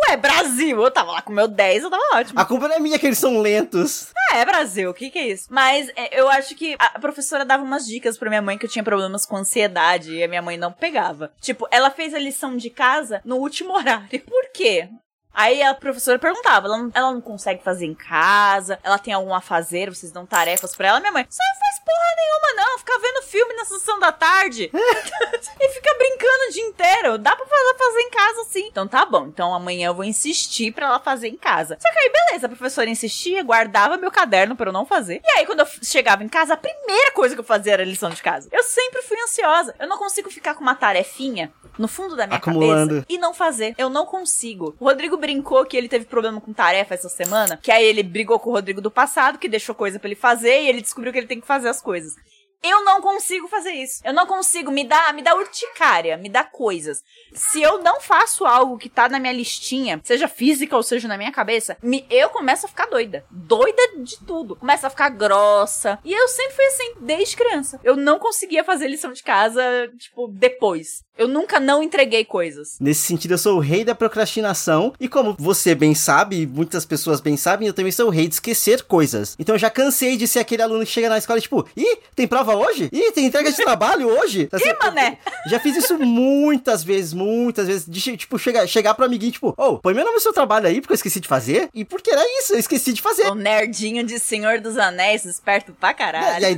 Ué, 0.08 0.18
Brasil, 0.18 0.82
eu 0.82 0.92
tava 0.92 1.12
lá 1.12 1.22
com 1.22 1.34
meu 1.34 1.48
10, 1.48 1.84
eu 1.84 1.90
tava 1.90 2.04
ótimo. 2.14 2.40
A 2.40 2.46
culpa 2.46 2.68
não 2.68 2.76
é 2.76 2.80
minha 2.80 3.00
que 3.00 3.08
eles 3.08 3.18
são 3.18 3.42
lentos. 3.42 4.10
É, 4.34 4.46
Brasil, 4.46 4.90
o 4.90 4.94
que 4.94 5.10
que 5.10 5.20
é 5.20 5.28
isso? 5.28 5.48
Mas 5.50 5.90
é, 5.96 6.20
eu 6.20 6.30
acho 6.30 6.56
que 6.56 6.76
a 6.78 7.00
professora 7.00 7.46
dava 7.46 7.64
umas 7.64 7.86
dicas 7.86 8.18
pra 8.18 8.30
minha 8.30 8.42
mãe 8.42 8.58
que 8.58 8.66
eu 8.66 8.70
tinha 8.70 8.84
problemas 8.84 9.26
com 9.26 9.38
ansiedade 9.38 10.14
e 10.14 10.24
a 10.24 10.28
minha 10.28 10.42
mãe 10.42 10.58
não 10.58 10.72
pegava. 10.72 11.32
Tipo, 11.40 11.68
ela 11.72 11.90
fez 11.90 12.14
a 12.14 12.20
lição 12.20 12.58
de 12.58 12.70
casa 12.70 13.22
no 13.24 13.38
último 13.38 13.74
horário. 13.76 14.20
Por 14.22 14.52
quê? 14.54 14.90
Aí 15.34 15.62
a 15.62 15.74
professora 15.74 16.18
perguntava, 16.18 16.66
ela 16.68 16.78
não, 16.78 16.92
ela 16.94 17.12
não 17.12 17.22
consegue 17.22 17.64
fazer 17.64 17.86
em 17.86 17.94
casa, 17.94 18.80
ela 18.84 18.98
tem 18.98 19.14
algum 19.14 19.34
a 19.36 19.42
fazer, 19.42 19.88
vocês 19.90 20.12
dão 20.12 20.26
tarefas 20.26 20.76
pra 20.76 20.88
ela. 20.88 21.00
Minha 21.00 21.12
mãe, 21.12 21.26
você 21.30 21.44
não 21.44 21.60
faz 21.60 21.80
porra 21.80 22.16
nenhuma 22.18 22.38
não, 22.56 22.80
fica 22.80 23.00
vendo 23.00 23.22
filme 23.24 23.54
na 23.54 23.66
sessão 23.66 24.00
da 24.00 24.12
tarde 24.12 24.72
e 24.74 25.70
fica 25.70 25.96
brincando 25.98 26.50
o 26.50 26.52
dia 26.54 26.64
inteiro. 26.64 27.18
Dá 27.20 27.36
pra 27.36 27.46
fazer, 27.46 27.78
fazer 27.78 28.00
em 28.00 28.10
casa 28.10 28.44
sim. 28.50 28.68
Então 28.68 28.88
tá 28.88 29.06
bom, 29.06 29.28
então 29.28 29.54
amanhã 29.54 29.88
eu 29.90 29.94
vou 29.94 30.04
insistir 30.04 30.74
pra 30.74 30.88
ela 30.88 31.00
fazer 31.00 31.28
em 31.28 31.38
casa. 31.38 31.78
Só 31.80 31.92
que 31.92 32.00
aí 32.00 32.12
beleza, 32.12 32.48
a 32.48 32.50
professora 32.50 32.90
insistia, 32.90 33.44
guardava 33.44 33.96
meu 33.98 34.10
caderno 34.12 34.56
pra 34.56 34.70
eu 34.70 34.74
não 34.74 34.86
fazer. 34.88 35.22
E 35.24 35.40
aí 35.40 35.46
quando 35.46 35.60
eu 35.60 35.68
chegava 35.84 36.24
em 36.24 36.30
casa, 36.30 36.56
a 36.56 36.58
primeira 36.58 37.12
coisa 37.12 37.36
que 37.36 37.42
eu 37.42 37.46
fazia 37.46 37.74
era 37.74 37.84
a 37.84 37.86
lição 37.86 38.10
de 38.10 38.22
casa. 38.24 38.50
Eu 38.52 38.64
sempre 38.64 39.04
fui 39.04 39.20
ansiosa. 39.22 39.76
Eu 39.80 39.88
não 39.88 39.98
consigo 39.98 40.32
ficar 40.32 40.56
com 40.56 40.62
uma 40.62 40.76
tarefinha 40.76 41.52
no 41.78 41.88
fundo 41.88 42.16
da 42.16 42.26
minha 42.26 42.38
Acumulando. 42.38 42.88
cabeça 42.90 43.06
e 43.08 43.18
não 43.18 43.34
fazer. 43.34 43.76
Eu 43.78 43.90
não 43.90 44.06
consigo. 44.06 44.76
O 44.80 44.86
Rodrigo 44.86 45.18
brincou 45.28 45.66
que 45.66 45.76
ele 45.76 45.90
teve 45.90 46.06
problema 46.06 46.40
com 46.40 46.54
tarefa 46.54 46.94
essa 46.94 47.10
semana, 47.10 47.58
que 47.58 47.70
aí 47.70 47.84
ele 47.84 48.02
brigou 48.02 48.40
com 48.40 48.50
o 48.50 48.54
Rodrigo 48.54 48.80
do 48.80 48.90
passado, 48.90 49.38
que 49.38 49.50
deixou 49.50 49.76
coisa 49.76 50.00
para 50.00 50.08
ele 50.08 50.16
fazer 50.16 50.62
e 50.62 50.70
ele 50.70 50.82
descobriu 50.82 51.12
que 51.12 51.20
ele 51.20 51.28
tem 51.28 51.42
que 51.42 51.46
fazer 51.46 51.68
as 51.68 51.82
coisas. 51.82 52.16
Eu 52.64 52.84
não 52.84 53.02
consigo 53.02 53.48
fazer 53.48 53.72
isso. 53.72 54.02
Eu 54.04 54.14
não 54.14 54.26
consigo. 54.26 54.72
Me 54.72 54.84
dá, 54.84 55.14
me 55.14 55.22
dá 55.22 55.36
urticária, 55.36 56.18
me 56.18 56.30
dá 56.30 56.44
coisas. 56.44 57.04
Se 57.34 57.62
eu 57.62 57.82
não 57.84 58.02
faço 58.02 58.46
algo 58.46 58.78
que 58.78 58.90
tá 58.90 59.08
na 59.08 59.20
minha 59.20 59.34
listinha, 59.34 60.02
seja 60.04 60.28
física 60.28 60.76
ou 60.76 60.84
seja 60.84 61.08
na 61.08 61.18
minha 61.18 61.32
cabeça, 61.32 61.78
me, 61.82 62.06
eu 62.10 62.30
começo 62.30 62.66
a 62.66 62.70
ficar 62.70 62.88
doida. 62.88 63.26
Doida 63.30 63.82
de 64.00 64.18
tudo. 64.26 64.56
Começa 64.56 64.88
a 64.88 64.90
ficar 64.90 65.10
grossa. 65.10 66.00
E 66.04 66.12
eu 66.14 66.28
sempre 66.28 66.56
fui 66.56 66.66
assim, 66.66 66.94
desde 67.02 67.36
criança. 67.36 67.80
Eu 67.84 67.96
não 67.96 68.20
conseguia 68.20 68.64
fazer 68.64 68.88
lição 68.88 69.14
de 69.14 69.24
casa, 69.24 69.62
tipo, 69.98 70.28
depois. 70.28 71.06
Eu 71.18 71.28
nunca 71.28 71.60
não 71.60 71.82
entreguei 71.82 72.24
coisas. 72.24 72.78
Nesse 72.80 73.02
sentido, 73.02 73.34
eu 73.34 73.38
sou 73.40 73.58
o 73.58 73.60
rei 73.62 73.84
da 73.84 73.96
procrastinação. 73.96 74.94
E 75.00 75.08
como 75.08 75.36
você 75.40 75.74
bem 75.74 75.96
sabe, 75.96 76.46
muitas 76.46 76.86
pessoas 76.86 77.20
bem 77.20 77.36
sabem, 77.36 77.68
eu 77.68 77.74
também 77.74 77.92
sou 77.92 78.08
o 78.08 78.12
rei 78.12 78.28
de 78.28 78.36
esquecer 78.36 78.84
coisas. 78.84 79.36
Então 79.40 79.56
eu 79.56 79.60
já 79.60 79.70
cansei 79.70 80.16
de 80.16 80.28
ser 80.28 80.40
aquele 80.40 80.62
aluno 80.62 80.86
que 80.86 80.92
chega 80.92 81.10
na 81.10 81.18
escola 81.18 81.40
e, 81.40 81.42
tipo, 81.42 81.68
ih, 81.76 81.98
tem 82.16 82.28
prova 82.28 82.47
hoje? 82.56 82.90
Ih, 82.92 83.12
tem 83.12 83.26
entrega 83.26 83.52
de 83.52 83.58
trabalho 83.64 84.08
hoje? 84.08 84.50
Ih, 84.54 84.78
mané! 84.82 85.18
Já 85.48 85.60
fiz 85.60 85.78
isso 85.78 85.98
muitas 85.98 86.84
vezes, 86.84 87.14
muitas 87.14 87.68
vezes. 87.68 87.86
De, 87.88 88.18
tipo, 88.18 88.38
chegar, 88.38 88.68
chegar 88.68 88.94
pro 88.94 89.06
amiguinho, 89.06 89.32
tipo, 89.32 89.50
ô, 89.50 89.54
oh, 89.58 89.78
põe 89.80 89.94
meu 89.94 90.04
nome 90.04 90.16
no 90.16 90.22
seu 90.22 90.34
trabalho 90.34 90.68
aí, 90.68 90.82
porque 90.82 90.94
eu 90.94 90.96
esqueci 90.96 91.20
de 91.20 91.28
fazer. 91.28 91.70
E 91.74 91.84
porque 91.86 92.12
era 92.12 92.24
isso, 92.40 92.54
eu 92.54 92.60
esqueci 92.60 92.94
de 92.94 93.02
fazer. 93.02 93.28
O 93.28 93.36
nerdinho 93.36 94.04
de 94.04 94.20
Senhor 94.20 94.60
dos 94.60 94.78
Anéis, 94.78 95.26
esperto 95.26 95.74
pra 95.74 95.94
caralho. 95.94 96.42
E 96.42 96.46
aí, 96.46 96.56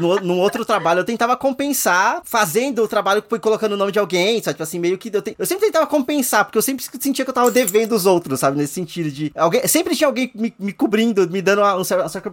no, 0.00 0.16
no, 0.20 0.38
outro 0.38 0.64
trabalho, 0.64 1.00
eu 1.00 1.04
tentava 1.04 1.36
compensar 1.36 2.20
fazendo 2.24 2.82
o 2.82 2.88
trabalho 2.88 3.22
que 3.22 3.28
foi 3.28 3.38
colocando 3.38 3.72
o 3.72 3.76
nome 3.76 3.92
de 3.92 3.98
alguém, 3.98 4.42
sabe? 4.42 4.54
Tipo 4.54 4.62
assim, 4.62 4.78
meio 4.78 4.98
que 4.98 5.10
eu, 5.12 5.22
te... 5.22 5.34
eu 5.38 5.46
sempre 5.46 5.66
tentava 5.66 5.86
compensar, 5.86 6.44
porque 6.44 6.58
eu 6.58 6.62
sempre 6.62 6.84
sentia 7.00 7.24
que 7.24 7.30
eu 7.30 7.34
tava 7.34 7.50
devendo 7.50 7.92
os 7.92 8.06
outros, 8.06 8.40
sabe? 8.40 8.56
Nesse 8.58 8.74
sentido 8.74 9.10
de. 9.10 9.32
Alguém... 9.34 9.66
Sempre 9.66 9.94
tinha 9.94 10.06
alguém 10.06 10.30
me, 10.34 10.54
me 10.58 10.72
cobrindo, 10.72 11.28
me 11.30 11.42
dando 11.42 11.60
uma, 11.60 11.74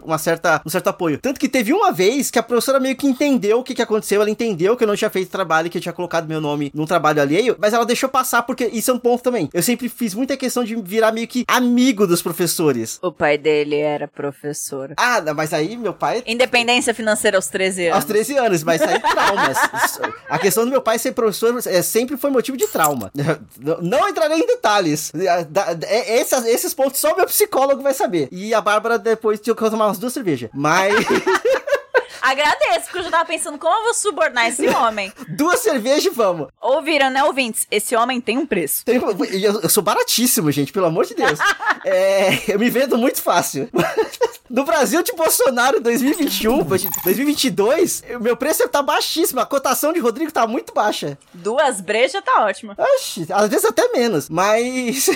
uma, 0.03 0.17
certa, 0.17 0.61
um 0.65 0.69
certo 0.69 0.87
apoio. 0.87 1.19
Tanto 1.19 1.39
que 1.39 1.49
teve 1.49 1.73
uma 1.73 1.91
vez 1.91 2.31
que 2.31 2.39
a 2.39 2.43
professora 2.43 2.79
meio 2.79 2.92
meio 2.93 2.95
que 2.95 3.07
entendeu 3.07 3.59
o 3.59 3.63
que, 3.63 3.73
que 3.73 3.81
aconteceu, 3.81 4.21
ela 4.21 4.29
entendeu 4.29 4.77
que 4.77 4.83
eu 4.83 4.87
não 4.87 4.95
tinha 4.95 5.09
feito 5.09 5.29
trabalho, 5.29 5.69
que 5.69 5.77
eu 5.77 5.81
tinha 5.81 5.93
colocado 5.93 6.27
meu 6.27 6.39
nome 6.39 6.71
num 6.73 6.85
trabalho 6.85 7.21
alheio, 7.21 7.55
mas 7.59 7.73
ela 7.73 7.85
deixou 7.85 8.07
passar 8.07 8.43
porque 8.43 8.65
isso 8.65 8.91
é 8.91 8.93
um 8.93 8.99
ponto 8.99 9.23
também. 9.23 9.49
Eu 9.53 9.63
sempre 9.63 9.89
fiz 9.89 10.13
muita 10.13 10.37
questão 10.37 10.63
de 10.63 10.75
virar 10.75 11.11
meio 11.11 11.27
que 11.27 11.43
amigo 11.47 12.05
dos 12.05 12.21
professores. 12.21 12.99
O 13.01 13.11
pai 13.11 13.37
dele 13.37 13.77
era 13.77 14.07
professor. 14.07 14.93
Ah, 14.97 15.21
mas 15.35 15.53
aí 15.53 15.75
meu 15.75 15.93
pai. 15.93 16.23
Independência 16.25 16.93
financeira 16.93 17.37
aos 17.37 17.47
13 17.47 17.87
anos. 17.87 17.95
Aos 17.95 18.05
13 18.05 18.37
anos, 18.37 18.63
mas 18.63 18.81
aí 18.81 18.99
traumas. 18.99 19.57
A 20.29 20.37
questão 20.37 20.65
do 20.65 20.71
meu 20.71 20.81
pai 20.81 20.99
ser 20.99 21.11
professor 21.13 21.59
é, 21.65 21.81
sempre 21.81 22.17
foi 22.17 22.29
motivo 22.29 22.57
de 22.57 22.67
trauma. 22.67 23.11
Não 23.81 24.07
entrarei 24.07 24.39
em 24.39 24.45
detalhes. 24.45 25.11
É, 25.87 26.19
esses, 26.19 26.45
esses 26.45 26.73
pontos 26.73 26.99
só 26.99 27.15
meu 27.15 27.25
psicólogo 27.25 27.81
vai 27.81 27.93
saber. 27.93 28.27
E 28.31 28.53
a 28.53 28.61
Bárbara 28.61 28.99
depois 28.99 29.39
tinha 29.39 29.55
que 29.55 29.69
tomar 29.69 29.87
umas 29.87 29.97
duas 29.97 30.13
cervejas. 30.13 30.49
Mas. 30.53 30.93
Agradeço, 32.23 32.85
porque 32.85 32.99
eu 32.99 33.03
já 33.03 33.11
tava 33.11 33.25
pensando 33.25 33.57
como 33.57 33.75
eu 33.75 33.83
vou 33.83 33.93
subornar 33.93 34.47
esse 34.47 34.65
homem. 34.69 35.11
Duas 35.27 35.59
cervejas 35.59 36.05
e 36.05 36.09
vamos. 36.09 36.47
Ouviram, 36.61 37.09
né, 37.09 37.21
ouvintes? 37.21 37.67
Esse 37.69 37.97
homem 37.97 38.21
tem 38.21 38.37
um 38.37 38.45
preço. 38.45 38.85
Tem, 38.85 38.95
eu, 38.95 39.61
eu, 39.61 39.69
sou 39.69 39.83
baratíssimo, 39.83 40.49
gente, 40.49 40.71
pelo 40.71 40.85
amor 40.85 41.05
de 41.05 41.15
Deus. 41.15 41.37
é, 41.83 42.49
eu 42.49 42.57
me 42.57 42.69
vendo 42.69 42.97
muito 42.97 43.21
fácil. 43.21 43.69
No 44.49 44.65
Brasil 44.65 45.01
de 45.01 45.11
Bolsonaro 45.13 45.79
2021, 45.79 46.63
2022, 46.63 48.03
meu 48.21 48.37
preço 48.37 48.69
tá 48.69 48.83
baixíssimo. 48.83 49.39
A 49.39 49.47
cotação 49.47 49.91
de 49.91 49.99
Rodrigo 49.99 50.31
tá 50.31 50.45
muito 50.45 50.71
baixa. 50.71 51.17
Duas 51.33 51.81
brejas 51.81 52.23
tá 52.23 52.45
ótima. 52.45 52.75
Oxi, 52.77 53.25
às 53.31 53.49
vezes 53.49 53.65
até 53.65 53.87
menos. 53.93 54.29
Mas 54.29 55.09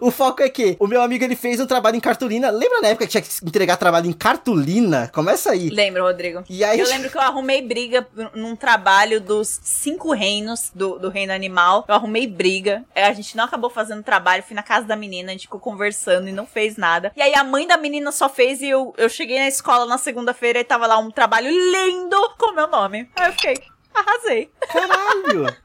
o 0.00 0.10
foco 0.10 0.42
é 0.42 0.48
que 0.48 0.76
o 0.78 0.86
meu 0.86 1.02
amigo 1.02 1.24
ele 1.24 1.36
fez 1.36 1.60
um 1.60 1.66
trabalho 1.66 1.96
em 1.96 2.00
cartolina. 2.00 2.50
Lembra 2.50 2.80
na 2.80 2.88
época 2.88 3.06
que 3.06 3.10
tinha 3.10 3.22
que 3.22 3.30
entregar 3.44 3.76
trabalho 3.76 4.06
em 4.06 4.12
cartolina? 4.12 5.10
Começa 5.12 5.50
aí. 5.50 5.68
Lembro, 5.68 6.04
Rodrigo. 6.04 6.44
E 6.48 6.62
aí... 6.62 6.78
Eu 6.78 6.86
lembro 6.88 7.10
que 7.10 7.16
eu 7.16 7.22
arrumei 7.22 7.60
briga 7.60 8.06
num 8.34 8.54
trabalho 8.54 9.20
dos 9.20 9.60
cinco 9.62 10.12
reinos 10.12 10.70
do, 10.74 10.98
do 10.98 11.08
reino 11.08 11.32
animal. 11.32 11.84
Eu 11.88 11.94
arrumei 11.94 12.26
briga. 12.26 12.84
A 12.94 13.12
gente 13.12 13.36
não 13.36 13.44
acabou 13.44 13.68
fazendo 13.68 14.02
trabalho. 14.02 14.42
Fui 14.42 14.54
na 14.54 14.62
casa 14.62 14.86
da 14.86 14.96
menina, 14.96 15.30
a 15.30 15.32
gente 15.32 15.42
ficou 15.42 15.60
conversando 15.60 16.28
e 16.28 16.32
não 16.32 16.46
fez 16.46 16.76
nada. 16.76 17.12
E 17.16 17.22
aí 17.22 17.34
a 17.34 17.42
mãe 17.42 17.66
da 17.66 17.76
menina 17.76 18.12
só 18.12 18.28
fez 18.28 18.44
fez 18.44 18.60
e 18.60 18.68
eu, 18.68 18.94
eu 18.98 19.08
cheguei 19.08 19.38
na 19.38 19.48
escola 19.48 19.86
na 19.86 19.96
segunda-feira 19.96 20.60
e 20.60 20.64
tava 20.64 20.86
lá 20.86 20.98
um 20.98 21.10
trabalho 21.10 21.50
lindo 21.50 22.16
com 22.38 22.52
meu 22.52 22.68
nome. 22.68 23.08
Aí 23.16 23.28
eu 23.28 23.32
fiquei, 23.32 23.54
arrasei. 23.94 24.50
Caralho! 24.70 25.56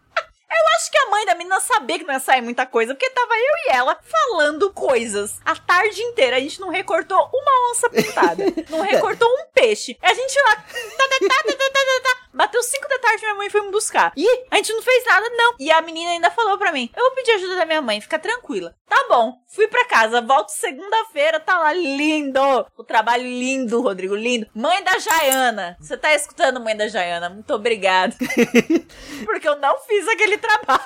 Eu 0.51 0.75
acho 0.75 0.91
que 0.91 0.97
a 0.97 1.09
mãe 1.09 1.25
da 1.25 1.35
menina 1.35 1.59
sabia 1.59 1.99
que 1.99 2.05
não 2.05 2.13
ia 2.13 2.19
sair 2.19 2.41
muita 2.41 2.65
coisa, 2.65 2.93
porque 2.95 3.09
tava 3.11 3.33
eu 3.35 3.55
e 3.67 3.77
ela 3.77 3.99
falando 4.03 4.71
coisas 4.73 5.39
a 5.45 5.55
tarde 5.55 6.01
inteira. 6.01 6.37
A 6.37 6.39
gente 6.39 6.59
não 6.59 6.69
recortou 6.69 7.17
uma 7.33 7.71
onça 7.71 7.89
pintada, 7.89 8.43
não 8.69 8.81
recortou 8.81 9.27
um 9.27 9.45
peixe. 9.53 9.97
A 10.01 10.13
gente 10.13 10.41
lá. 10.41 10.65
Bateu 12.33 12.61
5 12.61 12.87
da 12.87 12.99
tarde, 12.99 13.23
minha 13.23 13.35
mãe 13.35 13.49
foi 13.49 13.61
me 13.61 13.71
buscar. 13.71 14.11
E 14.15 14.27
a 14.51 14.55
gente 14.57 14.73
não 14.73 14.81
fez 14.81 15.05
nada, 15.05 15.29
não. 15.29 15.55
E 15.59 15.71
a 15.71 15.81
menina 15.81 16.11
ainda 16.11 16.31
falou 16.31 16.57
pra 16.57 16.71
mim: 16.71 16.89
Eu 16.95 17.03
vou 17.03 17.15
pedir 17.15 17.31
ajuda 17.31 17.55
da 17.55 17.65
minha 17.65 17.81
mãe, 17.81 18.01
fica 18.01 18.19
tranquila. 18.19 18.75
Tá 18.87 19.05
bom, 19.07 19.35
fui 19.47 19.67
pra 19.67 19.85
casa, 19.85 20.19
volto 20.19 20.49
segunda-feira, 20.49 21.39
tá 21.39 21.59
lá 21.59 21.73
lindo. 21.73 22.39
O 22.75 22.83
trabalho 22.83 23.23
lindo, 23.23 23.81
Rodrigo, 23.81 24.15
lindo. 24.15 24.47
Mãe 24.53 24.83
da 24.83 24.97
Jaiana. 24.97 25.77
Você 25.79 25.95
tá 25.95 26.13
escutando, 26.15 26.59
mãe 26.59 26.75
da 26.75 26.87
Jaiana? 26.87 27.29
Muito 27.29 27.53
obrigado. 27.53 28.15
Porque 29.25 29.47
eu 29.47 29.57
não 29.57 29.77
fiz 29.81 30.07
aquele 30.07 30.37
trabalho. 30.37 30.85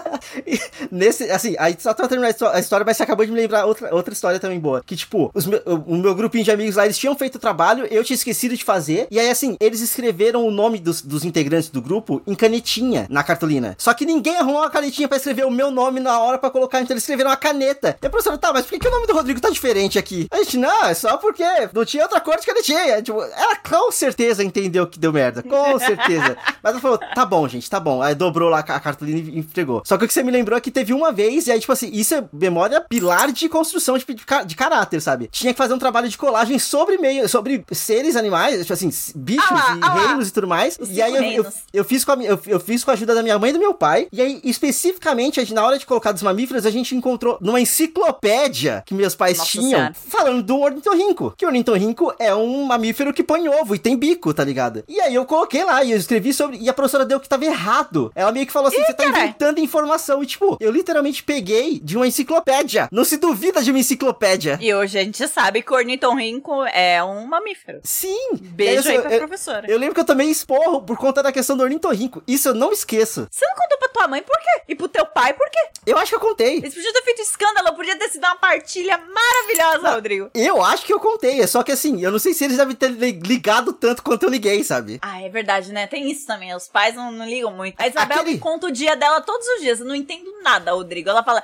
Nesse, 0.90 1.30
assim, 1.30 1.56
aí 1.58 1.76
só 1.78 1.94
pra 1.94 2.08
terminar 2.08 2.34
a 2.52 2.58
história, 2.58 2.84
mas 2.84 2.96
você 2.96 3.02
acabou 3.02 3.24
de 3.24 3.32
me 3.32 3.40
lembrar 3.40 3.64
outra, 3.64 3.94
outra 3.94 4.12
história 4.12 4.38
também 4.38 4.60
boa. 4.60 4.82
Que, 4.84 4.94
tipo, 4.94 5.32
meu, 5.46 5.62
o 5.86 5.96
meu 5.96 6.14
grupinho 6.14 6.44
de 6.44 6.50
amigos 6.50 6.76
lá, 6.76 6.84
eles 6.84 6.98
tinham 6.98 7.16
feito 7.16 7.36
o 7.36 7.40
trabalho, 7.40 7.86
eu 7.86 8.04
tinha 8.04 8.14
esquecido 8.14 8.56
de 8.56 8.64
fazer. 8.64 9.06
E 9.10 9.18
aí, 9.18 9.30
assim, 9.30 9.56
eles 9.58 9.80
escreveram 9.80 10.46
o 10.46 10.50
nome 10.50 10.61
dos, 10.70 11.02
dos 11.02 11.24
integrantes 11.24 11.70
do 11.70 11.80
grupo 11.80 12.22
em 12.26 12.34
canetinha 12.34 13.06
na 13.08 13.22
cartolina. 13.22 13.74
Só 13.78 13.92
que 13.94 14.06
ninguém 14.06 14.36
arrumou 14.36 14.60
uma 14.60 14.70
canetinha 14.70 15.08
pra 15.08 15.16
escrever 15.16 15.44
o 15.44 15.50
meu 15.50 15.70
nome 15.70 16.00
na 16.00 16.18
hora 16.18 16.38
pra 16.38 16.50
colocar, 16.50 16.80
então 16.80 16.94
eles 16.94 17.02
escreveram 17.02 17.30
uma 17.30 17.36
caneta. 17.36 17.96
E 18.00 18.06
a 18.06 18.10
professora, 18.10 18.38
tá, 18.38 18.52
mas 18.52 18.64
por 18.64 18.72
que, 18.72 18.78
que 18.78 18.88
o 18.88 18.90
nome 18.90 19.06
do 19.06 19.12
Rodrigo 19.12 19.40
tá 19.40 19.50
diferente 19.50 19.98
aqui? 19.98 20.26
A 20.30 20.38
gente, 20.38 20.56
não, 20.56 20.84
é 20.84 20.94
só 20.94 21.16
porque 21.16 21.44
não 21.72 21.84
tinha 21.84 22.02
outra 22.02 22.20
cor 22.20 22.38
de 22.38 22.46
canetinha. 22.46 23.02
Tipo, 23.02 23.20
ela 23.22 23.56
com 23.56 23.90
certeza 23.92 24.42
entendeu 24.44 24.86
que 24.86 24.98
deu 24.98 25.12
merda. 25.12 25.42
Com 25.42 25.78
certeza. 25.80 26.36
mas 26.62 26.72
ela 26.72 26.80
falou, 26.80 26.98
tá 26.98 27.24
bom, 27.24 27.46
gente, 27.48 27.68
tá 27.68 27.80
bom. 27.80 28.02
Aí 28.02 28.14
dobrou 28.14 28.48
lá 28.48 28.60
a 28.60 28.80
cartolina 28.80 29.18
e 29.18 29.38
entregou. 29.38 29.82
Só 29.84 29.96
que 29.96 30.04
o 30.04 30.08
que 30.08 30.14
você 30.14 30.22
me 30.22 30.30
lembrou 30.30 30.56
é 30.56 30.60
que 30.60 30.70
teve 30.70 30.92
uma 30.92 31.12
vez, 31.12 31.46
e 31.46 31.52
aí, 31.52 31.60
tipo 31.60 31.72
assim, 31.72 31.90
isso 31.92 32.14
é 32.14 32.24
memória 32.32 32.80
pilar 32.80 33.32
de 33.32 33.48
construção 33.48 33.96
de, 33.96 34.04
de, 34.04 34.24
de 34.46 34.56
caráter, 34.56 35.00
sabe? 35.00 35.28
Tinha 35.30 35.52
que 35.52 35.58
fazer 35.58 35.74
um 35.74 35.78
trabalho 35.78 36.08
de 36.08 36.18
colagem 36.18 36.58
sobre 36.58 36.98
meio, 36.98 37.28
sobre 37.28 37.64
seres 37.72 38.16
animais, 38.16 38.60
tipo 38.60 38.72
assim, 38.72 38.90
bichos 39.14 39.50
ah 39.50 39.54
lá, 39.54 39.76
e 39.76 39.80
ah 39.82 39.94
reinos 39.94 40.24
lá. 40.24 40.28
e 40.28 40.30
tudo 40.30 40.48
mais. 40.48 40.51
Os 40.80 40.90
e 40.90 41.00
aí 41.00 41.14
eu, 41.14 41.44
eu, 41.44 41.52
eu, 41.72 41.84
fiz 41.84 42.04
com 42.04 42.12
a, 42.12 42.22
eu, 42.22 42.40
eu 42.46 42.60
fiz 42.60 42.84
com 42.84 42.90
a 42.90 42.94
ajuda 42.94 43.14
da 43.14 43.22
minha 43.22 43.38
mãe 43.38 43.50
e 43.50 43.52
do 43.52 43.58
meu 43.58 43.74
pai. 43.74 44.08
E 44.12 44.20
aí, 44.20 44.40
especificamente, 44.44 45.52
na 45.52 45.64
hora 45.64 45.78
de 45.78 45.86
colocar 45.86 46.12
dos 46.12 46.22
mamíferos, 46.22 46.66
a 46.66 46.70
gente 46.70 46.94
encontrou 46.94 47.38
numa 47.40 47.60
enciclopédia 47.60 48.82
que 48.86 48.94
meus 48.94 49.14
pais 49.14 49.38
Nossa 49.38 49.50
tinham, 49.50 49.70
senhora. 49.70 49.94
falando 49.94 50.42
do 50.42 50.60
ornitorrinco. 50.60 51.34
Que 51.36 51.44
o 51.44 51.48
ornitorrinco 51.48 52.12
é 52.18 52.34
um 52.34 52.64
mamífero 52.64 53.12
que 53.12 53.22
põe 53.22 53.48
ovo 53.48 53.74
e 53.74 53.78
tem 53.78 53.96
bico, 53.96 54.32
tá 54.32 54.44
ligado? 54.44 54.84
E 54.88 55.00
aí 55.00 55.14
eu 55.14 55.24
coloquei 55.24 55.64
lá 55.64 55.82
e 55.84 55.92
eu 55.92 55.98
escrevi 55.98 56.32
sobre. 56.32 56.58
E 56.58 56.68
a 56.68 56.72
professora 56.72 57.04
deu 57.04 57.20
que 57.20 57.28
tava 57.28 57.44
errado. 57.44 58.12
Ela 58.14 58.32
meio 58.32 58.46
que 58.46 58.52
falou 58.52 58.68
assim: 58.68 58.82
você 58.82 58.94
tá 58.94 59.06
inventando 59.06 59.58
informação. 59.58 60.22
E 60.22 60.26
tipo, 60.26 60.56
eu 60.60 60.70
literalmente 60.70 61.22
peguei 61.22 61.80
de 61.80 61.96
uma 61.96 62.06
enciclopédia. 62.06 62.88
Não 62.90 63.04
se 63.04 63.16
duvida 63.16 63.62
de 63.62 63.70
uma 63.70 63.78
enciclopédia. 63.78 64.58
E 64.60 64.72
hoje 64.74 64.98
a 64.98 65.04
gente 65.04 65.26
sabe 65.28 65.62
que 65.62 65.72
o 65.72 65.76
ornitorrinco 65.76 66.64
é 66.64 67.02
um 67.02 67.26
mamífero. 67.26 67.80
Sim. 67.82 68.36
Beijo 68.40 68.88
aí, 68.88 68.96
eu, 68.96 69.00
aí 69.02 69.06
pra 69.06 69.14
eu, 69.14 69.18
professora. 69.18 69.70
Eu 69.70 69.78
lembro 69.78 69.94
que 69.94 70.00
eu 70.00 70.04
também 70.04 70.30
esporro 70.42 70.82
por 70.82 70.96
conta 70.96 71.22
da 71.22 71.32
questão 71.32 71.56
do 71.56 71.62
ornitorrinco. 71.62 72.22
Isso 72.26 72.48
eu 72.48 72.54
não 72.54 72.72
esqueço. 72.72 73.26
Você 73.30 73.46
não 73.46 73.54
contou 73.54 73.78
pra 73.78 73.88
tua 73.88 74.08
mãe 74.08 74.22
por 74.22 74.36
quê? 74.38 74.62
E 74.68 74.74
pro 74.74 74.88
teu 74.88 75.06
pai 75.06 75.32
por 75.32 75.48
quê? 75.48 75.58
Eu 75.86 75.96
acho 75.98 76.10
que 76.10 76.16
eu 76.16 76.20
contei. 76.20 76.58
Eles 76.58 76.74
podiam 76.74 76.92
ter 76.92 77.02
feito 77.02 77.22
escândalo, 77.22 77.74
podia 77.74 77.96
ter 77.98 78.08
sido 78.08 78.24
uma 78.24 78.36
partilha 78.36 78.98
maravilhosa, 78.98 79.78
não, 79.78 79.94
Rodrigo. 79.94 80.30
Eu 80.34 80.62
acho 80.62 80.84
que 80.84 80.92
eu 80.92 81.00
contei, 81.00 81.40
é 81.40 81.46
só 81.46 81.62
que 81.62 81.72
assim, 81.72 82.02
eu 82.02 82.10
não 82.10 82.18
sei 82.18 82.34
se 82.34 82.44
eles 82.44 82.56
devem 82.56 82.74
ter 82.74 82.88
ligado 82.90 83.72
tanto 83.72 84.02
quanto 84.02 84.24
eu 84.24 84.30
liguei, 84.30 84.62
sabe? 84.64 84.98
Ah, 85.02 85.22
é 85.22 85.28
verdade, 85.28 85.72
né? 85.72 85.86
Tem 85.86 86.10
isso 86.10 86.26
também, 86.26 86.54
os 86.54 86.68
pais 86.68 86.94
não, 86.94 87.10
não 87.12 87.26
ligam 87.26 87.52
muito. 87.52 87.80
A 87.80 87.88
Isabel 87.88 88.20
Aquele... 88.20 88.38
conta 88.38 88.66
o 88.66 88.72
dia 88.72 88.96
dela 88.96 89.20
todos 89.20 89.46
os 89.46 89.60
dias, 89.60 89.80
eu 89.80 89.86
não 89.86 89.94
entendo 89.94 90.30
nada, 90.42 90.72
Rodrigo. 90.72 91.08
Ela 91.08 91.22
fala 91.22 91.42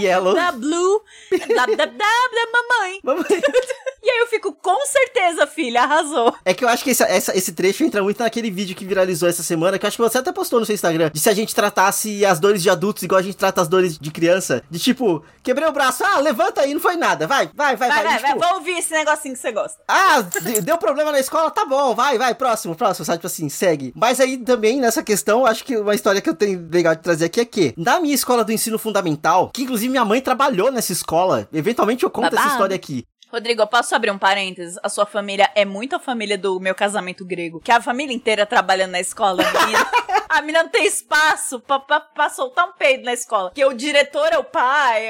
yellow, 0.00 0.34
yellow, 0.34 0.52
blue, 0.52 1.02
mamãe. 2.52 3.00
Mamãe. 3.02 3.42
E 4.04 4.10
aí 4.10 4.18
eu 4.18 4.26
fico, 4.26 4.52
com 4.52 4.84
certeza, 4.84 5.46
filha, 5.46 5.80
arrasou. 5.80 6.34
É 6.44 6.52
que 6.52 6.62
eu 6.62 6.68
acho 6.68 6.84
que 6.84 6.90
esse, 6.90 7.02
essa, 7.02 7.34
esse 7.34 7.52
trecho 7.52 7.82
entra 7.84 8.02
muito 8.02 8.22
naquele 8.22 8.50
vídeo 8.50 8.76
que 8.76 8.84
viralizou 8.84 9.26
essa 9.26 9.42
semana, 9.42 9.78
que 9.78 9.86
eu 9.86 9.88
acho 9.88 9.96
que 9.96 10.02
você 10.02 10.18
até 10.18 10.30
postou 10.30 10.60
no 10.60 10.66
seu 10.66 10.74
Instagram, 10.74 11.10
de 11.10 11.18
se 11.18 11.30
a 11.30 11.32
gente 11.32 11.54
tratasse 11.54 12.22
as 12.22 12.38
dores 12.38 12.62
de 12.62 12.68
adultos 12.68 13.02
igual 13.02 13.18
a 13.18 13.22
gente 13.22 13.38
trata 13.38 13.62
as 13.62 13.68
dores 13.68 13.98
de 13.98 14.10
criança. 14.10 14.62
De 14.70 14.78
tipo, 14.78 15.24
quebrei 15.42 15.66
o 15.66 15.72
braço, 15.72 16.04
ah, 16.04 16.20
levanta 16.20 16.60
aí, 16.60 16.74
não 16.74 16.80
foi 16.82 16.96
nada, 16.96 17.26
vai, 17.26 17.48
vai, 17.54 17.76
vai, 17.76 17.88
vai. 17.88 18.04
Vai, 18.04 18.04
vai, 18.04 18.16
tipo, 18.18 18.38
vai, 18.38 18.48
vou 18.50 18.58
ouvir 18.58 18.78
esse 18.78 18.92
negocinho 18.92 19.32
que 19.32 19.40
você 19.40 19.52
gosta. 19.52 19.82
Ah, 19.88 20.20
deu 20.62 20.76
problema 20.76 21.10
na 21.10 21.20
escola, 21.20 21.50
tá 21.50 21.64
bom, 21.64 21.94
vai, 21.94 22.18
vai, 22.18 22.34
próximo, 22.34 22.76
próximo, 22.76 23.06
sabe, 23.06 23.18
tipo 23.18 23.26
assim, 23.26 23.48
segue. 23.48 23.94
Mas 23.96 24.20
aí 24.20 24.36
também, 24.36 24.82
nessa 24.82 25.02
questão, 25.02 25.46
acho 25.46 25.64
que 25.64 25.78
uma 25.78 25.94
história 25.94 26.20
que 26.20 26.28
eu 26.28 26.34
tenho 26.34 26.68
legal 26.70 26.94
de 26.94 27.00
trazer 27.00 27.24
aqui 27.24 27.40
é 27.40 27.44
que, 27.46 27.72
na 27.74 27.98
minha 28.00 28.14
escola 28.14 28.44
do 28.44 28.52
ensino 28.52 28.78
fundamental, 28.78 29.50
que 29.54 29.62
inclusive 29.62 29.88
minha 29.88 30.04
mãe 30.04 30.20
trabalhou 30.20 30.70
nessa 30.70 30.92
escola, 30.92 31.48
eventualmente 31.50 32.04
eu 32.04 32.10
conto 32.10 32.24
Babado. 32.24 32.42
essa 32.42 32.52
história 32.52 32.76
aqui. 32.76 33.06
Rodrigo, 33.34 33.62
eu 33.62 33.66
posso 33.66 33.92
abrir 33.96 34.12
um 34.12 34.18
parênteses? 34.18 34.78
A 34.80 34.88
sua 34.88 35.04
família 35.04 35.50
é 35.56 35.64
muito 35.64 35.96
a 35.96 35.98
família 35.98 36.38
do 36.38 36.60
meu 36.60 36.72
casamento 36.72 37.24
grego. 37.24 37.58
Que 37.58 37.72
a 37.72 37.82
família 37.82 38.14
inteira 38.14 38.46
trabalhando 38.46 38.92
na 38.92 39.00
escola, 39.00 39.42
menina. 39.42 39.84
a 40.34 40.40
menina 40.40 40.64
não 40.64 40.70
tem 40.70 40.84
espaço 40.84 41.60
pra, 41.60 41.78
pra, 41.78 42.00
pra, 42.00 42.28
soltar 42.28 42.68
um 42.68 42.72
peido 42.72 43.04
na 43.04 43.12
escola. 43.12 43.52
Que 43.54 43.64
o 43.64 43.72
diretor 43.72 44.32
é 44.32 44.38
o 44.38 44.44
pai, 44.44 45.08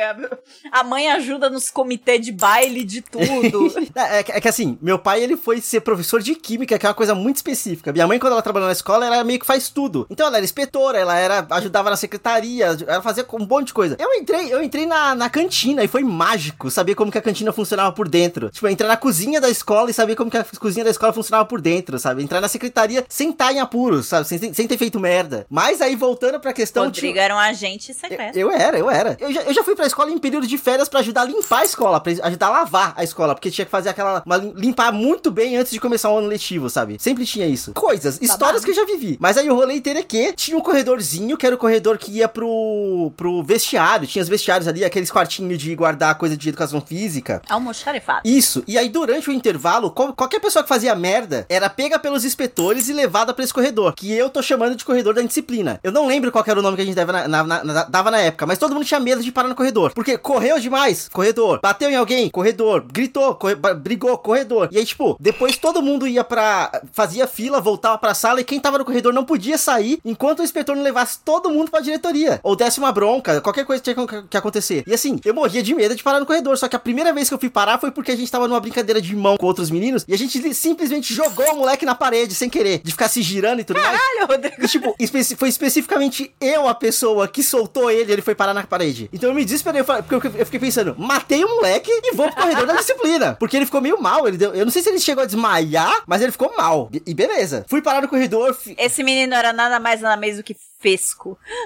a, 0.70 0.84
mãe 0.84 1.10
ajuda 1.10 1.48
nos 1.48 1.70
comitês 1.70 2.20
de 2.20 2.30
baile, 2.30 2.84
de 2.84 3.00
tudo. 3.00 3.72
é, 3.96 4.18
é, 4.18 4.40
que 4.40 4.48
assim, 4.48 4.78
meu 4.82 4.98
pai 4.98 5.22
ele 5.22 5.37
foi 5.37 5.60
ser 5.60 5.80
professor 5.80 6.20
de 6.20 6.34
química, 6.34 6.78
que 6.78 6.84
é 6.84 6.88
uma 6.88 6.94
coisa 6.94 7.14
muito 7.14 7.37
específica. 7.37 7.92
Minha 7.92 8.06
mãe, 8.06 8.18
quando 8.18 8.34
ela 8.34 8.42
trabalhou 8.42 8.66
na 8.66 8.72
escola, 8.72 9.06
ela 9.06 9.24
meio 9.24 9.40
que 9.40 9.46
faz 9.46 9.70
tudo. 9.70 10.06
Então 10.10 10.26
ela 10.26 10.37
era 10.37 10.44
inspetora, 10.44 10.98
ela 10.98 11.16
era 11.16 11.46
ajudava 11.50 11.88
na 11.88 11.96
secretaria, 11.96 12.76
ela 12.87 13.02
fazia 13.02 13.26
um 13.32 13.46
monte 13.46 13.68
de 13.68 13.74
coisa. 13.74 13.96
Eu 13.98 14.12
entrei, 14.14 14.52
eu 14.52 14.62
entrei 14.62 14.84
na, 14.84 15.14
na 15.14 15.30
cantina 15.30 15.82
e 15.82 15.88
foi 15.88 16.02
mágico 16.02 16.70
saber 16.70 16.94
como 16.94 17.10
que 17.10 17.18
a 17.18 17.22
cantina 17.22 17.52
funcionava 17.52 17.92
por 17.92 18.08
dentro. 18.08 18.50
Tipo, 18.50 18.68
entrar 18.68 18.88
na 18.88 18.96
cozinha 18.96 19.40
da 19.40 19.48
escola 19.48 19.90
e 19.90 19.94
saber 19.94 20.16
como 20.16 20.30
que 20.30 20.37
a 20.37 20.44
cozinha 20.44 20.84
da 20.84 20.90
escola 20.90 21.12
funcionava 21.12 21.46
por 21.46 21.60
dentro, 21.60 21.98
sabe? 21.98 22.22
Entrar 22.22 22.40
na 22.40 22.48
secretaria 22.48 23.04
sem 23.08 23.30
estar 23.30 23.52
em 23.52 23.60
apuros, 23.60 24.06
sabe? 24.06 24.28
Sem, 24.28 24.52
sem 24.52 24.66
ter 24.66 24.76
feito 24.76 25.00
merda 25.00 25.13
merda. 25.14 25.46
Mas 25.48 25.81
aí, 25.81 25.94
voltando 25.94 26.40
pra 26.40 26.53
questão... 26.53 26.85
Rodrigo 26.85 27.12
tinha... 27.12 27.24
era 27.24 27.35
um 27.35 27.38
agente 27.38 27.94
secreto. 27.94 28.37
Eu, 28.37 28.50
eu 28.50 28.57
era, 28.57 28.79
eu 28.79 28.90
era. 28.90 29.16
Eu 29.20 29.33
já, 29.33 29.42
eu 29.42 29.55
já 29.55 29.62
fui 29.62 29.74
pra 29.74 29.87
escola 29.87 30.11
em 30.11 30.18
período 30.18 30.46
de 30.46 30.59
férias 30.59 30.88
pra 30.88 31.00
ajudar 31.00 31.22
a 31.22 31.24
limpar 31.24 31.61
a 31.61 31.64
escola, 31.64 32.00
pra 32.00 32.12
ajudar 32.12 32.46
a 32.46 32.50
lavar 32.50 32.94
a 32.96 33.05
escola, 33.05 33.35
porque 33.35 33.50
tinha 33.50 33.64
que 33.64 33.70
fazer 33.70 33.90
aquela... 33.90 34.22
Uma, 34.27 34.37
limpar 34.37 34.92
muito 34.92 35.31
bem 35.31 35.57
antes 35.57 35.72
de 35.72 35.81
começar 35.81 36.11
o 36.11 36.18
ano 36.18 36.27
letivo, 36.27 36.68
sabe? 36.68 36.96
Sempre 36.98 37.24
tinha 37.24 37.46
isso. 37.46 37.72
Coisas, 37.72 38.20
histórias 38.20 38.64
que 38.64 38.70
eu 38.70 38.74
já 38.74 38.85
vivi. 38.85 39.16
Mas 39.20 39.37
aí 39.37 39.48
o 39.48 39.55
rolê 39.55 39.74
inteiro 39.74 39.98
é 39.98 40.03
que 40.03 40.33
tinha 40.33 40.57
um 40.57 40.61
corredorzinho, 40.61 41.37
que 41.37 41.46
era 41.46 41.55
o 41.55 41.59
corredor 41.59 41.98
que 41.98 42.11
ia 42.12 42.29
pro, 42.29 43.12
pro 43.16 43.42
vestiário. 43.42 44.07
Tinha 44.07 44.22
os 44.22 44.29
vestiários 44.29 44.66
ali, 44.66 44.85
aqueles 44.85 45.11
quartinhos 45.11 45.59
de 45.59 45.74
guardar 45.74 46.16
coisa 46.16 46.37
de 46.37 46.48
educação 46.48 46.81
física. 46.81 47.42
Almoxarifado. 47.48 48.22
Isso. 48.24 48.64
E 48.66 48.79
aí, 48.79 48.88
durante 48.88 49.31
o 49.31 49.33
intervalo, 49.33 49.90
qualquer 49.90 50.40
pessoa 50.40 50.62
que 50.62 50.68
fazia 50.68 50.94
merda 50.94 51.46
era 51.48 51.68
pega 51.68 51.98
pelos 51.98 52.24
inspetores 52.24 52.88
e 52.88 52.92
levada 52.92 53.35
para 53.35 53.44
esse 53.44 53.53
corredor. 53.53 53.94
Que 53.94 54.12
eu 54.12 54.31
tô 54.31 54.42
chamando 54.42 54.74
de 54.74 54.85
corredor 54.85 55.03
da 55.12 55.22
disciplina. 55.22 55.80
Eu 55.82 55.92
não 55.92 56.06
lembro 56.06 56.30
qual 56.32 56.44
era 56.46 56.58
o 56.58 56.62
nome 56.62 56.76
que 56.76 56.82
a 56.82 56.84
gente 56.84 56.94
dava 56.94 57.12
na, 57.12 57.28
na, 57.28 57.64
na, 57.64 57.84
dava 57.84 58.10
na 58.10 58.20
época, 58.20 58.46
mas 58.46 58.58
todo 58.58 58.74
mundo 58.74 58.84
tinha 58.84 59.00
medo 59.00 59.22
de 59.22 59.32
parar 59.32 59.48
no 59.48 59.54
corredor. 59.54 59.92
Porque 59.92 60.16
correu 60.16 60.58
demais, 60.58 61.08
corredor. 61.08 61.60
Bateu 61.62 61.90
em 61.90 61.96
alguém, 61.96 62.30
corredor. 62.30 62.84
Gritou, 62.92 63.34
corre, 63.34 63.54
brigou, 63.54 64.16
corredor. 64.18 64.68
E 64.70 64.78
aí, 64.78 64.84
tipo, 64.84 65.16
depois 65.20 65.56
todo 65.56 65.82
mundo 65.82 66.06
ia 66.06 66.24
pra. 66.24 66.82
fazia 66.92 67.26
fila, 67.26 67.60
voltava 67.60 67.98
pra 67.98 68.14
sala 68.14 68.40
e 68.40 68.44
quem 68.44 68.60
tava 68.60 68.78
no 68.78 68.84
corredor 68.84 69.12
não 69.12 69.24
podia 69.24 69.59
sair 69.59 69.98
enquanto 70.05 70.40
o 70.40 70.42
inspetor 70.42 70.76
não 70.76 70.82
levasse 70.82 71.18
todo 71.24 71.50
mundo 71.50 71.70
pra 71.70 71.80
diretoria. 71.80 72.40
Ou 72.42 72.57
desse 72.57 72.78
uma 72.78 72.92
bronca, 72.92 73.40
qualquer 73.40 73.64
coisa 73.64 73.82
tinha 73.82 73.96
que 74.28 74.36
acontecer. 74.36 74.84
E 74.86 74.94
assim, 74.94 75.18
eu 75.24 75.34
morria 75.34 75.62
de 75.62 75.74
medo 75.74 75.94
de 75.94 76.02
parar 76.02 76.20
no 76.20 76.26
corredor. 76.26 76.57
Só 76.57 76.68
que 76.68 76.76
a 76.76 76.78
primeira 76.78 77.12
vez 77.12 77.28
que 77.28 77.34
eu 77.34 77.38
fui 77.38 77.50
parar 77.50 77.78
foi 77.78 77.90
porque 77.90 78.12
a 78.12 78.16
gente 78.16 78.30
tava 78.30 78.46
numa 78.48 78.61
brincadeira 78.61 79.00
de 79.00 79.14
mão 79.16 79.36
com 79.36 79.46
outros 79.46 79.70
meninos 79.70 80.05
e 80.07 80.14
a 80.14 80.18
gente 80.18 80.55
simplesmente 80.55 81.12
jogou 81.14 81.52
o 81.52 81.57
moleque 81.57 81.84
na 81.84 81.94
parede 81.94 82.34
sem 82.34 82.48
querer, 82.48 82.80
de 82.82 82.90
ficar 82.90 83.09
se 83.09 83.22
girando 83.22 83.61
e 83.61 83.64
tudo 83.64 83.80
Caralho, 83.80 83.98
mais. 84.18 84.30
Rodrigo. 84.30 84.55
E, 84.59 84.68
tipo, 84.68 84.84
especi 84.99 85.37
foi 85.37 85.49
especificamente 85.49 86.35
eu 86.41 86.68
a 86.68 86.74
pessoa 86.74 87.28
que 87.28 87.43
soltou 87.43 87.91
ele 87.91 88.12
ele 88.12 88.22
foi 88.22 88.35
parar 88.35 88.55
na 88.55 88.62
parede. 88.64 89.09
Então 89.12 89.30
eu 89.30 89.35
me 89.35 89.45
desesperei, 89.45 89.80
eu 89.80 89.85
falei, 89.85 90.03
porque 90.03 90.26
eu 90.26 90.45
fiquei 90.45 90.61
pensando, 90.61 90.95
matei 90.99 91.45
o 91.45 91.49
moleque 91.49 91.91
e 91.91 92.14
vou 92.14 92.30
pro 92.30 92.43
corredor 92.43 92.66
da 92.66 92.74
disciplina. 92.74 93.37
Porque 93.39 93.57
ele 93.57 93.66
ficou 93.66 93.80
meio 93.80 94.01
mal, 94.01 94.26
ele 94.26 94.37
deu, 94.37 94.55
eu 94.55 94.64
não 94.64 94.72
sei 94.72 94.82
se 94.82 94.89
ele 94.89 95.01
chegou 95.01 95.22
a 95.22 95.26
desmaiar, 95.26 96.03
mas 96.07 96.22
ele 96.22 96.32
ficou 96.32 96.55
mal. 96.57 96.91
E 97.07 97.14
beleza. 97.14 97.64
Fui 97.68 97.82
parar 97.82 98.03
no 98.03 98.09
corredor. 98.09 98.57
Esse 98.78 99.03
menino 99.03 99.35
era 99.35 99.53
nada 99.53 99.78
mais 99.78 100.01
nada 100.01 100.16
menos 100.16 100.39
do 100.39 100.43
que 100.43 100.57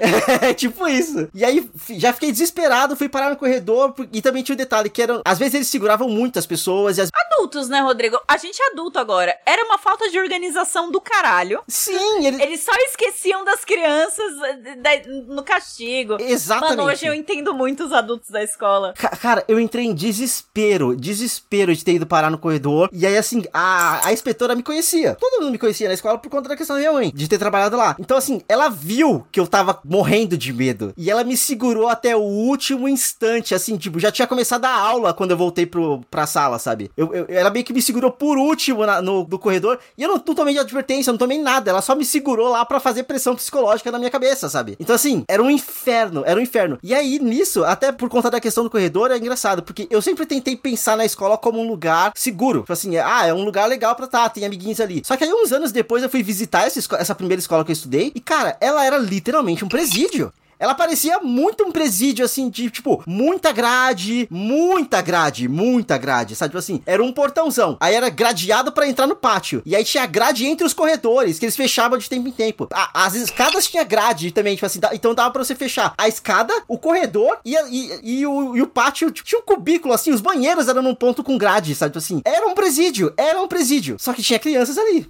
é, 0.42 0.54
tipo 0.54 0.86
isso. 0.86 1.28
E 1.34 1.44
aí 1.44 1.68
já 1.90 2.12
fiquei 2.12 2.30
desesperado, 2.30 2.96
fui 2.96 3.08
parar 3.08 3.30
no 3.30 3.36
corredor 3.36 3.94
e 4.12 4.22
também 4.22 4.42
tinha 4.42 4.54
o 4.54 4.56
um 4.56 4.58
detalhe 4.58 4.90
que 4.90 5.02
eram, 5.02 5.22
às 5.24 5.38
vezes 5.38 5.54
eles 5.54 5.68
seguravam 5.68 6.08
muito 6.08 6.38
as 6.38 6.46
pessoas 6.46 6.98
e 6.98 7.02
as... 7.02 7.10
Adultos, 7.32 7.68
né, 7.68 7.80
Rodrigo? 7.80 8.18
A 8.26 8.36
gente 8.36 8.60
é 8.60 8.70
adulto 8.72 8.98
agora. 8.98 9.36
Era 9.46 9.64
uma 9.64 9.78
falta 9.78 10.08
de 10.10 10.18
organização 10.18 10.90
do 10.90 11.00
caralho. 11.00 11.62
Sim, 11.68 12.26
eles... 12.26 12.40
Eles 12.40 12.60
só 12.60 12.72
esqueciam 12.86 13.44
das 13.44 13.64
crianças 13.64 14.32
eh, 14.64 15.02
no 15.26 15.42
castigo. 15.42 16.16
Exatamente. 16.20 16.76
Mano, 16.76 16.90
hoje 16.90 17.06
eu 17.06 17.14
entendo 17.14 17.54
muito 17.54 17.84
os 17.84 17.92
adultos 17.92 18.30
da 18.30 18.42
escola. 18.42 18.92
cara, 19.20 19.44
eu 19.48 19.58
entrei 19.60 19.86
em 19.86 19.94
desespero, 19.94 20.96
desespero 20.96 21.74
de 21.74 21.84
ter 21.84 21.94
ido 21.94 22.06
parar 22.06 22.30
no 22.30 22.38
corredor. 22.38 22.88
E 22.92 23.06
aí, 23.06 23.16
assim, 23.16 23.44
a, 23.52 24.06
a 24.06 24.12
inspetora 24.12 24.54
me 24.54 24.62
conhecia. 24.62 25.14
Todo 25.14 25.40
mundo 25.40 25.52
me 25.52 25.58
conhecia 25.58 25.88
na 25.88 25.94
escola 25.94 26.18
por 26.18 26.30
conta 26.30 26.48
da 26.48 26.56
questão 26.56 26.76
da 26.76 26.80
minha 26.80 26.92
mãe, 26.92 27.12
de 27.14 27.28
ter 27.28 27.38
trabalhado 27.38 27.76
lá. 27.76 27.96
Então, 27.98 28.16
assim, 28.16 28.42
ela 28.48 28.68
viu 28.68 29.07
viu 29.08 29.26
que 29.32 29.40
eu 29.40 29.46
tava 29.46 29.80
morrendo 29.84 30.36
de 30.36 30.52
medo. 30.52 30.92
E 30.96 31.10
ela 31.10 31.24
me 31.24 31.36
segurou 31.36 31.88
até 31.88 32.14
o 32.14 32.20
último 32.20 32.88
instante, 32.88 33.54
assim, 33.54 33.76
tipo, 33.76 33.98
já 33.98 34.10
tinha 34.10 34.26
começado 34.26 34.64
a 34.64 34.74
aula 34.74 35.14
quando 35.14 35.30
eu 35.30 35.36
voltei 35.36 35.66
pro, 35.66 36.00
pra 36.10 36.26
sala, 36.26 36.58
sabe? 36.58 36.90
Eu, 36.96 37.12
eu 37.14 37.26
ela 37.28 37.50
meio 37.50 37.64
que 37.64 37.72
me 37.72 37.82
segurou 37.82 38.10
por 38.10 38.36
último 38.36 38.84
na, 38.84 39.00
no, 39.00 39.26
no 39.26 39.38
corredor. 39.38 39.78
E 39.96 40.02
eu 40.02 40.08
não, 40.08 40.22
não 40.24 40.34
tomei 40.34 40.58
advertência, 40.58 41.12
não 41.12 41.18
tomei 41.18 41.38
nada. 41.38 41.70
Ela 41.70 41.82
só 41.82 41.94
me 41.94 42.04
segurou 42.04 42.48
lá 42.50 42.64
para 42.64 42.80
fazer 42.80 43.04
pressão 43.04 43.34
psicológica 43.34 43.90
na 43.90 43.98
minha 43.98 44.10
cabeça, 44.10 44.48
sabe? 44.48 44.76
Então, 44.78 44.94
assim, 44.94 45.24
era 45.28 45.42
um 45.42 45.50
inferno, 45.50 46.22
era 46.26 46.38
um 46.38 46.42
inferno. 46.42 46.78
E 46.82 46.94
aí, 46.94 47.18
nisso, 47.18 47.64
até 47.64 47.92
por 47.92 48.08
conta 48.08 48.30
da 48.30 48.40
questão 48.40 48.64
do 48.64 48.70
corredor, 48.70 49.10
é 49.10 49.16
engraçado, 49.16 49.62
porque 49.62 49.86
eu 49.90 50.02
sempre 50.02 50.26
tentei 50.26 50.56
pensar 50.56 50.96
na 50.96 51.04
escola 51.04 51.38
como 51.38 51.60
um 51.60 51.68
lugar 51.68 52.12
seguro. 52.14 52.60
Tipo 52.60 52.72
assim, 52.72 52.96
ah, 52.96 53.26
é 53.26 53.32
um 53.32 53.44
lugar 53.44 53.66
legal 53.66 53.94
pra 53.94 54.06
estar, 54.06 54.24
tá, 54.24 54.28
tem 54.28 54.44
amiguinhos 54.44 54.80
ali. 54.80 55.02
Só 55.04 55.16
que 55.16 55.24
aí, 55.24 55.32
uns 55.32 55.52
anos 55.52 55.72
depois, 55.72 56.02
eu 56.02 56.10
fui 56.10 56.22
visitar 56.22 56.66
essa, 56.66 56.80
essa 56.96 57.14
primeira 57.14 57.40
escola 57.40 57.64
que 57.64 57.70
eu 57.70 57.74
estudei. 57.74 58.12
E, 58.14 58.20
cara, 58.20 58.56
ela 58.60 58.84
era 58.84 58.97
literalmente 58.98 59.64
um 59.64 59.68
presídio. 59.68 60.32
Ela 60.58 60.74
parecia 60.74 61.20
muito 61.20 61.64
um 61.64 61.72
presídio, 61.72 62.24
assim, 62.24 62.48
de, 62.50 62.70
tipo, 62.70 63.02
muita 63.06 63.52
grade, 63.52 64.26
muita 64.30 65.00
grade, 65.00 65.48
muita 65.48 65.96
grade, 65.96 66.34
sabe? 66.34 66.50
Tipo 66.50 66.58
assim, 66.58 66.82
era 66.84 67.02
um 67.02 67.12
portãozão. 67.12 67.76
Aí 67.80 67.94
era 67.94 68.08
gradeado 68.08 68.72
para 68.72 68.88
entrar 68.88 69.06
no 69.06 69.16
pátio. 69.16 69.62
E 69.64 69.76
aí 69.76 69.84
tinha 69.84 70.06
grade 70.06 70.46
entre 70.46 70.66
os 70.66 70.74
corredores, 70.74 71.38
que 71.38 71.44
eles 71.44 71.56
fechavam 71.56 71.98
de 71.98 72.08
tempo 72.08 72.28
em 72.28 72.32
tempo. 72.32 72.68
A, 72.72 73.04
as 73.04 73.14
escadas 73.14 73.66
tinha 73.66 73.84
grade 73.84 74.30
também, 74.32 74.54
tipo 74.54 74.66
assim, 74.66 74.80
então 74.92 75.14
dava 75.14 75.30
pra 75.30 75.44
você 75.44 75.54
fechar 75.54 75.94
a 75.96 76.08
escada, 76.08 76.52
o 76.66 76.78
corredor 76.78 77.38
e, 77.44 77.54
e, 77.54 78.20
e, 78.20 78.26
o, 78.26 78.56
e 78.56 78.62
o 78.62 78.66
pátio. 78.66 79.10
Tipo, 79.10 79.28
tinha 79.28 79.40
um 79.40 79.44
cubículo, 79.44 79.94
assim, 79.94 80.10
os 80.10 80.20
banheiros 80.20 80.68
eram 80.68 80.82
num 80.82 80.94
ponto 80.94 81.22
com 81.22 81.38
grade, 81.38 81.74
sabe? 81.74 81.92
Tipo 81.92 81.98
assim, 81.98 82.22
era 82.24 82.46
um 82.46 82.54
presídio, 82.54 83.12
era 83.16 83.40
um 83.40 83.48
presídio. 83.48 83.96
Só 83.98 84.12
que 84.12 84.22
tinha 84.22 84.38
crianças 84.38 84.76
ali. 84.76 85.08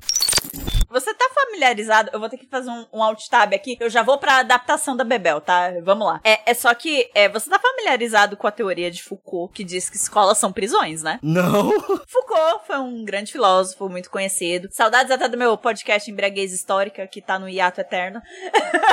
Você 0.90 1.12
tá 1.12 1.30
familiarizado? 1.34 2.10
Eu 2.12 2.18
vou 2.18 2.28
ter 2.28 2.38
que 2.38 2.46
fazer 2.46 2.70
um, 2.70 2.86
um 2.94 3.02
alt 3.02 3.22
tab 3.28 3.52
aqui. 3.52 3.76
Eu 3.78 3.90
já 3.90 4.02
vou 4.02 4.18
pra 4.18 4.38
adaptação 4.38 4.96
da 4.96 5.04
Bebel, 5.04 5.37
tá? 5.40 5.72
Vamos 5.82 6.06
lá. 6.06 6.20
É, 6.24 6.50
é 6.50 6.54
só 6.54 6.72
que 6.74 7.10
é, 7.14 7.28
você 7.28 7.48
tá 7.48 7.58
familiarizado 7.58 8.36
com 8.36 8.46
a 8.46 8.50
teoria 8.50 8.90
de 8.90 9.02
Foucault, 9.02 9.52
que 9.52 9.64
diz 9.64 9.88
que 9.88 9.96
escolas 9.96 10.38
são 10.38 10.52
prisões, 10.52 11.02
né? 11.02 11.18
Não. 11.22 11.70
Foucault 12.06 12.66
foi 12.66 12.78
um 12.78 13.04
grande 13.04 13.32
filósofo, 13.32 13.88
muito 13.88 14.10
conhecido. 14.10 14.68
Saudades 14.70 15.10
até 15.10 15.28
do 15.28 15.36
meu 15.36 15.56
podcast 15.56 16.10
Embriaguez 16.10 16.52
Histórica, 16.52 17.06
que 17.06 17.20
tá 17.20 17.38
no 17.38 17.48
hiato 17.48 17.80
eterno. 17.80 18.20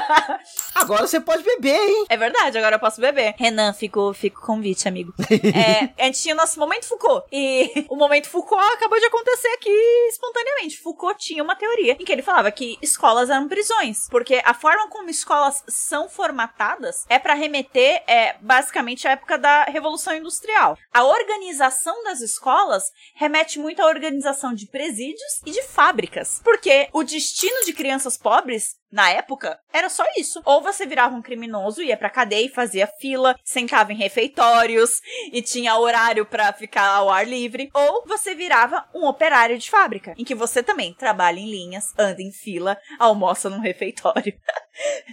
agora 0.76 1.08
você 1.08 1.20
pode 1.20 1.44
beber, 1.44 1.76
hein? 1.76 2.06
É 2.10 2.18
verdade, 2.18 2.58
agora 2.58 2.76
eu 2.76 2.80
posso 2.80 3.02
beber. 3.02 3.36
Renan, 3.38 3.74
fico, 3.74 4.14
fico 4.14 4.42
convite, 4.42 4.88
amigo. 4.88 5.14
é, 5.30 5.90
a 6.02 6.06
gente 6.06 6.22
tinha 6.22 6.34
o 6.34 6.38
nosso 6.38 6.60
momento 6.60 6.86
Foucault. 6.86 7.26
E 7.32 7.86
o 7.90 7.96
momento 7.96 8.30
Foucault 8.30 8.74
acabou 8.74 9.00
de 9.00 9.06
acontecer 9.06 9.48
aqui 9.50 9.72
espontaneamente. 10.10 10.80
Foucault 10.80 11.20
tinha 11.20 11.44
uma 11.44 11.56
teoria 11.56 11.94
em 11.94 12.06
que 12.06 12.12
ele 12.12 12.22
falava 12.22 12.52
que 12.52 12.78
escolas 12.82 13.30
eram 13.30 13.48
prisões, 13.48 14.08
porque 14.10 14.42
a 14.44 14.54
forma 14.54 14.88
como 14.90 15.10
escolas 15.10 15.64
são 15.68 16.10
formatadas 16.36 17.06
é 17.08 17.18
para 17.18 17.34
remeter 17.34 18.04
é, 18.08 18.36
basicamente 18.42 19.08
à 19.08 19.12
época 19.12 19.38
da 19.38 19.64
Revolução 19.64 20.14
Industrial. 20.14 20.78
A 20.94 21.04
organização 21.06 22.04
das 22.04 22.20
escolas 22.20 22.84
remete 23.16 23.58
muito 23.58 23.82
à 23.82 23.86
organização 23.88 24.54
de 24.54 24.68
presídios 24.68 25.42
e 25.46 25.52
de 25.52 25.64
fábricas, 25.64 26.42
porque 26.44 26.90
o 26.92 27.04
destino 27.04 27.64
de 27.64 27.72
crianças 27.72 28.18
pobres 28.18 28.76
na 28.96 29.10
época, 29.10 29.60
era 29.74 29.90
só 29.90 30.06
isso. 30.18 30.42
Ou 30.46 30.62
você 30.62 30.86
virava 30.86 31.14
um 31.14 31.22
criminoso, 31.22 31.84
ia 31.84 31.98
pra 31.98 32.10
cadeia 32.10 32.46
e 32.46 32.50
fazia 32.50 32.88
fila, 32.88 33.38
sentava 33.44 33.92
em 33.92 33.98
refeitórios 33.98 35.02
e 35.34 35.42
tinha 35.42 35.78
horário 35.78 36.26
para 36.26 36.54
ficar 36.54 36.88
ao 36.88 37.10
ar 37.10 37.28
livre. 37.28 37.70
Ou 37.74 38.06
você 38.08 38.34
virava 38.34 38.88
um 38.94 39.06
operário 39.06 39.58
de 39.58 39.70
fábrica, 39.70 40.14
em 40.18 40.24
que 40.24 40.34
você 40.34 40.64
também 40.64 40.94
trabalha 40.94 41.42
em 41.42 41.52
linhas, 41.52 41.94
anda 41.98 42.22
em 42.22 42.32
fila, 42.32 42.78
almoça 42.98 43.50
num 43.50 43.60
refeitório. 43.60 44.34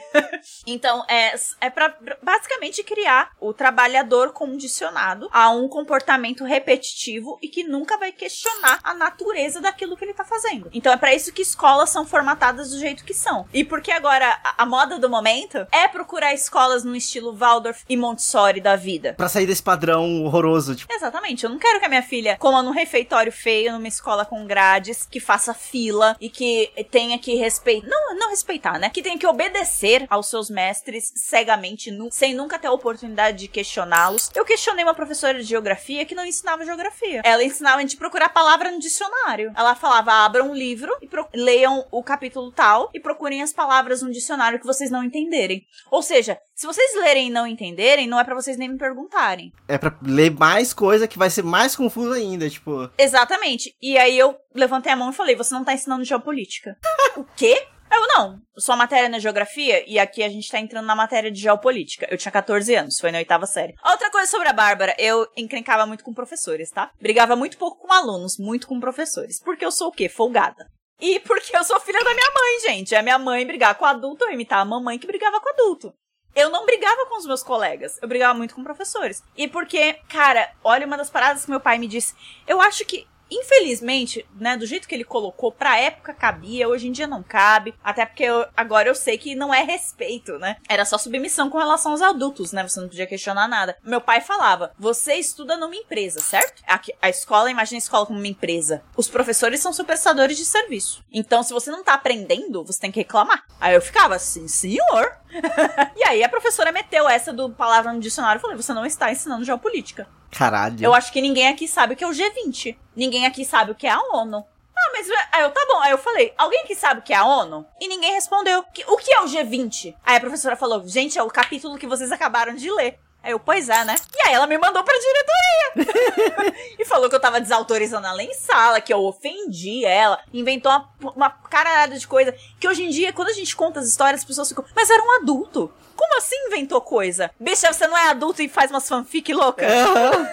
então, 0.65 1.05
é, 1.09 1.35
é 1.61 1.69
para 1.69 1.97
basicamente 2.23 2.85
criar 2.85 3.33
o 3.41 3.53
trabalhador 3.53 4.33
condicionado 4.33 5.29
a 5.33 5.51
um 5.51 5.67
comportamento 5.67 6.45
repetitivo 6.45 7.37
e 7.43 7.49
que 7.49 7.65
nunca 7.65 7.99
vai 7.99 8.13
questionar 8.13 8.79
a 8.85 8.95
natureza 8.95 9.61
daquilo 9.61 9.97
que 9.97 10.05
ele 10.05 10.15
tá 10.15 10.25
fazendo. 10.25 10.71
Então, 10.73 10.93
é 10.93 10.97
para 10.97 11.13
isso 11.13 11.33
que 11.33 11.43
escolas 11.43 11.91
são 11.91 12.07
formatadas 12.07 12.71
do 12.71 12.79
jeito 12.79 13.05
que 13.05 13.13
são. 13.13 13.49
E 13.53 13.72
porque 13.73 13.91
agora 13.91 14.39
a, 14.45 14.65
a, 14.65 14.67
moda 14.67 14.99
do 14.99 15.09
momento 15.09 15.67
é 15.73 15.89
procurar 15.89 16.35
escolas 16.35 16.85
no 16.85 16.95
estilo 16.95 17.35
Waldorf 17.35 17.85
e 17.89 17.97
Montessori 17.97 18.61
da 18.61 18.77
vida. 18.77 19.15
Para 19.15 19.31
sair 19.31 19.47
desse 19.47 19.63
padrão 19.63 20.27
horroroso, 20.27 20.75
tipo. 20.77 20.93
Exatamente. 20.93 21.45
Eu 21.45 21.49
não 21.49 21.59
quero 21.59 21.81
que 21.81 21.87
a 21.87 21.89
minha 21.89 22.03
filha 22.03 22.37
coma 22.39 22.63
num 22.63 22.71
refeitório 22.71 23.33
feio, 23.33 23.73
numa 23.73 23.89
escola 23.89 24.27
com 24.27 24.47
grades, 24.47 25.09
que 25.11 25.19
faça 25.19 25.55
fila 25.55 26.15
e 26.21 26.29
que 26.29 26.71
tenha 26.91 27.19
que 27.19 27.35
respeitar. 27.35 27.89
Não, 27.89 28.15
não 28.15 28.29
respeitar, 28.29 28.79
né? 28.79 28.91
Que 28.91 29.01
tenha 29.01 29.17
que 29.17 29.27
obedecer 29.27 30.05
aos 30.11 30.29
seus 30.29 30.51
mestres 30.51 31.11
cegamente, 31.17 31.91
sem 32.11 32.35
nunca 32.35 32.59
ter 32.59 32.67
a 32.67 32.73
oportunidade 32.73 33.39
de 33.39 33.49
questioná-los. 33.49 34.31
Eu 34.35 34.45
questionei 34.45 34.85
uma 34.85 34.93
professora 34.93 35.39
de 35.39 35.45
geografia 35.45 36.05
que 36.05 36.15
não 36.15 36.27
ensinava 36.27 36.67
geografia. 36.67 37.23
Ela 37.25 37.43
ensinava 37.43 37.79
a 37.79 37.81
gente 37.81 37.97
procurar 37.97 38.27
a 38.27 38.29
palavra 38.29 38.71
no 38.71 38.79
dicionário. 38.79 39.51
Ela 39.57 39.75
falava: 39.75 40.13
abram 40.13 40.51
um 40.51 40.55
livro 40.55 40.95
e 41.01 41.09
leiam 41.33 41.87
o 41.91 42.03
capítulo 42.03 42.53
tal 42.53 42.91
e 42.93 43.01
procurem 43.01 43.41
as 43.41 43.52
palavras 43.53 43.83
palavras 43.83 44.03
no 44.03 44.11
dicionário 44.11 44.59
que 44.59 44.67
vocês 44.67 44.91
não 44.91 45.03
entenderem. 45.03 45.65
Ou 45.91 46.03
seja, 46.03 46.39
se 46.55 46.67
vocês 46.67 46.95
lerem 46.95 47.29
e 47.29 47.31
não 47.31 47.47
entenderem, 47.47 48.07
não 48.07 48.19
é 48.19 48.25
para 48.25 48.35
vocês 48.35 48.57
nem 48.57 48.69
me 48.69 48.79
perguntarem. 48.79 49.53
É 49.67 49.79
para 49.79 49.97
ler 50.03 50.31
mais 50.31 50.73
coisa 50.73 51.09
que 51.09 51.19
vai 51.19 51.31
ser 51.31 51.43
mais 51.43 51.75
confuso 51.75 52.13
ainda, 52.13 52.49
tipo. 52.49 52.91
Exatamente. 52.99 53.75
E 53.81 53.99
aí 53.99 54.19
eu 54.19 54.37
levantei 54.55 54.93
a 54.93 54.97
mão 54.97 55.11
e 55.11 55.15
falei: 55.15 55.35
"Você 55.35 55.55
não 55.55 55.65
tá 55.65 55.73
ensinando 55.75 56.05
geopolítica". 56.05 56.77
o 57.17 57.25
quê? 57.37 57.67
Eu 57.91 58.09
não. 58.09 58.41
Sua 58.57 58.75
matéria 58.75 59.09
na 59.09 59.19
geografia 59.19 59.85
e 59.87 59.99
aqui 59.99 60.23
a 60.23 60.29
gente 60.29 60.51
tá 60.51 60.59
entrando 60.59 60.87
na 60.87 60.97
matéria 60.97 61.31
de 61.31 61.41
geopolítica. 61.41 62.07
Eu 62.11 62.17
tinha 62.17 62.33
14 62.33 62.75
anos, 62.75 62.99
foi 62.99 63.13
na 63.13 63.19
oitava 63.19 63.45
série. 63.45 63.75
Outra 63.85 64.11
coisa 64.11 64.31
sobre 64.31 64.49
a 64.49 64.53
Bárbara, 64.53 64.95
eu 64.99 65.27
encrencava 65.37 65.85
muito 65.85 66.03
com 66.03 66.15
professores, 66.15 66.71
tá? 66.71 66.91
Brigava 67.01 67.37
muito 67.37 67.59
pouco 67.59 67.87
com 67.87 67.93
alunos, 67.93 68.39
muito 68.39 68.67
com 68.67 68.81
professores. 68.81 69.43
Porque 69.43 69.65
eu 69.65 69.71
sou 69.71 69.89
o 69.89 69.93
quê? 69.93 70.09
Folgada. 70.09 70.67
E 71.03 71.19
porque 71.19 71.57
eu 71.57 71.65
sou 71.65 71.81
filha 71.81 71.99
da 71.99 72.15
minha 72.15 72.31
mãe, 72.31 72.61
gente. 72.61 72.95
A 72.95 73.03
minha 73.03 73.19
mãe 73.19 73.45
brigar 73.45 73.75
com 73.75 73.85
adulto, 73.85 74.25
eu 74.25 74.31
imitar 74.31 74.61
a 74.61 74.65
mamãe 74.65 75.01
que 75.01 75.07
brigava 75.07 75.41
com 75.41 75.49
adulto. 75.49 75.93
Eu 76.33 76.49
não 76.49 76.65
brigava 76.65 77.07
com 77.07 77.19
os 77.19 77.27
meus 77.27 77.43
colegas, 77.43 77.99
eu 78.01 78.07
brigava 78.07 78.39
muito 78.39 78.55
com 78.55 78.63
professores. 78.63 79.21
E 79.37 79.49
porque, 79.49 79.95
cara, 80.09 80.55
olha 80.63 80.87
uma 80.87 80.97
das 80.97 81.11
paradas 81.11 81.45
que 81.45 81.51
meu 81.51 81.59
pai 81.59 81.77
me 81.77 81.89
disse. 81.89 82.15
Eu 82.47 82.61
acho 82.61 82.85
que 82.85 83.05
Infelizmente, 83.33 84.27
né, 84.39 84.57
do 84.57 84.67
jeito 84.67 84.87
que 84.87 84.95
ele 84.95 85.05
colocou, 85.05 85.51
pra 85.51 85.79
época 85.79 86.13
cabia, 86.13 86.69
hoje 86.69 86.89
em 86.89 86.93
dia 86.93 87.07
não 87.07 87.23
cabe. 87.23 87.75
Até 87.83 88.05
porque 88.05 88.25
eu, 88.25 88.45
agora 88.55 88.89
eu 88.89 88.95
sei 88.95 89.17
que 89.17 89.35
não 89.35 89.55
é 89.55 89.63
respeito, 89.63 90.39
né? 90.39 90.57
Era 90.69 90.85
só 90.85 90.99
submissão 90.99 91.49
com 91.49 91.57
relação 91.57 91.93
aos 91.93 92.03
adultos, 92.03 92.53
né? 92.53 92.67
Você 92.67 92.81
não 92.81 92.89
podia 92.89 93.07
questionar 93.07 93.49
nada. 93.49 93.77
Meu 93.83 94.01
pai 94.01 94.21
falava: 94.21 94.73
você 94.79 95.15
estuda 95.15 95.57
numa 95.57 95.75
empresa, 95.75 96.21
certo? 96.21 96.63
Aqui, 96.67 96.93
a 97.01 97.09
escola, 97.09 97.51
imagina 97.51 97.79
a 97.79 97.85
escola 97.85 98.05
como 98.05 98.19
uma 98.19 98.29
empresa. 98.29 98.83
Os 98.97 99.09
professores 99.09 99.61
são 99.61 99.73
super 99.73 99.93
prestadores 99.93 100.37
de 100.37 100.45
serviço. 100.45 101.05
Então, 101.13 101.43
se 101.43 101.53
você 101.53 101.71
não 101.71 101.85
tá 101.85 101.95
aprendendo, 101.95 102.65
você 102.65 102.81
tem 102.81 102.91
que 102.91 103.01
reclamar. 103.01 103.45
Aí 103.61 103.75
eu 103.75 103.81
ficava 103.81 104.15
assim, 104.15 104.49
senhor. 104.49 105.17
e 105.97 106.05
aí 106.05 106.23
a 106.23 106.29
professora 106.29 106.73
meteu 106.73 107.09
essa 107.09 107.33
do 107.33 107.51
palavra 107.51 107.93
no 107.93 108.01
dicionário 108.01 108.39
e 108.39 108.43
falou: 108.43 108.57
você 108.57 108.73
não 108.73 108.85
está 108.85 109.11
ensinando 109.11 109.45
geopolítica. 109.45 110.07
Caralho. 110.31 110.83
Eu 110.83 110.95
acho 110.95 111.13
que 111.13 111.21
ninguém 111.21 111.49
aqui 111.49 111.67
sabe 111.67 111.95
o 111.95 111.97
que 111.97 112.05
é 112.05 112.07
o 112.07 112.13
G20. 112.13 112.77
Ninguém 112.97 113.27
aqui 113.27 113.45
sabe 113.45 113.73
o 113.73 113.75
que 113.75 113.87
é 113.87 113.91
a 113.91 114.01
ONU. 114.01 114.45
Ah, 114.75 114.91
mas 114.93 115.07
aí 115.33 115.43
eu, 115.43 115.51
tá 115.51 115.61
bom. 115.69 115.79
Aí 115.81 115.91
eu 115.91 115.99
falei, 115.99 116.33
alguém 116.37 116.65
que 116.67 116.75
sabe 116.75 117.01
o 117.01 117.03
que 117.03 117.13
é 117.13 117.17
a 117.17 117.25
ONU? 117.25 117.67
E 117.81 117.87
ninguém 117.87 118.15
respondeu. 118.15 118.65
O 118.89 118.97
que 118.97 119.13
é 119.13 119.21
o 119.21 119.27
G20? 119.27 119.95
Aí 120.05 120.17
a 120.17 120.21
professora 120.21 120.57
falou, 120.57 120.87
gente, 120.89 121.19
é 121.19 121.23
o 121.23 121.29
capítulo 121.29 121.79
que 121.79 121.87
vocês 121.87 122.11
acabaram 122.11 122.55
de 122.55 122.71
ler. 122.71 122.99
Aí 123.23 123.33
eu, 123.33 123.39
pois 123.39 123.69
é, 123.69 123.85
né? 123.85 123.95
E 124.17 124.29
aí 124.29 124.35
ela 124.35 124.47
me 124.47 124.59
mandou 124.59 124.83
pra 124.83 124.95
diretoria. 124.95 126.53
e 126.79 126.85
falou 126.85 127.09
que 127.09 127.15
eu 127.15 127.21
tava 127.21 127.41
desautorizando 127.41 128.07
ela 128.07 128.23
em 128.23 128.35
sala, 128.35 128.81
que 128.81 128.93
eu 128.93 129.01
ofendi 129.01 129.85
ela, 129.85 130.19
inventou 130.33 130.73
uma, 130.73 131.13
uma 131.13 131.31
caralhada 131.31 131.99
de 131.99 132.07
coisa. 132.07 132.35
Que 132.59 132.67
hoje 132.67 132.83
em 132.83 132.91
dia, 132.91 133.13
quando 133.13 133.29
a 133.29 133.33
gente 133.33 133.55
conta 133.55 133.81
as 133.81 133.87
histórias, 133.87 134.21
as 134.21 134.27
pessoas 134.27 134.49
ficam, 134.49 134.65
mas 134.75 134.91
era 134.91 135.03
um 135.03 135.13
adulto. 135.21 135.73
Como 135.95 136.19
assim 136.19 136.37
inventou 136.47 136.81
coisa? 136.81 137.31
Bicha, 137.39 137.73
você 137.73 137.87
não 137.87 137.97
é 137.97 138.09
adulto 138.09 138.43
e 138.43 138.49
faz 138.49 138.71
umas 138.71 138.89
fanfic 138.89 139.33
louca? 139.33 139.65
Uhum. 139.65 140.27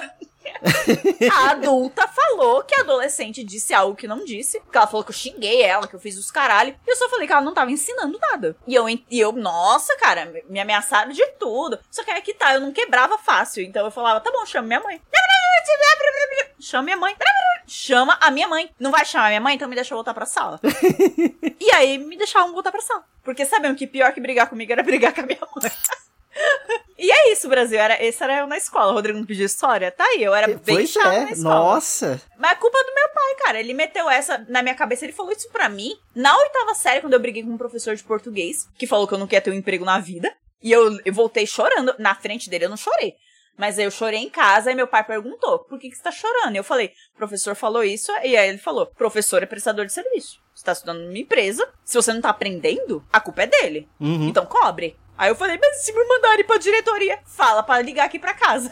a 1.31 1.51
adulta 1.51 2.07
falou 2.07 2.63
que 2.63 2.75
a 2.75 2.81
adolescente 2.81 3.43
disse 3.43 3.73
algo 3.73 3.95
que 3.95 4.07
não 4.07 4.23
disse. 4.23 4.61
Que 4.71 4.77
ela 4.77 4.87
falou 4.87 5.03
que 5.03 5.11
eu 5.11 5.15
xinguei 5.15 5.61
ela, 5.61 5.87
que 5.87 5.95
eu 5.95 5.99
fiz 5.99 6.17
os 6.17 6.31
caralho. 6.31 6.75
E 6.85 6.91
eu 6.91 6.95
só 6.95 7.09
falei 7.09 7.27
que 7.27 7.33
ela 7.33 7.41
não 7.41 7.53
tava 7.53 7.71
ensinando 7.71 8.19
nada. 8.19 8.55
E 8.67 8.75
eu, 8.75 8.87
e 8.87 9.19
eu 9.19 9.31
nossa, 9.31 9.95
cara, 9.97 10.31
me 10.49 10.59
ameaçaram 10.59 11.11
de 11.11 11.25
tudo. 11.39 11.79
Só 11.89 12.03
que 12.03 12.11
aí 12.11 12.21
que 12.21 12.33
tá, 12.33 12.53
eu 12.53 12.61
não 12.61 12.71
quebrava 12.71 13.17
fácil. 13.17 13.63
Então 13.63 13.85
eu 13.85 13.91
falava, 13.91 14.19
tá 14.19 14.31
bom, 14.31 14.45
chama 14.45 14.67
minha 14.67 14.79
mãe. 14.79 15.01
Chama 16.59 16.83
minha 16.83 16.97
mãe. 16.97 17.15
Chama 17.67 18.17
a 18.21 18.29
minha 18.29 18.47
mãe. 18.47 18.69
Não 18.79 18.91
vai 18.91 19.05
chamar 19.05 19.29
minha 19.29 19.41
mãe? 19.41 19.55
Então 19.55 19.67
me 19.67 19.75
deixa 19.75 19.95
voltar 19.95 20.13
pra 20.13 20.25
sala. 20.25 20.59
e 21.59 21.71
aí 21.71 21.97
me 21.97 22.17
deixavam 22.17 22.53
voltar 22.53 22.71
pra 22.71 22.81
sala. 22.81 23.03
Porque 23.23 23.45
sabiam 23.45 23.75
que 23.75 23.87
pior 23.87 24.13
que 24.13 24.21
brigar 24.21 24.47
comigo 24.47 24.71
era 24.71 24.83
brigar 24.83 25.13
com 25.13 25.21
a 25.21 25.25
minha 25.25 25.39
mãe. 25.39 25.71
E 26.97 27.11
é 27.11 27.31
isso, 27.31 27.49
Brasil. 27.49 27.79
Era, 27.79 28.03
esse 28.03 28.23
era 28.23 28.37
eu 28.37 28.47
na 28.47 28.57
escola. 28.57 28.91
O 28.91 28.93
Rodrigo 28.93 29.17
não 29.17 29.25
pediu 29.25 29.47
história. 29.47 29.91
Tá 29.91 30.03
aí, 30.03 30.23
eu 30.23 30.35
era 30.35 30.47
bem 30.47 30.75
pois 30.75 30.89
chato 30.91 31.07
é. 31.07 31.25
na 31.25 31.31
escola. 31.31 31.55
Nossa. 31.55 32.21
Mas 32.37 32.51
é 32.51 32.55
culpa 32.55 32.77
do 32.77 32.93
meu 32.93 33.09
pai, 33.09 33.35
cara. 33.43 33.59
Ele 33.59 33.73
meteu 33.73 34.07
essa 34.07 34.45
na 34.47 34.61
minha 34.61 34.75
cabeça. 34.75 35.03
Ele 35.03 35.11
falou 35.11 35.31
isso 35.31 35.49
pra 35.49 35.67
mim 35.67 35.95
na 36.15 36.37
oitava 36.37 36.75
série, 36.75 37.01
quando 37.01 37.13
eu 37.13 37.19
briguei 37.19 37.41
com 37.41 37.49
um 37.49 37.57
professor 37.57 37.95
de 37.95 38.03
português, 38.03 38.67
que 38.77 38.85
falou 38.85 39.07
que 39.07 39.15
eu 39.15 39.17
não 39.17 39.25
queria 39.25 39.41
ter 39.41 39.49
um 39.49 39.55
emprego 39.55 39.83
na 39.83 39.99
vida. 39.99 40.31
E 40.61 40.71
eu, 40.71 40.99
eu 41.03 41.11
voltei 41.11 41.47
chorando. 41.47 41.95
Na 41.97 42.13
frente 42.13 42.51
dele, 42.51 42.65
eu 42.65 42.69
não 42.69 42.77
chorei. 42.77 43.15
Mas 43.57 43.77
eu 43.77 43.91
chorei 43.91 44.19
em 44.19 44.29
casa 44.29 44.71
e 44.71 44.75
meu 44.75 44.87
pai 44.87 45.03
perguntou: 45.03 45.59
por 45.59 45.79
que, 45.79 45.89
que 45.89 45.95
você 45.95 46.03
tá 46.03 46.11
chorando? 46.11 46.55
E 46.55 46.57
eu 46.57 46.63
falei: 46.63 46.93
o 47.13 47.17
professor 47.17 47.55
falou 47.55 47.83
isso. 47.83 48.11
E 48.23 48.37
aí 48.37 48.49
ele 48.49 48.57
falou: 48.57 48.85
professor 48.85 49.41
é 49.43 49.45
prestador 49.45 49.85
de 49.85 49.93
serviço. 49.93 50.39
Você 50.53 50.65
tá 50.65 50.71
estudando 50.71 51.01
numa 51.01 51.17
empresa. 51.17 51.67
Se 51.83 51.95
você 51.95 52.13
não 52.13 52.21
tá 52.21 52.29
aprendendo, 52.29 53.03
a 53.11 53.19
culpa 53.19 53.43
é 53.43 53.47
dele. 53.47 53.89
Uhum. 53.99 54.27
Então 54.27 54.45
cobre. 54.45 54.97
Aí 55.21 55.29
eu 55.29 55.35
falei, 55.35 55.55
mas 55.61 55.83
se 55.83 55.93
me 55.93 56.03
mandarem 56.03 56.43
pra 56.43 56.57
diretoria, 56.57 57.19
fala 57.27 57.61
para 57.61 57.79
ligar 57.83 58.05
aqui 58.05 58.17
pra 58.17 58.33
casa. 58.33 58.71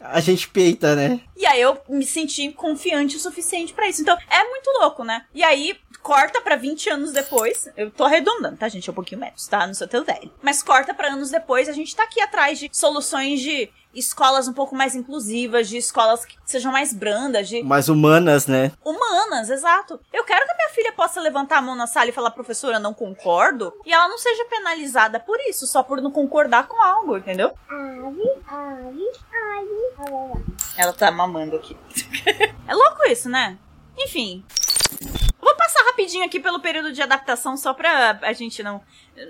A 0.00 0.18
gente 0.18 0.48
peita, 0.48 0.96
né? 0.96 1.20
E 1.36 1.46
aí 1.46 1.60
eu 1.60 1.80
me 1.88 2.04
senti 2.04 2.50
confiante 2.50 3.16
o 3.16 3.20
suficiente 3.20 3.72
para 3.72 3.86
isso. 3.86 4.02
Então, 4.02 4.18
é 4.28 4.42
muito 4.42 4.68
louco, 4.80 5.04
né? 5.04 5.24
E 5.32 5.44
aí, 5.44 5.78
corta 6.02 6.40
para 6.40 6.56
20 6.56 6.90
anos 6.90 7.12
depois. 7.12 7.68
Eu 7.76 7.92
tô 7.92 8.02
arredondando, 8.02 8.56
tá, 8.56 8.68
gente? 8.68 8.90
É 8.90 8.90
um 8.90 8.94
pouquinho 8.94 9.20
menos, 9.20 9.46
tá? 9.46 9.64
Não 9.68 9.72
sou 9.72 9.86
teu 9.86 10.02
velho. 10.02 10.32
Mas 10.42 10.64
corta 10.64 10.92
para 10.92 11.12
anos 11.12 11.30
depois, 11.30 11.68
a 11.68 11.72
gente 11.72 11.94
tá 11.94 12.02
aqui 12.02 12.20
atrás 12.20 12.58
de 12.58 12.68
soluções 12.72 13.40
de 13.40 13.70
escolas 13.94 14.48
um 14.48 14.52
pouco 14.52 14.74
mais 14.74 14.94
inclusivas, 14.94 15.68
de 15.68 15.76
escolas 15.76 16.24
que 16.24 16.36
sejam 16.44 16.72
mais 16.72 16.92
brandas, 16.92 17.48
de. 17.48 17.62
Mais 17.62 17.88
humanas, 17.88 18.46
né? 18.46 18.72
Humanas, 18.84 19.50
exato. 19.50 20.00
Eu 20.12 20.24
quero 20.24 20.44
que 20.44 20.52
a 20.52 20.56
minha 20.56 20.68
filha 20.70 20.92
possa 20.92 21.20
levantar 21.20 21.58
a 21.58 21.62
mão 21.62 21.74
na 21.74 21.86
sala 21.86 22.08
e 22.08 22.12
falar, 22.12 22.30
professora, 22.30 22.78
não 22.78 22.94
concordo, 22.94 23.72
e 23.84 23.92
ela 23.92 24.08
não 24.08 24.18
seja 24.18 24.44
penalizada 24.46 25.20
por 25.20 25.38
isso, 25.48 25.66
só 25.66 25.82
por 25.82 26.00
não 26.00 26.10
concordar 26.10 26.66
com 26.66 26.82
algo, 26.82 27.16
entendeu? 27.16 27.52
Ela 30.76 30.92
tá 30.92 31.10
mamando 31.10 31.56
aqui. 31.56 31.76
é 32.66 32.74
louco 32.74 33.04
isso, 33.08 33.28
né? 33.28 33.58
Enfim. 33.96 34.44
Passar 35.74 35.86
rapidinho 35.86 36.24
aqui 36.24 36.38
pelo 36.38 36.60
período 36.60 36.92
de 36.92 37.02
adaptação 37.02 37.56
só 37.56 37.74
pra 37.74 38.20
a 38.22 38.32
gente 38.32 38.62
não, 38.62 38.80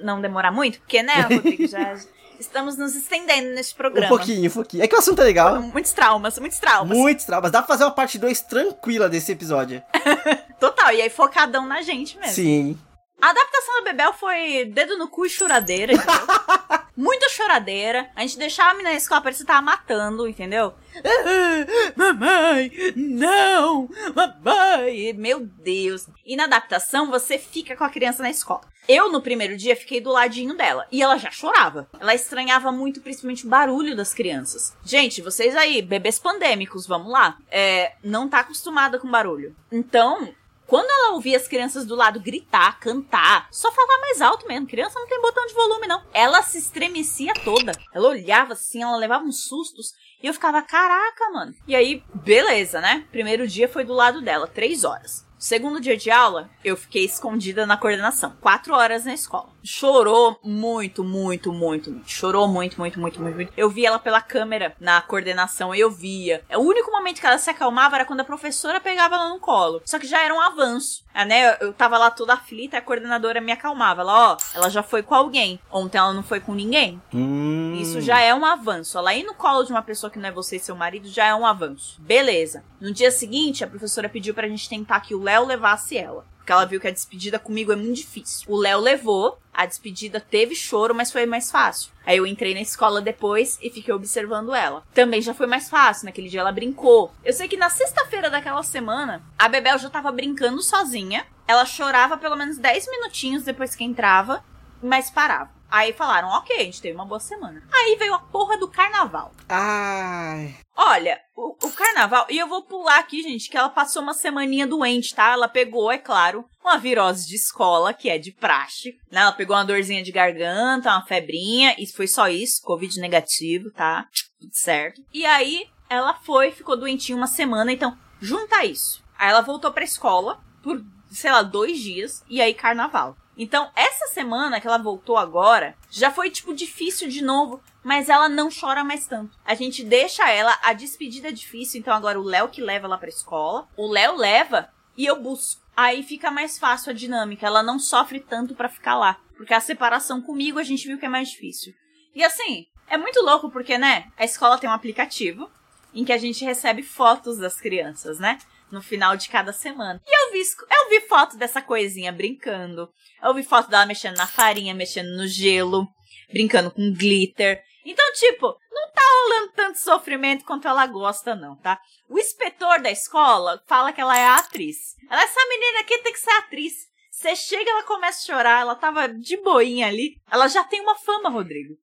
não 0.03 0.21
demorar 0.21 0.53
muito, 0.53 0.79
porque, 0.81 1.03
né, 1.03 1.23
Rodrigo, 1.33 1.67
já. 1.67 1.97
Estamos 2.39 2.77
nos 2.77 2.95
estendendo 2.95 3.51
nesse 3.55 3.75
programa. 3.75 4.13
Um 4.13 4.17
pouquinho, 4.19 4.51
um 4.51 4.53
pouquinho. 4.53 4.83
É 4.83 4.89
que 4.89 4.95
o 4.95 4.99
assunto 4.99 5.23
é 5.23 5.25
legal. 5.25 5.63
Muitos 5.63 5.93
traumas, 5.93 6.39
muitos 6.39 6.59
traumas. 6.59 6.99
Muitos 6.99 7.25
traumas. 7.25 7.51
Dá 7.51 7.63
pra 7.63 7.69
fazer 7.69 7.85
uma 7.85 7.93
parte 7.93 8.19
2 8.19 8.41
tranquila 8.43 9.09
desse 9.09 9.33
episódio. 9.33 9.83
Total, 10.61 10.93
e 10.93 11.01
aí 11.01 11.09
focadão 11.09 11.65
na 11.65 11.81
gente 11.81 12.19
mesmo. 12.19 12.35
Sim. 12.35 12.79
A 13.23 13.31
adaptação 13.31 13.77
do 13.77 13.85
Bebel 13.85 14.13
foi 14.13 14.65
dedo 14.67 14.99
no 14.99 15.09
cu 15.09 15.25
e 15.25 15.31
choradeira, 15.31 15.93
entendeu? 15.93 16.13
Muita 16.97 17.29
choradeira. 17.29 18.11
A 18.15 18.23
gente 18.23 18.39
deixava 18.39 18.71
a 18.71 18.75
menina 18.75 18.91
na 18.91 18.97
escola, 18.97 19.21
parecia 19.21 19.45
que 19.45 19.53
tava 19.53 19.63
matando, 19.63 20.29
entendeu? 20.29 20.75
mamãe, 21.97 22.71
não! 22.95 23.89
Mamãe! 24.15 25.13
Meu 25.13 25.41
Deus! 25.41 26.07
E 26.25 26.37
na 26.37 26.45
adaptação, 26.45 27.11
você 27.11 27.39
fica 27.39 27.77
com 27.77 27.85
a 27.85 27.91
criança 27.91 28.23
na 28.23 28.31
escola. 28.31 28.63
Eu, 28.87 29.11
no 29.11 29.23
primeiro 29.23 29.57
dia, 29.57 29.75
fiquei 29.75 30.01
do 30.01 30.11
ladinho 30.11 30.55
dela. 30.55 30.87
E 30.93 31.03
ela 31.03 31.17
já 31.17 31.31
chorava. 31.31 31.89
Ela 31.99 32.15
estranhava 32.15 32.71
muito, 32.71 33.01
principalmente, 33.01 33.47
o 33.47 33.49
barulho 33.49 33.97
das 33.97 34.13
crianças. 34.13 34.77
Gente, 34.85 35.23
vocês 35.23 35.57
aí, 35.57 35.81
bebês 35.81 36.19
pandêmicos, 36.19 36.87
vamos 36.87 37.11
lá. 37.11 37.39
É, 37.51 37.95
não 38.05 38.29
tá 38.29 38.41
acostumada 38.41 38.99
com 38.99 39.11
barulho. 39.11 39.57
Então, 39.73 40.29
quando 40.67 40.89
ela 40.89 41.13
ouvia 41.13 41.37
as 41.37 41.47
crianças 41.47 41.85
do 41.85 41.95
lado 41.95 42.21
gritar, 42.21 42.79
cantar, 42.81 43.49
só 43.51 43.71
falar 43.71 44.01
mais 44.01 44.21
alto 44.21 44.47
mesmo. 44.47 44.67
Criança 44.67 44.99
não 44.99 45.07
tem 45.07 45.21
botão 45.21 45.47
de 45.47 45.55
volume, 45.55 45.87
não. 45.87 46.03
Ela 46.13 46.43
se 46.43 46.59
estremecia 46.59 47.35
toda. 47.45 47.73
Ela 47.93 48.09
olhava 48.09 48.55
assim, 48.55 48.83
ela 48.83 48.97
levava 48.97 49.25
uns 49.25 49.47
sustos. 49.47 49.93
E 50.23 50.27
eu 50.27 50.33
ficava, 50.33 50.63
caraca, 50.63 51.31
mano. 51.31 51.55
E 51.69 51.77
aí, 51.77 52.03
beleza, 52.15 52.81
né? 52.81 53.07
Primeiro 53.13 53.47
dia 53.47 53.69
foi 53.69 53.85
do 53.85 53.93
lado 53.93 54.23
dela, 54.23 54.47
três 54.47 54.85
horas. 54.85 55.27
Segundo 55.45 55.79
dia 55.79 55.95
de 55.95 56.11
aula, 56.11 56.49
eu 56.65 56.75
fiquei 56.75 57.05
escondida 57.05 57.67
na 57.67 57.77
coordenação. 57.77 58.33
Quatro 58.41 58.73
horas 58.73 59.05
na 59.05 59.13
escola. 59.13 59.51
Chorou 59.63 60.39
muito, 60.43 61.05
muito, 61.05 61.53
muito, 61.53 61.91
muito. 61.91 62.09
Chorou 62.11 62.49
muito, 62.49 62.81
muito, 62.81 62.99
muito, 62.99 63.21
muito, 63.21 63.37
muito. 63.37 63.53
Eu 63.55 63.69
vi 63.69 63.85
ela 63.85 63.99
pela 63.99 64.23
câmera 64.23 64.75
na 64.81 65.03
coordenação, 65.03 65.75
eu 65.75 65.91
via. 65.91 66.43
O 66.51 66.61
único 66.61 66.91
momento 66.91 67.21
que 67.21 67.27
ela 67.27 67.37
se 67.37 67.51
acalmava 67.51 67.97
era 67.97 68.07
quando 68.07 68.21
a 68.21 68.25
professora 68.25 68.81
pegava 68.81 69.17
ela 69.17 69.29
no 69.29 69.39
colo. 69.39 69.83
Só 69.85 69.99
que 69.99 70.07
já 70.07 70.25
era 70.25 70.35
um 70.35 70.41
avanço. 70.41 71.05
Ah, 71.13 71.27
né? 71.27 71.59
Eu 71.61 71.75
tava 71.75 71.99
lá 71.99 72.11
toda 72.11 72.33
aflita, 72.33 72.79
a 72.79 72.83
coordenadora 72.83 73.41
me 73.41 73.53
acalmava. 73.53 74.01
Ela, 74.01 74.33
ó, 74.33 74.37
ela 74.55 74.71
já 74.71 74.83
foi 74.83 75.03
com 75.03 75.15
alguém. 75.15 75.61
Ontem 75.71 75.99
ela 75.99 76.15
não 76.15 76.23
foi 76.23 76.41
com 76.41 76.55
ninguém. 76.55 77.01
Hum. 77.13 77.77
Isso 77.79 78.01
já 78.01 78.19
é 78.19 78.35
um 78.35 78.47
avanço. 78.47 78.97
Ela 78.97 79.15
ir 79.15 79.25
no 79.25 79.35
colo 79.35 79.63
de 79.63 79.73
uma 79.73 79.83
pessoa 79.83 80.11
que 80.11 80.19
não 80.19 80.29
é 80.29 80.33
você 80.33 80.57
e 80.57 80.61
seu 80.61 80.75
marido 80.75 81.07
já 81.07 81.27
é 81.27 81.35
um 81.35 81.47
avanço. 81.47 82.01
Beleza. 82.01 82.65
No 82.81 82.93
dia 82.93 83.11
seguinte, 83.11 83.63
a 83.63 83.67
professora 83.67 84.09
pediu 84.09 84.35
pra 84.35 84.49
gente 84.49 84.69
tentar 84.69 85.01
que 85.01 85.15
o 85.15 85.23
Léo 85.23 85.34
Léo 85.35 85.47
levasse 85.47 85.97
ela. 85.97 86.25
Porque 86.39 86.53
ela 86.53 86.67
viu 86.67 86.81
que 86.81 86.87
a 86.87 86.93
despedida 86.93 87.39
comigo 87.39 87.73
é 87.73 87.77
muito 87.77 87.97
difícil. 87.97 88.45
O 88.49 88.57
Léo 88.57 88.79
levou, 88.79 89.39
a 89.53 89.65
despedida 89.65 90.21
teve 90.21 90.55
choro, 90.55 90.95
mas 90.95 91.11
foi 91.11 91.25
mais 91.25 91.51
fácil. 91.51 91.91
Aí 92.05 92.19
eu 92.19 92.27
entrei 92.27 92.53
na 92.53 92.61
escola 92.61 93.01
depois 93.01 93.59
e 93.63 93.71
fiquei 93.71 93.93
observando 93.95 94.55
ela. 94.55 94.83
Também 94.93 95.23
já 95.23 95.33
foi 95.33 95.47
mais 95.47 95.71
fácil, 95.71 96.05
naquele 96.05 96.29
dia 96.29 96.41
ela 96.41 96.53
brincou. 96.53 97.13
Eu 97.25 97.33
sei 97.33 97.49
que 97.49 97.57
na 97.57 97.71
sexta-feira 97.71 98.29
daquela 98.29 98.63
semana, 98.63 99.23
a 99.39 99.49
Bebel 99.49 99.79
já 99.79 99.89
tava 99.89 100.13
brincando 100.13 100.63
sozinha. 100.63 101.27
Ela 101.49 101.65
chorava 101.65 102.19
pelo 102.19 102.37
menos 102.37 102.59
10 102.59 102.91
minutinhos 102.91 103.43
depois 103.43 103.75
que 103.75 103.83
entrava, 103.83 104.45
mas 104.83 105.11
parava. 105.11 105.51
Aí 105.75 105.93
falaram, 105.93 106.29
ok, 106.29 106.57
a 106.57 106.63
gente 106.63 106.81
teve 106.81 106.95
uma 106.95 107.05
boa 107.05 107.19
semana. 107.19 107.61
Aí 107.73 107.97
veio 107.99 108.15
a 108.15 108.21
porra 108.21 108.57
do 108.57 108.71
carnaval. 108.71 109.33
Ai. 109.49 110.55
Olha, 110.77 111.21
o, 111.35 111.57
o, 111.67 111.73
carnaval, 111.73 112.27
e 112.31 112.39
eu 112.39 112.47
vou 112.47 112.63
pular 112.63 113.01
aqui, 113.01 113.25
gente, 113.25 113.51
que 113.51 113.57
ela 113.57 113.69
passou 113.69 114.01
uma 114.01 114.15
semaninha 114.15 114.69
doente, 114.69 115.13
tá? 115.13 115.33
Ela 115.33 115.49
pegou, 115.49 115.91
é 115.91 115.99
claro, 115.99 116.45
uma 116.63 116.79
virose 116.79 117.27
de 117.27 117.35
escola, 117.35 117.93
que 117.93 118.09
é 118.09 118.19
de 118.19 118.31
praxe, 118.31 118.97
né? 119.11 119.23
Ela 119.23 119.33
pegou 119.33 119.57
uma 119.57 119.65
dorzinha 119.65 120.01
de 120.01 120.13
garganta, 120.13 120.93
uma 120.93 121.05
febrinha, 121.07 121.75
e 121.77 121.89
foi 121.89 122.07
só 122.07 122.29
isso, 122.29 122.63
Covid 122.63 123.01
negativo, 123.01 123.73
tá? 123.73 124.07
Tudo 124.41 124.55
certo. 124.55 125.03
E 125.13 125.27
aí, 125.27 125.67
ela 125.91 126.15
foi, 126.15 126.53
ficou 126.53 126.77
doentinha 126.77 127.19
uma 127.19 127.27
semana, 127.27 127.73
então, 127.73 127.99
junta 128.21 128.65
isso. 128.65 129.03
Aí 129.19 129.29
ela 129.29 129.41
voltou 129.41 129.73
pra 129.73 129.83
escola, 129.83 130.39
por 130.63 130.81
sei 131.11 131.33
lá, 131.33 131.43
dois 131.43 131.81
dias, 131.81 132.23
e 132.29 132.41
aí 132.41 132.55
carnaval. 132.55 133.17
Então, 133.37 133.71
essa 133.75 134.07
semana 134.09 134.61
que 134.61 134.67
ela 134.67 134.79
voltou 134.79 135.17
agora, 135.17 135.77
já 135.91 136.11
foi, 136.11 136.31
tipo, 136.31 136.55
difícil 136.55 137.09
de 137.09 137.23
novo, 137.23 137.61
mas 137.83 138.09
ela 138.09 138.29
não 138.29 138.49
chora 138.49 138.85
mais 138.85 139.07
tanto. 139.07 139.37
A 139.45 139.55
gente 139.55 139.83
deixa 139.85 140.31
ela, 140.31 140.59
a 140.63 140.73
despedida 140.73 141.29
é 141.29 141.33
difícil, 141.33 141.81
então 141.81 141.93
agora 141.93 142.19
o 142.19 142.23
Léo 142.23 142.49
que 142.49 142.63
leva 142.63 142.87
ela 142.87 142.99
pra 142.99 143.09
escola, 143.09 143.69
o 143.77 143.91
Léo 143.91 144.17
leva 144.17 144.69
e 144.97 145.05
eu 145.05 145.21
busco. 145.21 145.63
Aí 145.77 146.03
fica 146.05 146.31
mais 146.31 146.59
fácil 146.59 146.91
a 146.91 146.95
dinâmica, 146.95 147.47
ela 147.47 147.63
não 147.63 147.79
sofre 147.79 148.21
tanto 148.21 148.55
para 148.55 148.69
ficar 148.69 148.95
lá. 148.95 149.19
Porque 149.37 149.53
a 149.53 149.61
separação 149.61 150.23
comigo 150.23 150.59
a 150.59 150.63
gente 150.63 150.87
viu 150.87 150.99
que 150.99 151.07
é 151.07 151.09
mais 151.09 151.31
difícil. 151.31 151.75
E 152.15 152.23
assim, 152.23 152.67
é 152.89 152.97
muito 152.97 153.21
louco 153.21 153.51
porque, 153.51 153.77
né, 153.77 154.07
a 154.17 154.25
escola 154.25 154.57
tem 154.57 154.71
um 154.71 154.73
aplicativo 154.73 155.51
em 155.93 156.05
que 156.05 156.13
a 156.13 156.19
gente 156.19 156.45
recebe 156.45 156.83
fotos 156.83 157.39
das 157.39 157.61
crianças, 157.61 158.19
né? 158.19 158.39
No 158.75 158.83
final 158.83 159.17
de 159.17 159.29
cada 159.29 159.53
semana. 159.53 160.01
E 160.07 160.27
eu 160.27 160.33
vi, 160.33 160.41
eu 160.41 160.89
vi 160.91 161.07
foto 161.07 161.37
dessa 161.37 161.63
coisinha 161.63 162.13
brincando. 162.13 162.91
Eu 163.23 163.33
vi 163.33 163.43
foto 163.43 163.71
dela 163.71 163.87
mexendo 163.87 164.17
na 164.17 164.27
farinha, 164.27 164.75
mexendo 164.75 165.17
no 165.17 165.27
gelo, 165.27 165.87
brincando 166.31 166.71
com 166.71 166.93
glitter. 166.93 167.63
Então, 167.85 168.13
tipo, 168.15 168.47
não 168.71 168.91
tá 168.93 169.03
rolando 169.03 169.53
tanto 169.53 169.79
sofrimento 169.79 170.45
quanto 170.45 170.67
ela 170.67 170.87
gosta, 170.87 171.35
não, 171.35 171.57
tá? 171.57 171.79
O 172.09 172.19
inspetor 172.19 172.81
da 172.81 172.91
escola 172.91 173.63
fala 173.67 173.93
que 173.93 174.01
ela 174.01 174.19
é 174.19 174.27
atriz. 174.27 174.95
Ela, 175.11 175.23
essa 175.23 175.41
menina 175.49 175.81
aqui 175.81 175.99
tem 175.99 176.13
que 176.13 176.19
ser 176.19 176.31
atriz. 176.31 176.73
Você 177.11 177.37
chega, 177.37 177.71
ela 177.71 177.85
começa 177.85 178.21
a 178.21 178.35
chorar, 178.35 178.61
ela 178.61 178.75
tava 178.75 179.09
de 179.09 179.37
boinha 179.37 179.87
ali. 179.87 180.17
Ela 180.31 180.49
já 180.49 180.65
tem 180.65 180.81
uma 180.81 180.97
fama, 180.97 181.29
Rodrigo. 181.29 181.75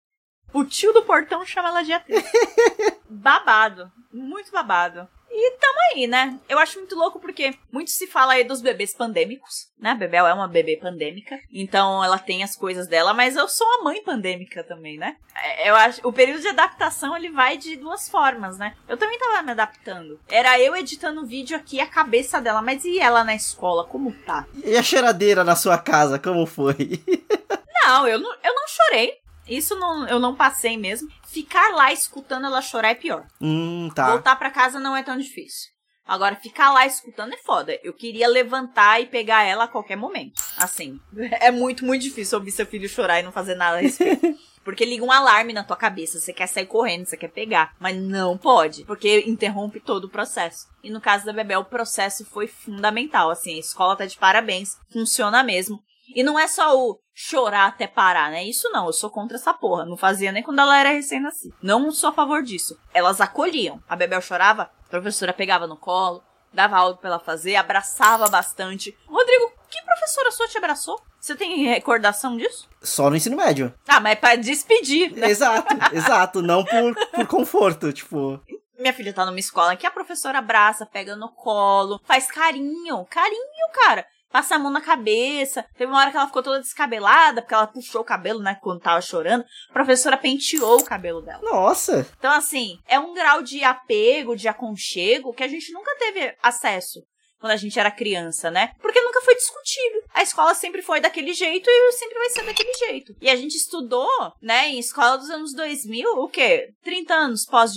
O 0.53 0.65
tio 0.65 0.91
do 0.91 1.03
portão 1.03 1.45
chama 1.45 1.69
ela 1.69 1.83
de 1.83 1.93
atriz. 1.93 2.23
babado. 3.09 3.89
Muito 4.11 4.51
babado. 4.51 5.07
E 5.34 5.51
tamo 5.57 5.79
aí, 5.93 6.07
né? 6.07 6.38
Eu 6.49 6.59
acho 6.59 6.77
muito 6.77 6.95
louco 6.95 7.19
porque 7.19 7.53
muito 7.71 7.89
se 7.89 8.05
fala 8.05 8.34
aí 8.34 8.43
dos 8.43 8.61
bebês 8.61 8.93
pandêmicos, 8.93 9.71
né? 9.79 9.91
A 9.91 9.95
Bebel 9.95 10.27
é 10.27 10.34
uma 10.34 10.47
bebê 10.47 10.75
pandêmica, 10.75 11.39
então 11.51 12.03
ela 12.03 12.19
tem 12.19 12.43
as 12.43 12.55
coisas 12.55 12.86
dela, 12.88 13.13
mas 13.13 13.38
eu 13.38 13.47
sou 13.47 13.65
a 13.75 13.84
mãe 13.84 14.03
pandêmica 14.03 14.61
também, 14.63 14.97
né? 14.97 15.15
É, 15.41 15.69
eu 15.69 15.75
acho, 15.75 16.05
o 16.05 16.11
período 16.11 16.41
de 16.41 16.49
adaptação 16.49 17.15
ele 17.15 17.29
vai 17.29 17.57
de 17.57 17.77
duas 17.77 18.09
formas, 18.09 18.57
né? 18.57 18.75
Eu 18.89 18.97
também 18.97 19.17
tava 19.17 19.41
me 19.41 19.51
adaptando. 19.51 20.19
Era 20.27 20.59
eu 20.59 20.75
editando 20.75 21.21
o 21.21 21.25
vídeo 21.25 21.55
aqui 21.55 21.79
a 21.79 21.88
cabeça 21.88 22.41
dela, 22.41 22.61
mas 22.61 22.84
e 22.84 22.99
ela 22.99 23.23
na 23.23 23.34
escola, 23.34 23.86
como 23.86 24.11
tá? 24.25 24.45
E 24.65 24.75
a 24.75 24.84
cheiradeira 24.84 25.45
na 25.45 25.55
sua 25.55 25.77
casa, 25.77 26.19
como 26.19 26.45
foi? 26.45 26.75
não, 27.84 28.05
eu 28.05 28.19
não, 28.19 28.34
eu 28.43 28.53
não 28.53 28.67
chorei. 28.67 29.20
Isso 29.51 29.75
não, 29.75 30.07
eu 30.07 30.19
não 30.19 30.35
passei 30.35 30.77
mesmo. 30.77 31.09
Ficar 31.27 31.73
lá 31.75 31.91
escutando 31.91 32.45
ela 32.45 32.61
chorar 32.61 32.91
é 32.91 32.95
pior. 32.95 33.27
Hum, 33.39 33.89
tá. 33.93 34.11
Voltar 34.11 34.35
para 34.37 34.49
casa 34.49 34.79
não 34.79 34.95
é 34.95 35.03
tão 35.03 35.17
difícil. 35.17 35.69
Agora, 36.05 36.35
ficar 36.35 36.71
lá 36.71 36.85
escutando 36.85 37.33
é 37.33 37.37
foda. 37.37 37.77
Eu 37.83 37.93
queria 37.93 38.27
levantar 38.27 39.01
e 39.01 39.05
pegar 39.05 39.43
ela 39.43 39.65
a 39.65 39.67
qualquer 39.67 39.95
momento. 39.95 40.41
Assim, 40.57 40.99
é 41.39 41.51
muito, 41.51 41.85
muito 41.85 42.01
difícil 42.01 42.37
ouvir 42.37 42.51
seu 42.51 42.65
filho 42.65 42.89
chorar 42.89 43.19
e 43.19 43.23
não 43.23 43.31
fazer 43.31 43.55
nada 43.55 43.77
a 43.77 43.81
respeito. 43.81 44.21
Porque 44.63 44.85
liga 44.85 45.03
um 45.03 45.11
alarme 45.11 45.53
na 45.53 45.63
tua 45.63 45.75
cabeça, 45.75 46.19
você 46.19 46.31
quer 46.31 46.47
sair 46.47 46.67
correndo, 46.67 47.05
você 47.05 47.17
quer 47.17 47.29
pegar, 47.29 47.73
mas 47.79 47.97
não 47.97 48.37
pode, 48.37 48.85
porque 48.85 49.23
interrompe 49.25 49.79
todo 49.79 50.05
o 50.05 50.09
processo. 50.09 50.67
E 50.83 50.89
no 50.91 51.01
caso 51.01 51.25
da 51.25 51.33
Bebel, 51.33 51.61
o 51.61 51.65
processo 51.65 52.23
foi 52.25 52.45
fundamental, 52.45 53.31
assim, 53.31 53.55
a 53.55 53.59
escola 53.59 53.95
tá 53.95 54.05
de 54.05 54.15
parabéns, 54.19 54.77
funciona 54.91 55.41
mesmo. 55.41 55.81
E 56.16 56.24
não 56.24 56.39
é 56.39 56.47
só 56.47 56.78
o 56.78 56.99
chorar 57.14 57.68
até 57.68 57.88
parar, 57.88 58.32
né? 58.32 58.43
Isso 58.43 58.70
não, 58.72 58.88
eu 58.88 58.93
sou 58.93 59.09
contra 59.09 59.38
essa 59.38 59.53
porra. 59.53 59.86
Não 59.86 59.97
fazia 59.97 60.32
nem 60.32 60.43
quando 60.43 60.59
ela 60.59 60.78
era 60.78 60.89
recém-nascida. 60.89 61.55
Não 61.62 61.91
sou 61.91 62.09
a 62.09 62.14
favor 62.14 62.41
disso. 62.41 62.78
Elas 62.93 63.22
acolhiam. 63.22 63.82
A 63.88 63.95
Bebel 63.95 64.22
chorava, 64.22 64.64
a 64.64 64.89
professora 64.89 65.34
pegava 65.34 65.68
no 65.68 65.78
colo, 65.78 66.24
dava 66.53 66.78
algo 66.78 66.99
pra 66.99 67.09
ela 67.09 67.20
fazer, 67.20 67.55
abraçava 67.55 68.28
bastante. 68.28 68.97
Rodrigo, 69.07 69.51
que 69.70 69.82
professora 69.84 70.32
sua 70.32 70.47
te 70.47 70.57
abraçou? 70.57 70.99
Você 71.20 71.36
tem 71.36 71.66
recordação 71.66 72.36
disso? 72.36 72.68
Só 72.82 73.09
no 73.09 73.16
ensino 73.16 73.38
médio. 73.38 73.74
Ah, 73.88 73.99
mas 73.99 74.14
é 74.14 74.16
pra 74.16 74.36
despedir, 74.36 75.12
né? 75.12 75.30
Exato, 75.30 75.76
exato. 75.93 76.41
Não 76.41 76.66
por, 76.66 76.95
por 77.12 77.28
conforto, 77.28 77.93
tipo 77.93 78.39
minha 78.80 78.93
filha 78.93 79.14
tá 79.14 79.24
numa 79.24 79.39
escola 79.39 79.76
que 79.76 79.86
a 79.86 79.91
professora 79.91 80.39
abraça, 80.39 80.88
pega 80.88 81.16
no 81.16 81.30
colo, 81.30 82.01
faz 82.03 82.26
carinho, 82.32 83.05
carinho, 83.05 83.70
cara 83.72 84.03
passa 84.32 84.55
a 84.55 84.59
mão 84.59 84.71
na 84.71 84.82
cabeça. 84.82 85.65
Teve 85.77 85.91
uma 85.91 85.99
hora 85.99 86.11
que 86.11 86.17
ela 86.17 86.27
ficou 86.27 86.43
toda 86.43 86.59
descabelada, 86.59 87.41
porque 87.41 87.53
ela 87.53 87.67
puxou 87.67 88.01
o 88.01 88.05
cabelo, 88.05 88.39
né, 88.39 88.57
quando 88.61 88.82
tava 88.82 89.01
chorando. 89.01 89.43
A 89.69 89.73
professora 89.73 90.17
penteou 90.17 90.79
o 90.79 90.84
cabelo 90.84 91.21
dela. 91.21 91.41
Nossa! 91.43 92.07
Então, 92.17 92.32
assim, 92.32 92.77
é 92.88 92.99
um 92.99 93.13
grau 93.13 93.41
de 93.41 93.63
apego, 93.63 94.36
de 94.36 94.47
aconchego, 94.47 95.34
que 95.34 95.43
a 95.43 95.47
gente 95.47 95.71
nunca 95.71 95.95
teve 95.97 96.36
acesso 96.41 97.01
quando 97.41 97.53
a 97.53 97.57
gente 97.57 97.77
era 97.79 97.89
criança, 97.89 98.51
né? 98.51 98.71
Porque 98.79 99.01
nunca 99.01 99.19
foi 99.21 99.34
discutido. 99.36 100.03
A 100.13 100.21
escola 100.21 100.53
sempre 100.53 100.84
foi 100.84 101.01
daquele 101.01 101.34
jeito 101.34 101.67
e 101.67 101.91
sempre 101.93 102.19
vai 102.19 102.29
ser 102.29 102.45
daquele 102.45 102.71
jeito. 102.73 103.15
E 103.19 103.29
a 103.29 103.36
gente 103.36 103.55
estudou, 103.55 104.07
né, 104.39 104.69
em 104.69 104.77
escola 104.77 105.17
dos 105.17 105.29
anos 105.32 105.53
2000, 105.55 106.07
o 106.07 106.29
quê? 106.29 106.69
30 106.84 107.13
anos 107.13 107.45
pós 107.45 107.73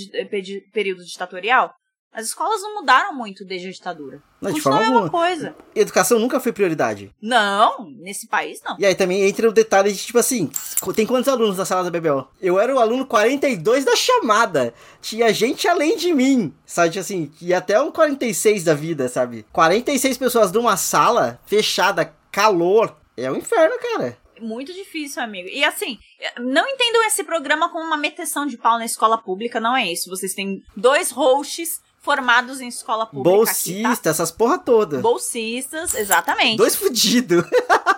período 0.71 1.03
ditatorial. 1.03 1.75
As 2.15 2.27
escolas 2.27 2.63
não 2.63 2.77
mudaram 2.77 3.13
muito 3.13 3.45
desde 3.45 3.67
a 3.67 3.73
ditadura. 3.73 4.23
Não, 4.41 4.53
de 4.53 4.61
forma 4.61 4.87
alguma. 4.87 5.11
coisa. 5.11 5.57
Educação 5.75 6.21
nunca 6.21 6.39
foi 6.39 6.53
prioridade. 6.53 7.13
Não, 7.21 7.91
nesse 7.99 8.29
país 8.29 8.63
não. 8.65 8.77
E 8.79 8.87
aí 8.87 8.95
também 8.95 9.23
entra 9.27 9.49
o 9.49 9.53
detalhe 9.53 9.93
de, 9.93 9.99
tipo 9.99 10.19
assim, 10.19 10.49
tem 10.95 11.07
quantos 11.07 11.29
alunos 11.29 11.59
na 11.59 11.65
sala 11.65 11.83
da 11.83 11.91
Bebel? 11.91 12.29
Eu 12.41 12.61
era 12.61 12.73
o 12.73 12.79
aluno 12.79 13.05
42 13.05 13.85
da 13.85 13.97
chamada. 13.97 14.73
Tinha 15.03 15.35
gente 15.35 15.67
além 15.67 15.97
de 15.97 16.15
mim, 16.15 16.55
sabe? 16.65 16.91
Tipo 16.91 17.01
assim, 17.01 17.33
e 17.43 17.53
até 17.53 17.81
um 17.81 17.91
46 17.91 18.63
da 18.63 18.75
vida, 18.75 19.09
sabe? 19.09 19.45
46 19.53 20.17
pessoas 20.17 20.53
numa 20.53 20.77
sala, 20.77 21.41
fechada, 21.47 22.15
calor. 22.31 22.97
É 23.17 23.31
um 23.31 23.37
inferno, 23.37 23.75
cara 23.81 24.17
muito 24.41 24.73
difícil, 24.73 25.23
amigo. 25.23 25.49
E 25.49 25.65
assim, 25.65 25.99
não 26.39 26.67
entendam 26.69 27.03
esse 27.05 27.25
programa 27.25 27.71
como 27.71 27.85
uma 27.85 27.97
meteção 27.97 28.47
de 28.47 28.59
pau 28.59 28.79
na 28.79 28.85
escola 28.85 29.17
pública, 29.17 29.61
não 29.61 29.77
é 29.77 29.91
isso. 29.91 30.11
Vocês 30.11 30.35
têm 30.35 30.63
dois 30.77 31.11
hosts 31.11 31.81
formados 32.05 32.61
em 32.61 32.69
escola 32.69 33.07
pública. 33.07 33.31
Bolsista, 33.37 33.89
aqui, 33.89 34.03
tá? 34.03 34.11
essas 34.11 34.31
porra 34.31 34.59
toda. 34.59 35.01
Bolsistas, 35.01 35.95
exatamente. 35.95 36.59
Dois 36.59 36.77
fudidos. 36.77 37.45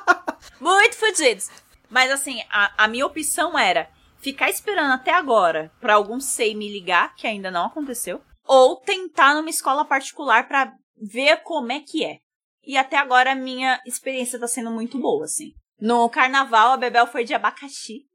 Muito 0.60 0.96
fudidos. 0.96 1.50
Mas 1.90 2.10
assim, 2.10 2.40
a, 2.48 2.84
a 2.84 2.88
minha 2.88 3.04
opção 3.04 3.58
era 3.58 3.90
ficar 4.18 4.48
esperando 4.48 4.92
até 4.92 5.12
agora 5.12 5.72
para 5.80 5.94
algum 5.94 6.20
SEI 6.20 6.54
me 6.54 6.72
ligar, 6.72 7.14
que 7.16 7.26
ainda 7.26 7.50
não 7.50 7.66
aconteceu, 7.66 8.22
ou 8.46 8.76
tentar 8.76 9.34
numa 9.34 9.50
escola 9.50 9.84
particular 9.84 10.46
para 10.46 10.72
ver 10.96 11.42
como 11.42 11.72
é 11.72 11.80
que 11.80 12.04
é. 12.04 12.18
E 12.64 12.76
até 12.76 12.96
agora 12.96 13.32
a 13.32 13.36
minha 13.36 13.80
experiência 13.84 14.38
tá 14.38 14.46
sendo 14.46 14.70
muito 14.70 14.98
boa, 14.98 15.24
assim. 15.24 15.52
No 15.80 16.08
carnaval, 16.08 16.72
a 16.72 16.76
Bebel 16.76 17.06
foi 17.06 17.24
de 17.24 17.34
abacaxi 17.34 18.06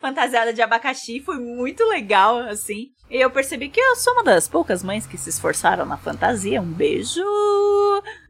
fantasiada 0.00 0.52
de 0.52 0.62
abacaxi. 0.62 1.20
Foi 1.20 1.38
muito 1.38 1.84
legal, 1.84 2.38
assim. 2.38 2.88
E 3.10 3.16
eu 3.20 3.30
percebi 3.30 3.68
que 3.68 3.80
eu 3.80 3.96
sou 3.96 4.12
uma 4.14 4.24
das 4.24 4.48
poucas 4.48 4.82
mães 4.82 5.06
que 5.06 5.18
se 5.18 5.30
esforçaram 5.30 5.84
na 5.84 5.96
fantasia. 5.96 6.60
Um 6.60 6.72
beijo! 6.72 7.22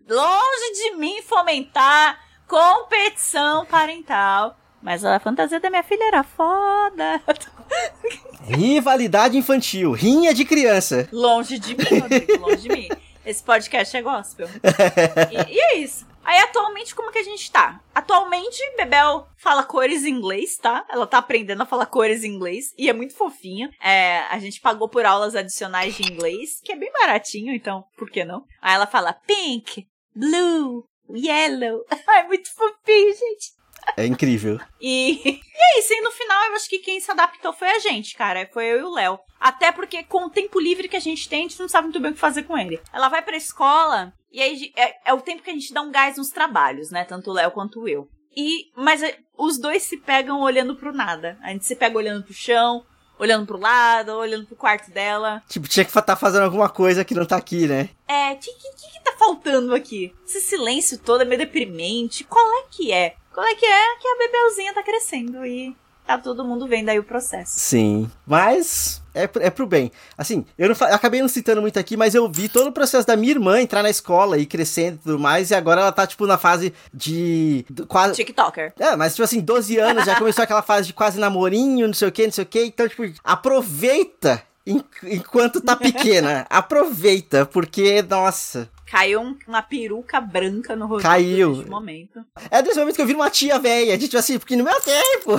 Longe 0.09 0.73
de 0.75 0.97
mim 0.97 1.23
fomentar 1.23 2.19
competição 2.47 3.65
parental. 3.65 4.57
Mas 4.83 5.05
a 5.05 5.19
fantasia 5.19 5.59
da 5.59 5.71
minha 5.71 5.83
filha 5.83 6.05
era 6.05 6.23
foda. 6.23 7.23
Rivalidade 8.45 9.39
infantil, 9.39 9.93
rinha 9.93 10.35
de 10.35 10.45
criança. 10.45 11.09
Longe 11.11 11.59
de 11.59 11.75
mim, 11.75 12.01
Rodrigo, 12.01 12.39
longe 12.39 12.63
de 12.63 12.69
mim. 12.69 12.89
Esse 13.25 13.43
podcast 13.43 13.97
é 13.97 14.03
gospel. 14.03 14.47
e, 15.33 15.55
e 15.55 15.59
é 15.59 15.79
isso. 15.79 16.07
Aí, 16.25 16.39
atualmente, 16.39 16.95
como 16.95 17.13
que 17.13 17.19
a 17.19 17.23
gente 17.23 17.51
tá? 17.51 17.81
Atualmente, 17.95 18.59
Bebel 18.77 19.27
fala 19.37 19.63
cores 19.63 20.05
em 20.05 20.11
inglês, 20.11 20.57
tá? 20.57 20.85
Ela 20.89 21.07
tá 21.07 21.19
aprendendo 21.19 21.63
a 21.63 21.67
falar 21.67 21.87
cores 21.87 22.25
em 22.25 22.33
inglês 22.33 22.73
e 22.79 22.89
é 22.89 22.93
muito 22.93 23.15
fofinha. 23.15 23.71
É, 23.81 24.21
a 24.31 24.39
gente 24.39 24.61
pagou 24.61 24.89
por 24.89 25.05
aulas 25.05 25.37
adicionais 25.37 25.95
de 25.95 26.11
inglês, 26.11 26.61
que 26.65 26.73
é 26.73 26.77
bem 26.77 26.91
baratinho, 26.93 27.55
então 27.55 27.85
por 27.97 28.11
que 28.11 28.25
não? 28.25 28.45
Aí 28.61 28.75
ela 28.75 28.87
fala 28.87 29.13
pink, 29.13 29.87
blue, 30.17 30.85
yellow. 31.15 31.85
é 32.09 32.23
muito 32.25 32.53
fofinho, 32.55 33.13
gente. 33.13 33.53
É 33.97 34.07
incrível. 34.07 34.59
E, 34.81 35.21
e 35.29 35.43
é 35.55 35.79
isso. 35.79 35.93
E 35.93 36.01
no 36.01 36.11
final, 36.11 36.45
eu 36.47 36.55
acho 36.55 36.69
que 36.69 36.79
quem 36.79 36.99
se 37.01 37.11
adaptou 37.11 37.53
foi 37.53 37.69
a 37.69 37.79
gente, 37.79 38.17
cara. 38.17 38.49
Foi 38.53 38.65
eu 38.65 38.81
e 38.81 38.83
o 38.83 38.91
Léo. 38.91 39.19
Até 39.39 39.71
porque 39.71 40.03
com 40.05 40.25
o 40.25 40.31
tempo 40.31 40.59
livre 40.59 40.89
que 40.89 40.97
a 40.97 41.01
gente 41.01 41.29
tem, 41.29 41.41
a 41.41 41.43
gente 41.43 41.61
não 41.61 41.69
sabe 41.69 41.89
muito 41.89 42.01
bem 42.01 42.11
o 42.11 42.15
que 42.15 42.21
fazer 42.21 42.45
com 42.45 42.57
ele. 42.57 42.81
Ela 42.93 43.09
vai 43.09 43.21
pra 43.23 43.37
escola 43.37 44.13
e 44.35 44.43
aí 44.43 44.73
é, 44.77 45.11
é 45.11 45.15
o 45.15 45.21
tempo 45.21 45.45
que 45.45 45.51
a 45.51 45.53
gente 45.53 45.73
dá 45.73 45.81
um 45.81 45.93
gás 45.93 46.17
nos 46.17 46.31
trabalhos, 46.31 46.91
né? 46.91 47.05
Tanto 47.05 47.31
o 47.31 47.33
Léo 47.33 47.53
quanto 47.53 47.89
eu. 47.89 48.09
E, 48.37 48.73
mas 48.77 49.01
é, 49.01 49.17
os 49.39 49.59
dois 49.59 49.85
se 49.85 49.97
pegam 49.97 50.41
olhando 50.41 50.75
pro 50.75 50.93
nada. 50.93 51.39
A 51.41 51.51
gente 51.51 51.65
se 51.65 51.77
pega 51.77 51.97
olhando 51.97 52.25
pro 52.25 52.35
chão, 52.35 52.85
olhando 53.17 53.47
pro 53.47 53.61
lado, 53.61 54.11
olhando 54.15 54.45
pro 54.45 54.57
quarto 54.57 54.91
dela. 54.91 55.41
Tipo, 55.49 55.69
tinha 55.69 55.85
que 55.85 55.91
estar 55.91 56.03
tá 56.03 56.17
fazendo 56.17 56.43
alguma 56.43 56.69
coisa 56.69 57.05
que 57.05 57.15
não 57.15 57.25
tá 57.25 57.37
aqui, 57.37 57.69
né? 57.69 57.91
É, 58.09 58.33
o 58.33 58.37
que, 58.37 58.53
que, 58.53 58.91
que, 58.93 59.05
tá 59.05 59.15
faltando 59.17 59.73
aqui? 59.73 60.13
Esse 60.27 60.41
silêncio 60.41 60.99
todo 60.99 61.23
é 61.23 61.25
meio 61.25 61.39
deprimente. 61.39 62.25
Qual 62.25 62.45
é 62.59 62.65
que 62.69 62.91
é? 62.91 63.15
Qual 63.33 63.47
é 63.47 63.55
que 63.55 63.65
é? 63.65 63.97
Que 64.01 64.09
a 64.09 64.19
Bebelzinha 64.19 64.75
tá 64.75 64.83
crescendo 64.83 65.47
e 65.47 65.77
tá 66.07 66.19
todo 66.19 66.45
mundo 66.45 66.67
vendo 66.67 66.89
aí 66.89 66.99
o 66.99 67.05
processo. 67.05 67.59
Sim, 67.59 68.11
mas 68.27 69.03
é, 69.15 69.23
é 69.23 69.51
pro 69.51 69.67
bem. 69.67 69.93
Assim, 70.19 70.45
eu, 70.59 70.69
não, 70.69 70.77
eu 70.89 70.95
acabei 70.95 71.21
não 71.21 71.29
citando 71.29 71.61
muito 71.61 71.79
aqui, 71.79 71.97
mas 71.97 72.15
eu 72.15 72.29
vi 72.29 72.49
todo 72.49 72.69
o 72.69 72.73
processo 72.73 73.07
da 73.07 73.17
minha 73.17 73.33
irmã 73.33 73.61
entrar 73.61 73.83
na 73.83 73.91
escola 73.91 74.39
e 74.39 74.45
crescendo 74.45 74.97
e 74.97 74.99
tudo 74.99 75.19
mais, 75.19 75.51
e 75.51 75.55
agora 75.55 75.81
ela 75.81 75.93
tá, 75.93 76.07
tipo, 76.07 76.27
na 76.27 76.37
fase 76.37 76.75
de. 76.93 77.65
quase. 77.89 78.15
TikToker. 78.15 78.73
É, 78.79 78.97
mas, 78.97 79.15
tipo 79.15 79.25
assim, 79.25 79.41
12 79.41 79.79
anos, 79.79 80.05
já 80.05 80.17
começou 80.17 80.43
aquela 80.43 80.63
fase 80.63 80.89
de 80.89 80.93
quase 80.93 81.19
namorinho, 81.19 81.87
não 81.87 81.95
sei 81.95 82.09
o 82.09 82.13
que, 82.13 82.25
não 82.25 82.33
sei 82.33 82.45
o 82.45 82.47
que. 82.47 82.65
Então, 82.65 82.89
tipo, 82.89 83.05
aproveita 83.23 84.43
enquanto 84.67 85.61
tá 85.61 85.77
pequena. 85.77 86.47
aproveita, 86.51 87.47
porque, 87.47 88.03
nossa. 88.03 88.69
Caiu 88.95 89.21
um, 89.21 89.37
uma 89.49 89.61
peruca 89.61 90.21
branca 90.21 90.77
no 90.77 90.87
rosto 90.87 91.03
Caiu. 91.03 91.57
nesse 91.57 91.69
momento. 91.69 92.25
É 92.49 92.63
desse 92.63 92.79
momento 92.79 92.95
que 92.95 93.03
eu 93.03 93.07
vi 93.07 93.15
uma 93.15 93.29
tia 93.29 93.59
velha, 93.59 93.99
tipo 93.99 94.17
assim, 94.17 94.39
porque 94.39 94.55
no 94.55 94.63
meu 94.63 94.81
tempo. 94.81 95.33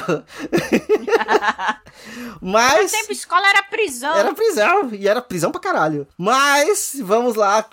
Mas. 2.41 2.91
No 2.91 2.97
tempo 2.99 3.13
escola 3.13 3.47
era 3.47 3.63
prisão. 3.63 4.13
Era 4.13 4.33
prisão, 4.33 4.89
e 4.91 5.07
era 5.07 5.21
prisão 5.21 5.53
pra 5.53 5.61
caralho. 5.61 6.05
Mas, 6.17 6.97
vamos 6.99 7.35
lá. 7.35 7.65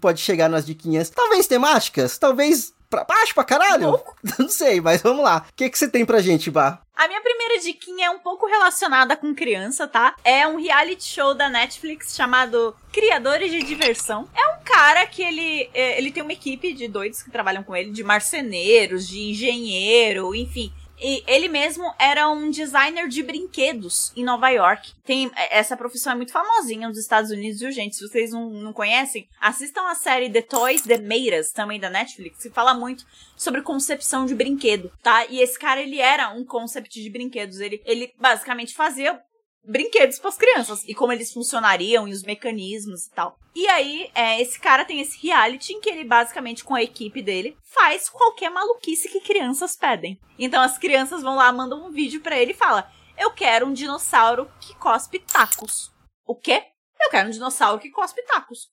Pode 0.00 0.20
chegar 0.20 0.48
nas 0.48 0.64
diquinhas, 0.64 1.10
talvez 1.10 1.48
temáticas, 1.48 2.16
talvez 2.16 2.72
pra 2.88 3.04
baixo 3.04 3.34
pra 3.34 3.44
caralho? 3.44 4.00
Não 4.38 4.48
sei, 4.48 4.80
mas 4.80 5.02
vamos 5.02 5.24
lá. 5.24 5.46
O 5.48 5.54
que, 5.54 5.68
que 5.68 5.78
você 5.78 5.88
tem 5.88 6.04
pra 6.04 6.20
gente, 6.20 6.50
Bah? 6.50 6.80
A 6.96 7.06
minha 7.06 7.20
primeira 7.20 7.60
diquinha 7.60 8.06
é 8.06 8.10
um 8.10 8.18
pouco 8.18 8.46
relacionada 8.46 9.16
com 9.16 9.32
criança, 9.32 9.86
tá? 9.86 10.16
É 10.24 10.46
um 10.48 10.56
reality 10.60 11.04
show 11.04 11.32
da 11.32 11.48
Netflix 11.48 12.16
chamado 12.16 12.74
Criadores 12.92 13.52
de 13.52 13.62
Diversão. 13.62 14.28
É 14.34 14.48
um 14.56 14.64
cara 14.64 15.06
que 15.06 15.22
ele, 15.22 15.70
é, 15.72 15.96
ele 15.96 16.10
tem 16.10 16.24
uma 16.24 16.32
equipe 16.32 16.72
de 16.72 16.88
doidos 16.88 17.22
que 17.22 17.30
trabalham 17.30 17.62
com 17.62 17.76
ele, 17.76 17.92
de 17.92 18.02
marceneiros, 18.02 19.06
de 19.06 19.30
engenheiro, 19.30 20.34
enfim. 20.34 20.72
E 21.00 21.22
ele 21.26 21.48
mesmo 21.48 21.92
era 21.98 22.28
um 22.28 22.50
designer 22.50 23.08
de 23.08 23.22
brinquedos 23.22 24.12
em 24.16 24.24
Nova 24.24 24.48
York. 24.50 24.92
Tem 25.04 25.30
essa 25.50 25.76
profissão 25.76 26.12
é 26.12 26.16
muito 26.16 26.32
famosinha 26.32 26.88
nos 26.88 26.98
Estados 26.98 27.30
Unidos, 27.30 27.60
viu, 27.60 27.70
gente? 27.70 27.96
Se 27.96 28.06
vocês 28.06 28.32
não, 28.32 28.50
não 28.50 28.72
conhecem, 28.72 29.28
assistam 29.40 29.82
a 29.88 29.94
série 29.94 30.30
The 30.30 30.42
Toys 30.42 30.82
The 30.82 30.98
Meiras, 30.98 31.52
também 31.52 31.78
da 31.78 31.90
Netflix, 31.90 32.42
que 32.42 32.50
fala 32.50 32.74
muito 32.74 33.04
sobre 33.36 33.62
concepção 33.62 34.26
de 34.26 34.34
brinquedo, 34.34 34.90
tá? 35.02 35.26
E 35.26 35.40
esse 35.40 35.58
cara, 35.58 35.80
ele 35.80 36.00
era 36.00 36.30
um 36.30 36.44
concept 36.44 37.00
de 37.00 37.10
brinquedos. 37.10 37.60
Ele, 37.60 37.80
ele 37.84 38.12
basicamente 38.18 38.74
fazia 38.74 39.20
brinquedos 39.64 40.18
para 40.18 40.30
as 40.30 40.36
crianças 40.36 40.84
e 40.86 40.94
como 40.94 41.12
eles 41.12 41.32
funcionariam 41.32 42.08
e 42.08 42.12
os 42.12 42.22
mecanismos 42.22 43.06
e 43.06 43.10
tal. 43.10 43.38
E 43.54 43.68
aí, 43.68 44.10
é, 44.14 44.40
esse 44.40 44.58
cara 44.58 44.84
tem 44.84 45.00
esse 45.00 45.20
reality 45.20 45.72
em 45.72 45.80
que 45.80 45.90
ele 45.90 46.04
basicamente 46.04 46.64
com 46.64 46.74
a 46.74 46.82
equipe 46.82 47.22
dele 47.22 47.56
faz 47.62 48.08
qualquer 48.08 48.50
maluquice 48.50 49.08
que 49.08 49.20
crianças 49.20 49.76
pedem. 49.76 50.18
Então 50.38 50.62
as 50.62 50.78
crianças 50.78 51.22
vão 51.22 51.36
lá, 51.36 51.52
mandam 51.52 51.86
um 51.86 51.90
vídeo 51.90 52.20
para 52.20 52.38
ele 52.38 52.52
e 52.52 52.56
fala: 52.56 52.90
"Eu 53.18 53.30
quero 53.32 53.66
um 53.66 53.72
dinossauro 53.72 54.50
que 54.60 54.74
cospe 54.76 55.18
tacos". 55.18 55.92
O 56.26 56.34
quê? 56.34 56.64
Eu 57.00 57.10
quero 57.10 57.28
um 57.28 57.32
dinossauro 57.32 57.80
que 57.80 57.90
cospe 57.90 58.22
tacos. 58.22 58.68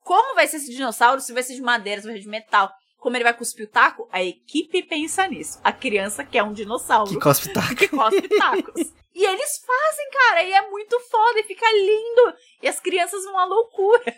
Como 0.00 0.34
vai 0.34 0.46
ser 0.46 0.58
esse 0.58 0.70
dinossauro? 0.72 1.20
Se 1.20 1.32
vai 1.32 1.42
ser 1.42 1.54
de 1.54 1.62
madeira, 1.62 2.00
se 2.00 2.06
vai 2.06 2.16
ser 2.16 2.22
de 2.22 2.28
metal? 2.28 2.72
Como 3.06 3.16
ele 3.16 3.22
vai 3.22 3.34
cuspir 3.34 3.66
o 3.66 3.70
taco? 3.70 4.08
A 4.10 4.20
equipe 4.20 4.82
pensa 4.82 5.28
nisso. 5.28 5.60
A 5.62 5.72
criança 5.72 6.24
quer 6.24 6.42
um 6.42 6.52
dinossauro 6.52 7.08
que 7.08 7.20
cospe 7.20 7.52
tacos. 7.52 7.74
Que 7.78 7.86
cospe 7.86 8.28
tacos. 8.36 8.92
E 9.14 9.24
eles 9.24 9.64
fazem, 9.64 10.10
cara, 10.10 10.42
e 10.42 10.52
é 10.52 10.68
muito 10.68 10.98
foda, 11.08 11.38
e 11.38 11.44
fica 11.44 11.64
lindo. 11.70 12.36
E 12.60 12.66
as 12.66 12.80
crianças 12.80 13.22
vão 13.22 13.38
à 13.38 13.44
loucura. 13.44 14.12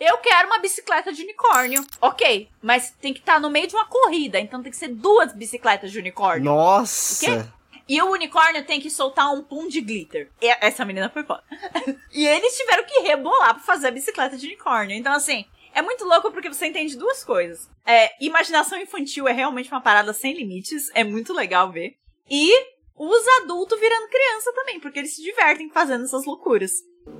Eu 0.00 0.16
quero 0.16 0.48
uma 0.48 0.58
bicicleta 0.58 1.12
de 1.12 1.24
unicórnio. 1.24 1.86
Ok, 2.00 2.48
mas 2.62 2.90
tem 2.92 3.12
que 3.12 3.20
estar 3.20 3.34
tá 3.34 3.40
no 3.40 3.50
meio 3.50 3.66
de 3.66 3.74
uma 3.74 3.84
corrida, 3.84 4.40
então 4.40 4.62
tem 4.62 4.72
que 4.72 4.78
ser 4.78 4.88
duas 4.88 5.34
bicicletas 5.34 5.92
de 5.92 5.98
unicórnio. 5.98 6.46
Nossa! 6.46 7.52
E 7.86 8.00
o 8.00 8.10
unicórnio 8.10 8.64
tem 8.64 8.80
que 8.80 8.88
soltar 8.88 9.30
um 9.30 9.42
pum 9.42 9.68
de 9.68 9.82
glitter. 9.82 10.30
E 10.40 10.48
essa 10.60 10.86
menina 10.86 11.10
foi 11.10 11.22
foda. 11.22 11.44
e 12.12 12.26
eles 12.26 12.56
tiveram 12.56 12.84
que 12.84 13.00
rebolar 13.00 13.56
pra 13.56 13.62
fazer 13.62 13.88
a 13.88 13.92
bicicleta 13.92 14.38
de 14.38 14.46
unicórnio. 14.46 14.96
Então, 14.96 15.12
assim, 15.12 15.44
é 15.76 15.82
muito 15.82 16.06
louco 16.06 16.32
porque 16.32 16.48
você 16.48 16.68
entende 16.68 16.96
duas 16.96 17.22
coisas. 17.22 17.68
É, 17.84 18.10
imaginação 18.24 18.78
infantil 18.78 19.28
é 19.28 19.32
realmente 19.32 19.70
uma 19.70 19.80
parada 19.80 20.10
sem 20.14 20.32
limites. 20.32 20.90
É 20.94 21.04
muito 21.04 21.34
legal 21.34 21.70
ver. 21.70 21.98
E 22.30 22.50
os 22.96 23.28
adultos 23.42 23.78
virando 23.78 24.08
criança 24.08 24.54
também, 24.54 24.80
porque 24.80 24.98
eles 24.98 25.14
se 25.14 25.22
divertem 25.22 25.68
fazendo 25.68 26.04
essas 26.04 26.24
loucuras. 26.24 26.72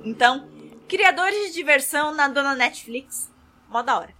Então, 0.03 0.49
criadores 0.87 1.47
de 1.47 1.53
diversão 1.53 2.11
na 2.15 2.27
dona 2.27 2.55
Netflix, 2.55 3.29
mó 3.69 3.83
da 3.83 3.99
hora. 3.99 4.15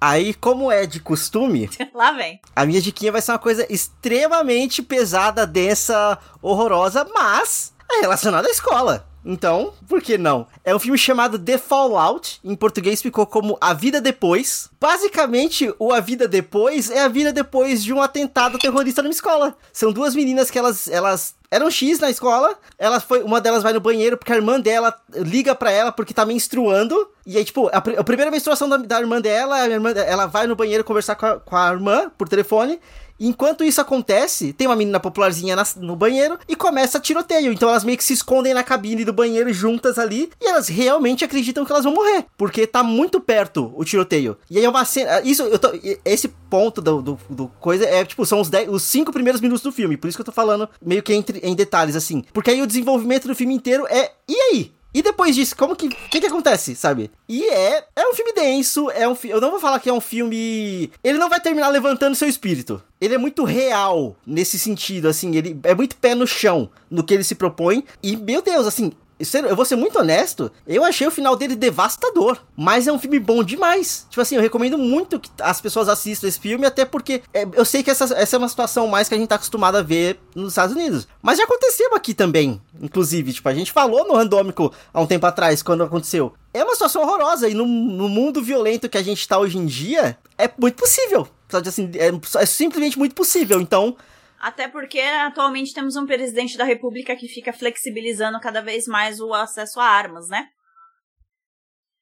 Aí, 0.00 0.32
como 0.32 0.72
é 0.72 0.86
de 0.86 0.98
costume, 0.98 1.68
lá 1.92 2.12
vem. 2.12 2.40
A 2.54 2.64
minha 2.64 2.80
diquinha 2.80 3.12
vai 3.12 3.20
ser 3.20 3.32
uma 3.32 3.38
coisa 3.38 3.66
extremamente 3.70 4.82
pesada, 4.82 5.46
densa, 5.46 6.18
horrorosa, 6.40 7.06
mas 7.12 7.74
é 7.92 8.00
relacionada 8.00 8.48
à 8.48 8.50
escola. 8.50 9.06
Então, 9.28 9.72
por 9.88 10.00
que 10.00 10.16
não? 10.16 10.46
É 10.64 10.72
um 10.72 10.78
filme 10.78 10.96
chamado 10.96 11.36
The 11.36 11.58
Fallout, 11.58 12.38
em 12.44 12.54
português 12.54 13.02
ficou 13.02 13.26
como 13.26 13.58
A 13.60 13.74
Vida 13.74 14.00
Depois. 14.00 14.70
Basicamente, 14.80 15.74
o 15.80 15.92
A 15.92 15.98
Vida 15.98 16.28
Depois 16.28 16.90
é 16.90 17.00
a 17.00 17.08
vida 17.08 17.32
depois 17.32 17.82
de 17.82 17.92
um 17.92 18.00
atentado 18.00 18.56
terrorista 18.56 19.02
numa 19.02 19.10
escola. 19.10 19.56
São 19.72 19.92
duas 19.92 20.14
meninas 20.14 20.48
que 20.48 20.56
elas, 20.56 20.86
elas 20.86 21.34
eram 21.50 21.68
X 21.68 21.98
na 21.98 22.08
escola. 22.08 22.56
Ela 22.78 23.00
foi, 23.00 23.24
uma 23.24 23.40
delas 23.40 23.64
vai 23.64 23.72
no 23.72 23.80
banheiro 23.80 24.16
porque 24.16 24.32
a 24.32 24.36
irmã 24.36 24.60
dela 24.60 24.94
liga 25.12 25.56
para 25.56 25.72
ela 25.72 25.90
porque 25.90 26.14
tá 26.14 26.24
menstruando. 26.24 27.08
E 27.26 27.36
aí, 27.36 27.44
tipo, 27.44 27.66
a, 27.68 27.78
a 27.78 28.04
primeira 28.04 28.30
menstruação 28.30 28.68
da, 28.68 28.76
da 28.76 29.00
irmã 29.00 29.20
dela, 29.20 29.66
irmã, 29.66 29.90
ela 29.90 30.26
vai 30.26 30.46
no 30.46 30.54
banheiro 30.54 30.84
conversar 30.84 31.16
com 31.16 31.26
a, 31.26 31.40
com 31.40 31.56
a 31.56 31.72
irmã 31.72 32.10
por 32.16 32.28
telefone. 32.28 32.78
Enquanto 33.18 33.64
isso 33.64 33.80
acontece, 33.80 34.52
tem 34.52 34.66
uma 34.66 34.76
menina 34.76 35.00
popularzinha 35.00 35.56
na, 35.56 35.64
no 35.76 35.96
banheiro 35.96 36.38
e 36.48 36.54
começa 36.54 36.98
a 36.98 37.00
tiroteio. 37.00 37.52
Então 37.52 37.68
elas 37.68 37.84
meio 37.84 37.98
que 37.98 38.04
se 38.04 38.12
escondem 38.12 38.54
na 38.54 38.62
cabine 38.62 39.04
do 39.04 39.12
banheiro 39.12 39.52
juntas 39.52 39.98
ali 39.98 40.30
e 40.40 40.48
elas 40.48 40.68
realmente 40.68 41.24
acreditam 41.24 41.64
que 41.64 41.72
elas 41.72 41.84
vão 41.84 41.94
morrer, 41.94 42.26
porque 42.36 42.66
tá 42.66 42.82
muito 42.82 43.20
perto 43.20 43.72
o 43.76 43.84
tiroteio. 43.84 44.36
E 44.50 44.58
aí 44.58 44.64
é 44.64 44.68
uma 44.68 44.84
cena. 44.84 45.20
Isso, 45.22 45.42
eu 45.42 45.58
tô, 45.58 45.70
esse 46.04 46.28
ponto 46.28 46.80
do, 46.80 47.02
do, 47.02 47.18
do 47.28 47.48
coisa 47.60 47.84
é 47.84 48.04
tipo, 48.04 48.24
são 48.26 48.40
os, 48.40 48.48
dez, 48.48 48.68
os 48.68 48.82
cinco 48.82 49.12
primeiros 49.12 49.40
minutos 49.40 49.62
do 49.62 49.72
filme. 49.72 49.96
Por 49.96 50.08
isso 50.08 50.16
que 50.16 50.22
eu 50.22 50.26
tô 50.26 50.32
falando 50.32 50.68
meio 50.84 51.02
que 51.02 51.12
entre, 51.12 51.38
em 51.40 51.54
detalhes 51.54 51.96
assim. 51.96 52.24
Porque 52.32 52.50
aí 52.50 52.62
o 52.62 52.66
desenvolvimento 52.66 53.28
do 53.28 53.34
filme 53.34 53.54
inteiro 53.54 53.86
é. 53.88 54.12
E 54.28 54.34
aí? 54.34 54.75
E 54.96 55.02
depois 55.02 55.36
disso, 55.36 55.54
como 55.54 55.76
que. 55.76 55.88
O 55.88 56.08
que, 56.10 56.20
que 56.22 56.26
acontece, 56.26 56.74
sabe? 56.74 57.10
E 57.28 57.44
é. 57.50 57.84
É 57.94 58.08
um 58.08 58.14
filme 58.14 58.32
denso, 58.32 58.90
é 58.90 59.06
um 59.06 59.14
Eu 59.24 59.42
não 59.42 59.50
vou 59.50 59.60
falar 59.60 59.78
que 59.78 59.90
é 59.90 59.92
um 59.92 60.00
filme. 60.00 60.90
Ele 61.04 61.18
não 61.18 61.28
vai 61.28 61.38
terminar 61.38 61.68
levantando 61.68 62.14
seu 62.14 62.26
espírito. 62.26 62.82
Ele 62.98 63.14
é 63.14 63.18
muito 63.18 63.44
real 63.44 64.16
nesse 64.26 64.58
sentido, 64.58 65.06
assim. 65.06 65.36
Ele 65.36 65.60
é 65.64 65.74
muito 65.74 65.96
pé 65.96 66.14
no 66.14 66.26
chão 66.26 66.70
no 66.90 67.04
que 67.04 67.12
ele 67.12 67.24
se 67.24 67.34
propõe. 67.34 67.84
E, 68.02 68.16
meu 68.16 68.40
Deus, 68.40 68.66
assim, 68.66 68.90
eu 69.18 69.56
vou 69.56 69.64
ser 69.64 69.76
muito 69.76 69.98
honesto, 69.98 70.50
eu 70.66 70.84
achei 70.84 71.06
o 71.06 71.10
final 71.10 71.34
dele 71.36 71.56
devastador. 71.56 72.38
Mas 72.56 72.86
é 72.86 72.92
um 72.92 72.98
filme 72.98 73.18
bom 73.18 73.42
demais. 73.42 74.06
Tipo 74.10 74.20
assim, 74.20 74.36
eu 74.36 74.42
recomendo 74.42 74.76
muito 74.76 75.18
que 75.18 75.30
as 75.40 75.60
pessoas 75.60 75.88
assistam 75.88 76.28
esse 76.28 76.38
filme, 76.38 76.66
até 76.66 76.84
porque 76.84 77.22
é, 77.32 77.46
eu 77.52 77.64
sei 77.64 77.82
que 77.82 77.90
essa, 77.90 78.04
essa 78.14 78.36
é 78.36 78.38
uma 78.38 78.48
situação 78.48 78.86
mais 78.88 79.08
que 79.08 79.14
a 79.14 79.18
gente 79.18 79.28
tá 79.28 79.36
acostumado 79.36 79.76
a 79.76 79.82
ver 79.82 80.20
nos 80.34 80.52
Estados 80.52 80.74
Unidos. 80.74 81.08
Mas 81.22 81.38
já 81.38 81.44
aconteceu 81.44 81.94
aqui 81.94 82.12
também, 82.12 82.60
inclusive. 82.80 83.32
Tipo, 83.32 83.48
a 83.48 83.54
gente 83.54 83.72
falou 83.72 84.06
no 84.06 84.14
Randômico 84.14 84.72
há 84.92 85.00
um 85.00 85.06
tempo 85.06 85.24
atrás, 85.26 85.62
quando 85.62 85.82
aconteceu. 85.82 86.34
É 86.52 86.62
uma 86.62 86.74
situação 86.74 87.02
horrorosa, 87.02 87.48
e 87.48 87.54
no, 87.54 87.66
no 87.66 88.08
mundo 88.08 88.42
violento 88.42 88.88
que 88.88 88.98
a 88.98 89.02
gente 89.02 89.26
tá 89.26 89.38
hoje 89.38 89.56
em 89.56 89.66
dia, 89.66 90.18
é 90.36 90.50
muito 90.58 90.74
possível. 90.74 91.26
Assim, 91.52 91.90
é, 91.94 92.10
é 92.42 92.46
simplesmente 92.46 92.98
muito 92.98 93.14
possível. 93.14 93.60
Então, 93.60 93.96
até 94.38 94.68
porque 94.68 95.00
atualmente 95.00 95.72
temos 95.72 95.96
um 95.96 96.06
presidente 96.06 96.56
da 96.56 96.64
República 96.64 97.16
que 97.16 97.28
fica 97.28 97.52
flexibilizando 97.52 98.40
cada 98.40 98.60
vez 98.60 98.86
mais 98.86 99.20
o 99.20 99.32
acesso 99.32 99.80
a 99.80 99.84
armas, 99.84 100.28
né? 100.28 100.48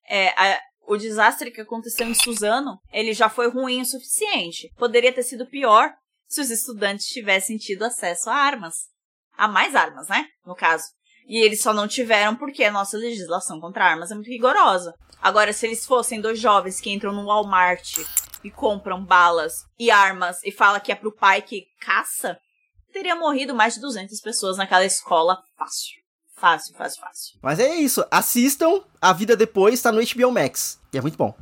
É, 0.09 0.29
a, 0.31 0.61
o 0.87 0.97
desastre 0.97 1.51
que 1.51 1.61
aconteceu 1.61 2.07
em 2.07 2.15
Suzano, 2.15 2.79
ele 2.93 3.13
já 3.13 3.29
foi 3.29 3.49
ruim 3.49 3.81
o 3.81 3.87
suficiente. 3.87 4.71
Poderia 4.77 5.13
ter 5.13 5.23
sido 5.23 5.47
pior 5.47 5.91
se 6.27 6.41
os 6.41 6.51
estudantes 6.51 7.07
tivessem 7.07 7.57
tido 7.57 7.85
acesso 7.85 8.29
a 8.29 8.35
armas. 8.35 8.75
A 9.37 9.49
mais 9.49 9.75
armas, 9.75 10.09
né? 10.09 10.27
No 10.45 10.55
caso. 10.55 10.85
E 11.27 11.39
eles 11.39 11.63
só 11.63 11.73
não 11.73 11.89
tiveram 11.89 12.37
porque 12.37 12.65
a 12.65 12.71
nossa 12.71 12.97
legislação 12.97 13.61
contra 13.61 13.85
armas 13.85 14.11
é 14.11 14.15
muito 14.15 14.29
rigorosa. 14.29 14.95
Agora, 15.21 15.53
se 15.53 15.67
eles 15.67 15.87
fossem 15.87 16.21
dois 16.21 16.39
jovens 16.39 16.81
que 16.81 16.93
entram 16.93 17.13
no 17.13 17.25
Walmart 17.25 17.99
e 18.45 18.51
compram 18.51 19.03
balas 19.03 19.65
e 19.79 19.91
armas 19.91 20.37
e 20.45 20.53
fala 20.53 20.79
que 20.79 20.93
é 20.93 20.95
pro 20.95 21.11
pai 21.11 21.41
que 21.41 21.67
caça, 21.81 22.39
teria 22.93 23.17
morrido 23.17 23.55
mais 23.55 23.75
de 23.75 23.81
200 23.81 24.21
pessoas 24.21 24.59
naquela 24.59 24.85
escola 24.85 25.43
fácil. 25.57 26.05
Fácil, 26.37 26.75
fácil, 26.75 27.01
fácil. 27.01 27.39
Mas 27.43 27.59
é 27.59 27.75
isso. 27.77 28.05
Assistam 28.11 28.83
A 29.01 29.13
Vida 29.13 29.37
Depois, 29.37 29.81
tá 29.81 29.91
no 29.91 30.01
HBO 30.01 30.31
Max. 30.31 30.81
E 30.93 30.99
é 30.99 31.01
muito 31.01 31.17
bom. 31.17 31.35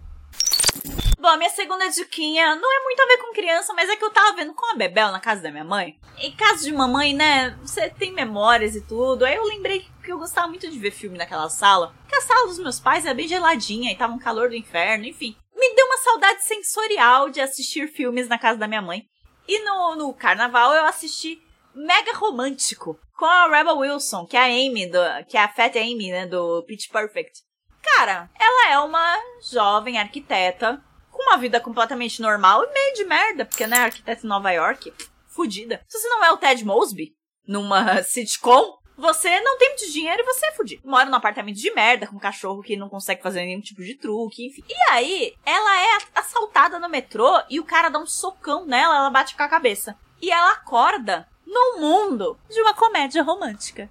Bom, 1.19 1.29
a 1.29 1.37
minha 1.37 1.51
segunda 1.51 1.89
diquinha 1.89 2.57
não 2.57 2.73
é 2.73 2.85
muito 2.85 3.01
a 3.01 3.07
ver 3.07 3.19
com 3.19 3.33
criança, 3.33 3.73
mas 3.75 3.89
é 3.89 3.97
que 3.97 4.05
eu 4.05 4.11
tava 4.11 4.37
vendo 4.37 4.55
com 4.55 4.73
a 4.73 4.77
Bebel 4.77 5.11
na 5.11 5.21
casa 5.21 5.43
da 5.43 5.51
minha 5.51 5.65
mãe. 5.65 5.99
Em 6.19 6.33
casa 6.33 6.65
de 6.65 6.73
mamãe, 6.73 7.15
né, 7.15 7.57
você 7.63 7.89
tem 7.91 8.13
memórias 8.13 8.75
e 8.75 8.81
tudo. 8.81 9.25
Aí 9.25 9.35
eu 9.35 9.45
lembrei 9.45 9.87
que 10.05 10.13
eu 10.13 10.19
gostava 10.19 10.49
muito 10.49 10.69
de 10.71 10.79
ver 10.79 10.91
filme 10.91 11.17
naquela 11.17 11.49
sala. 11.49 11.95
Porque 12.03 12.17
a 12.17 12.21
sala 12.21 12.49
dos 12.49 12.59
meus 12.59 12.81
pais 12.81 13.07
é 13.07 13.15
bem 13.15 13.29
geladinha 13.29 13.91
e 13.91 13.97
tava 13.97 14.13
um 14.13 14.19
calor 14.19 14.49
do 14.49 14.57
inferno, 14.57 15.05
enfim 15.05 15.37
me 15.63 15.77
deu 15.77 15.87
uma 15.87 15.99
saudade 15.99 16.43
sensorial 16.43 17.31
de 17.31 17.41
assistir 17.41 17.87
filmes 17.87 18.27
na 18.27 18.37
casa 18.37 18.59
da 18.59 18.67
minha 18.67 18.83
mãe. 18.83 19.05
E 19.47 19.61
no, 19.61 19.95
no 19.95 20.13
carnaval 20.13 20.75
eu 20.75 20.85
assisti 20.85 21.41
mega 21.73 22.13
romântico 22.15 22.99
com 23.17 23.25
a 23.25 23.47
Rebel 23.47 23.79
Wilson, 23.79 24.27
que 24.27 24.37
é 24.37 24.41
a 24.41 24.47
Amy, 24.47 24.87
do, 24.87 24.99
que 25.29 25.37
é 25.37 25.43
a 25.43 25.49
Fat 25.49 25.77
Amy, 25.77 26.11
né, 26.11 26.27
do 26.27 26.65
Pitch 26.65 26.91
Perfect. 26.91 27.43
Cara, 27.81 28.29
ela 28.39 28.73
é 28.73 28.79
uma 28.81 29.17
jovem 29.53 29.99
arquiteta 29.99 30.83
com 31.11 31.23
uma 31.23 31.37
vida 31.37 31.61
completamente 31.61 32.21
normal 32.21 32.65
e 32.65 32.73
meio 32.73 32.95
de 32.95 33.05
merda, 33.05 33.45
porque, 33.45 33.67
né, 33.67 33.79
arquiteta 33.79 34.27
em 34.27 34.29
Nova 34.29 34.51
York, 34.51 34.93
fudida. 35.29 35.85
Se 35.87 36.01
você 36.01 36.09
não 36.09 36.25
é 36.25 36.33
o 36.33 36.37
Ted 36.37 36.65
Mosby 36.65 37.13
numa 37.47 38.03
sitcom, 38.03 38.79
você 38.97 39.41
não 39.41 39.59
tem 39.59 39.69
muito 39.71 39.93
dinheiro 39.93 40.23
e 40.23 40.25
você 40.25 40.47
é 40.47 40.53
fudido. 40.53 40.83
Mora 40.85 41.09
num 41.09 41.17
apartamento 41.17 41.57
de 41.57 41.73
merda, 41.73 42.07
com 42.07 42.17
um 42.17 42.21
cachorro 42.21 42.63
que 42.63 42.77
não 42.77 42.89
consegue 42.89 43.23
fazer 43.23 43.41
nenhum 43.41 43.61
tipo 43.61 43.83
de 43.83 43.95
truque, 43.95 44.47
enfim. 44.47 44.65
E 44.69 44.91
aí, 44.91 45.35
ela 45.45 45.83
é 45.83 45.99
assaltada 46.15 46.79
no 46.79 46.89
metrô 46.89 47.41
e 47.49 47.59
o 47.59 47.65
cara 47.65 47.89
dá 47.89 47.99
um 47.99 48.07
socão 48.07 48.65
nela, 48.67 48.97
ela 48.97 49.11
bate 49.11 49.37
com 49.37 49.43
a 49.43 49.49
cabeça. 49.49 49.97
E 50.21 50.31
ela 50.31 50.53
acorda 50.53 51.29
no 51.47 51.81
mundo 51.81 52.39
de 52.49 52.61
uma 52.61 52.75
comédia 52.75 53.23
romântica. 53.23 53.91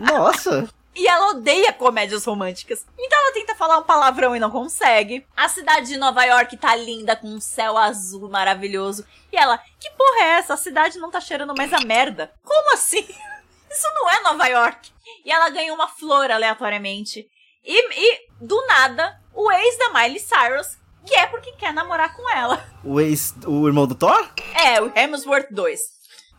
Nossa! 0.00 0.68
E 0.96 1.08
ela 1.08 1.30
odeia 1.30 1.72
comédias 1.72 2.24
românticas. 2.24 2.86
Então 2.96 3.18
ela 3.18 3.32
tenta 3.32 3.54
falar 3.56 3.78
um 3.78 3.82
palavrão 3.82 4.36
e 4.36 4.38
não 4.38 4.50
consegue. 4.50 5.26
A 5.36 5.48
cidade 5.48 5.88
de 5.88 5.96
Nova 5.96 6.24
York 6.24 6.56
tá 6.56 6.74
linda, 6.76 7.16
com 7.16 7.26
um 7.26 7.40
céu 7.40 7.76
azul 7.76 8.28
maravilhoso. 8.28 9.04
E 9.32 9.36
ela, 9.36 9.58
que 9.58 9.90
porra 9.90 10.20
é 10.20 10.28
essa? 10.34 10.54
A 10.54 10.56
cidade 10.56 10.98
não 10.98 11.10
tá 11.10 11.20
cheirando 11.20 11.54
mais 11.56 11.72
a 11.72 11.80
merda. 11.80 12.32
Como 12.44 12.72
assim? 12.72 13.04
Isso 13.74 13.92
não 13.92 14.08
é 14.08 14.20
Nova 14.22 14.46
York. 14.46 14.92
E 15.24 15.32
ela 15.32 15.50
ganha 15.50 15.74
uma 15.74 15.88
flor 15.88 16.30
aleatoriamente. 16.30 17.28
E, 17.64 17.92
e 17.92 18.28
do 18.40 18.64
nada, 18.66 19.20
o 19.34 19.50
ex 19.50 19.76
da 19.78 19.88
Miley 19.92 20.20
Cyrus, 20.20 20.78
que 21.04 21.14
é 21.14 21.26
porque 21.26 21.50
quer 21.52 21.72
namorar 21.72 22.14
com 22.14 22.30
ela. 22.30 22.64
O 22.84 23.00
ex, 23.00 23.34
o 23.44 23.66
irmão 23.66 23.86
do 23.86 23.96
Thor? 23.96 24.30
É, 24.54 24.80
o 24.80 24.92
Hemsworth 24.94 25.48
2. 25.50 25.80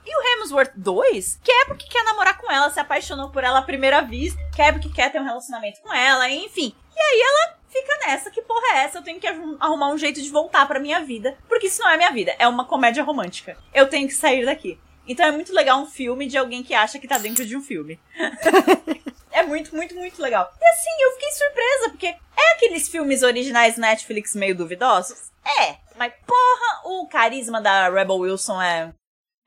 E 0.06 0.16
o 0.16 0.40
Hemsworth 0.40 0.72
2 0.78 1.40
quer 1.44 1.66
porque 1.66 1.88
quer 1.88 2.04
namorar 2.06 2.38
com 2.38 2.50
ela, 2.50 2.70
se 2.70 2.80
apaixonou 2.80 3.30
por 3.32 3.44
ela 3.44 3.60
à 3.60 3.64
primeira 3.64 4.02
vista, 4.02 4.40
quer 4.56 4.72
porque 4.72 4.90
quer 4.90 5.12
ter 5.12 5.20
um 5.20 5.26
relacionamento 5.26 5.82
com 5.82 5.94
ela, 5.94 6.30
enfim. 6.30 6.74
E 6.96 7.00
aí 7.00 7.22
ela 7.22 7.58
fica 7.68 7.98
nessa, 8.06 8.32
que 8.32 8.42
porra 8.42 8.76
é 8.76 8.78
essa? 8.84 9.00
Eu 9.00 9.04
tenho 9.04 9.20
que 9.20 9.28
arrumar 9.60 9.90
um 9.90 9.98
jeito 9.98 10.22
de 10.22 10.30
voltar 10.30 10.66
pra 10.68 10.80
minha 10.80 11.02
vida, 11.02 11.38
porque 11.50 11.68
isso 11.68 11.82
não 11.82 11.90
é 11.90 11.98
minha 11.98 12.12
vida, 12.12 12.34
é 12.40 12.48
uma 12.48 12.66
comédia 12.66 13.04
romântica. 13.04 13.58
Eu 13.74 13.90
tenho 13.90 14.08
que 14.08 14.14
sair 14.14 14.46
daqui. 14.46 14.80
Então 15.08 15.26
é 15.26 15.32
muito 15.32 15.54
legal 15.54 15.82
um 15.82 15.86
filme 15.86 16.28
de 16.28 16.38
alguém 16.38 16.64
que 16.64 16.74
acha 16.74 17.00
que 17.00 17.08
tá 17.08 17.18
dentro 17.18 17.46
de 17.46 17.56
um 17.56 17.62
filme. 17.62 18.00
é 19.32 19.44
muito, 19.44 19.76
muito, 19.76 19.96
muito 19.96 20.22
legal. 20.22 20.52
E 20.60 20.66
assim, 20.66 20.90
eu 21.02 21.12
fiquei 21.14 21.32
surpresa, 21.32 21.90
porque 21.90 22.08
é 22.08 22.54
aqueles 22.56 22.88
filmes 22.88 23.24
originais 23.24 23.78
Netflix 23.78 24.34
meio 24.36 24.56
duvidosos? 24.56 25.32
É, 25.62 25.78
mas 25.96 26.14
porra, 26.26 26.82
o 26.86 27.08
carisma 27.08 27.62
da 27.62 27.90
Rebel 27.90 28.18
Wilson 28.18 28.62
é 28.62 28.94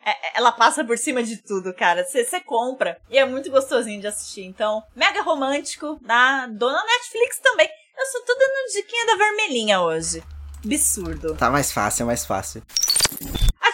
é, 0.04 0.10
é, 0.10 0.38
ela 0.38 0.52
passa 0.52 0.84
por 0.84 0.96
cima 0.96 1.22
de 1.22 1.36
tudo, 1.36 1.74
cara. 1.74 2.04
Você 2.04 2.40
compra. 2.40 2.98
E 3.10 3.18
é 3.18 3.26
muito 3.26 3.50
gostosinho 3.50 4.00
de 4.00 4.06
assistir. 4.06 4.44
Então, 4.44 4.82
mega 4.96 5.20
romântico 5.22 5.98
na 6.02 6.46
dona 6.46 6.82
Netflix 6.82 7.38
também. 7.40 7.68
Eu 7.98 8.06
só 8.06 8.20
tô 8.20 8.34
dando 8.34 8.72
diquinha 8.72 9.06
da 9.06 9.16
vermelhinha 9.16 9.80
hoje. 9.80 10.22
Absurdo. 10.64 11.34
Tá 11.34 11.50
mais 11.50 11.70
fácil, 11.70 12.04
é 12.04 12.06
mais 12.06 12.24
fácil. 12.24 12.62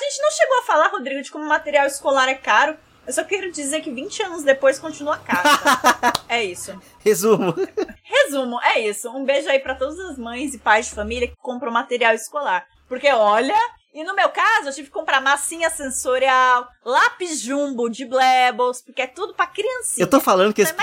A 0.05 0.11
gente 0.11 0.21
não 0.21 0.31
chegou 0.31 0.59
a 0.59 0.63
falar, 0.63 0.89
Rodrigo, 0.89 1.23
de 1.23 1.31
como 1.31 1.47
material 1.47 1.87
escolar 1.87 2.29
é 2.29 2.35
caro. 2.35 2.77
Eu 3.07 3.13
só 3.13 3.25
quero 3.25 3.51
dizer 3.51 3.81
que 3.81 3.91
20 3.91 4.23
anos 4.23 4.43
depois 4.43 4.79
continua 4.79 5.17
caro. 5.17 5.49
é 6.29 6.45
isso. 6.45 6.79
Resumo. 6.99 7.55
Resumo, 8.03 8.61
é 8.63 8.81
isso. 8.81 9.09
Um 9.09 9.25
beijo 9.25 9.49
aí 9.49 9.59
para 9.59 9.75
todas 9.75 9.99
as 10.01 10.19
mães 10.19 10.55
e 10.55 10.59
pais 10.59 10.87
de 10.87 10.95
família 10.95 11.29
que 11.29 11.37
compram 11.37 11.73
material 11.73 12.13
escolar. 12.15 12.67
Porque 12.87 13.11
olha, 13.11 13.57
e 13.95 14.05
no 14.05 14.15
meu 14.15 14.29
caso, 14.29 14.69
eu 14.69 14.75
tive 14.75 14.89
que 14.89 14.93
comprar 14.93 15.23
massinha 15.23 15.71
sensorial, 15.71 16.69
lápis 16.85 17.41
jumbo 17.41 17.89
de 17.89 18.05
Blebbles, 18.05 18.83
porque 18.83 19.01
é 19.03 19.07
tudo 19.07 19.33
pra 19.33 19.47
criancinha. 19.47 20.05
Eu 20.05 20.11
tô 20.11 20.21
falando 20.21 20.53
que 20.53 20.61
esse... 20.61 20.75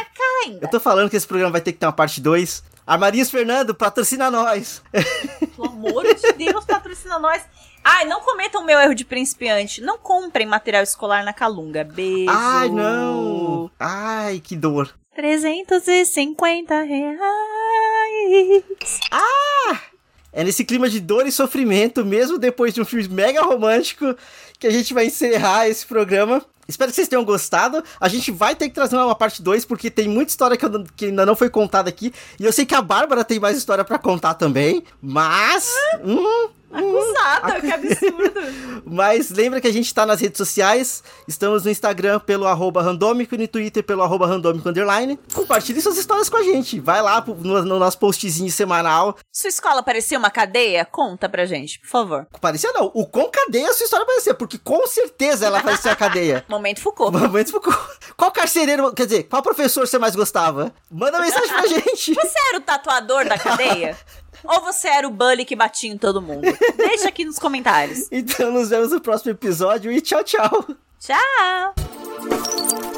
Eu 0.59 0.69
tô 0.69 0.79
falando 0.79 1.11
que 1.11 1.15
esse 1.15 1.27
programa 1.27 1.51
vai 1.51 1.61
ter 1.61 1.73
que 1.73 1.77
ter 1.77 1.85
uma 1.85 1.93
parte 1.93 2.19
2. 2.19 2.63
Armarias 2.87 3.29
Fernando, 3.29 3.75
patrocina 3.75 4.31
nós. 4.31 4.81
Pelo 4.91 5.67
amor 5.67 6.03
de 6.15 6.31
Deus, 6.33 6.65
patrocina 6.65 7.19
nós. 7.19 7.43
Ai, 7.83 8.05
não 8.05 8.21
cometam 8.21 8.61
o 8.61 8.65
meu 8.65 8.79
erro 8.79 8.93
de 8.93 9.03
principiante. 9.03 9.81
Não 9.81 9.97
comprem 9.97 10.45
material 10.45 10.83
escolar 10.83 11.23
na 11.23 11.33
Calunga. 11.33 11.83
Beijo. 11.83 12.29
Ai, 12.29 12.69
não. 12.69 13.71
Ai, 13.79 14.39
que 14.43 14.55
dor. 14.55 14.93
350 15.15 16.81
reais. 16.83 17.19
Ah! 19.11 19.79
É 20.33 20.43
nesse 20.43 20.63
clima 20.63 20.89
de 20.89 20.99
dor 21.01 21.27
e 21.27 21.31
sofrimento, 21.31 22.05
mesmo 22.05 22.37
depois 22.37 22.73
de 22.73 22.81
um 22.81 22.85
filme 22.85 23.07
mega 23.09 23.41
romântico, 23.41 24.15
que 24.57 24.65
a 24.65 24.71
gente 24.71 24.93
vai 24.93 25.07
encerrar 25.07 25.67
esse 25.67 25.85
programa. 25.85 26.45
Espero 26.71 26.89
que 26.91 26.95
vocês 26.95 27.07
tenham 27.07 27.23
gostado. 27.23 27.83
A 27.99 28.07
gente 28.07 28.31
vai 28.31 28.55
ter 28.55 28.69
que 28.69 28.75
trazer 28.75 28.95
uma 28.95 29.15
parte 29.15 29.41
2, 29.41 29.65
porque 29.65 29.91
tem 29.91 30.07
muita 30.07 30.31
história 30.31 30.57
que, 30.57 30.65
que, 30.95 31.05
ainda 31.05 31.25
não 31.25 31.35
foi 31.35 31.49
contada 31.49 31.89
aqui. 31.89 32.13
E 32.39 32.45
eu 32.45 32.51
sei 32.51 32.65
que 32.65 32.73
a 32.73 32.81
Bárbara 32.81 33.23
tem 33.23 33.39
mais 33.39 33.57
história 33.57 33.83
para 33.83 33.99
contar 33.99 34.33
também. 34.33 34.83
Mas. 35.01 35.69
Hum, 36.03 36.49
Acusada, 36.71 37.57
hum, 37.57 37.61
que 37.61 37.71
absurdo. 37.71 38.81
Mas 38.85 39.29
lembra 39.29 39.59
que 39.59 39.67
a 39.67 39.73
gente 39.73 39.93
tá 39.93 40.05
nas 40.05 40.21
redes 40.21 40.37
sociais. 40.37 41.03
Estamos 41.27 41.65
no 41.65 41.71
Instagram 41.71 42.19
pelo 42.19 42.47
arroba 42.47 42.81
randômico 42.81 43.35
e 43.35 43.37
no 43.37 43.47
Twitter 43.47 43.83
pelo 43.83 44.01
arroba 44.01 44.25
randômico 44.25 44.67
underline. 44.67 45.19
Compartilhe 45.33 45.81
suas 45.81 45.97
histórias 45.97 46.29
com 46.29 46.37
a 46.37 46.43
gente. 46.43 46.79
Vai 46.79 47.01
lá 47.01 47.23
no, 47.25 47.61
no, 47.63 47.79
nosso 47.79 47.97
postzinho 47.99 48.51
semanal. 48.51 49.17
Sua 49.31 49.49
escola 49.49 49.83
parecia 49.83 50.17
uma 50.17 50.29
cadeia? 50.29 50.85
Conta 50.85 51.27
pra 51.27 51.45
gente, 51.45 51.79
por 51.79 51.89
favor. 51.89 52.27
Parecia 52.39 52.71
não. 52.71 52.89
O 52.93 53.05
com 53.05 53.29
cadeia 53.29 53.69
a 53.69 53.73
sua 53.73 53.83
história 53.83 54.05
parecia, 54.05 54.33
porque 54.33 54.57
com 54.57 54.87
certeza 54.87 55.45
ela 55.45 55.61
parecia 55.61 55.91
a 55.91 55.95
cadeia. 55.95 56.45
Momento 56.61 56.79
Foucault. 56.81 57.11
Momento 57.17 57.51
Foucault. 57.51 57.77
Qual 58.15 58.31
carcereiro, 58.31 58.93
quer 58.93 59.05
dizer, 59.07 59.23
qual 59.23 59.41
professor 59.41 59.87
você 59.87 59.97
mais 59.97 60.15
gostava? 60.15 60.71
Manda 60.91 61.19
mensagem 61.19 61.49
pra 61.49 61.65
gente. 61.67 62.13
Você 62.13 62.37
era 62.49 62.57
o 62.59 62.61
tatuador 62.61 63.25
da 63.27 63.37
cadeia? 63.37 63.97
Ou 64.43 64.61
você 64.61 64.87
era 64.87 65.07
o 65.07 65.11
bully 65.11 65.43
que 65.43 65.55
batia 65.55 65.91
em 65.91 65.97
todo 65.97 66.21
mundo? 66.21 66.41
Deixa 66.77 67.07
aqui 67.09 67.25
nos 67.25 67.39
comentários. 67.39 68.07
Então 68.11 68.51
nos 68.51 68.69
vemos 68.69 68.91
no 68.91 69.01
próximo 69.01 69.31
episódio 69.31 69.91
e 69.91 69.99
tchau, 70.01 70.23
tchau. 70.23 70.65
Tchau. 70.99 72.90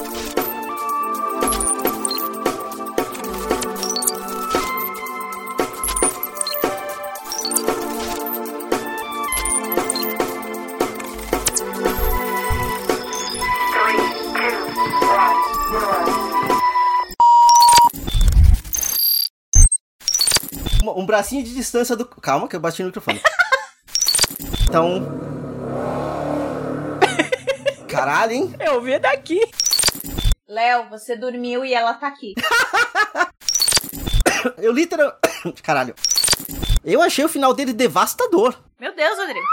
Um 20.91 21.05
bracinho 21.05 21.43
de 21.43 21.53
distância 21.53 21.95
do. 21.95 22.05
Calma, 22.05 22.47
que 22.47 22.55
eu 22.55 22.59
bati 22.59 22.81
no 22.81 22.87
microfone. 22.87 23.21
Então. 24.67 25.03
Caralho, 27.87 28.31
hein? 28.31 28.55
Eu 28.59 28.81
vi 28.81 28.97
daqui. 28.97 29.39
Léo, 30.47 30.89
você 30.89 31.15
dormiu 31.15 31.63
e 31.63 31.75
ela 31.75 31.93
tá 31.93 32.07
aqui. 32.07 32.33
eu 34.57 34.73
literal. 34.73 35.15
Caralho. 35.61 35.93
Eu 36.83 37.03
achei 37.03 37.23
o 37.23 37.29
final 37.29 37.53
dele 37.53 37.71
devastador. 37.71 38.55
Meu 38.79 38.95
Deus, 38.95 39.15
Rodrigo. 39.15 39.45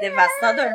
Devastador. 0.00 0.70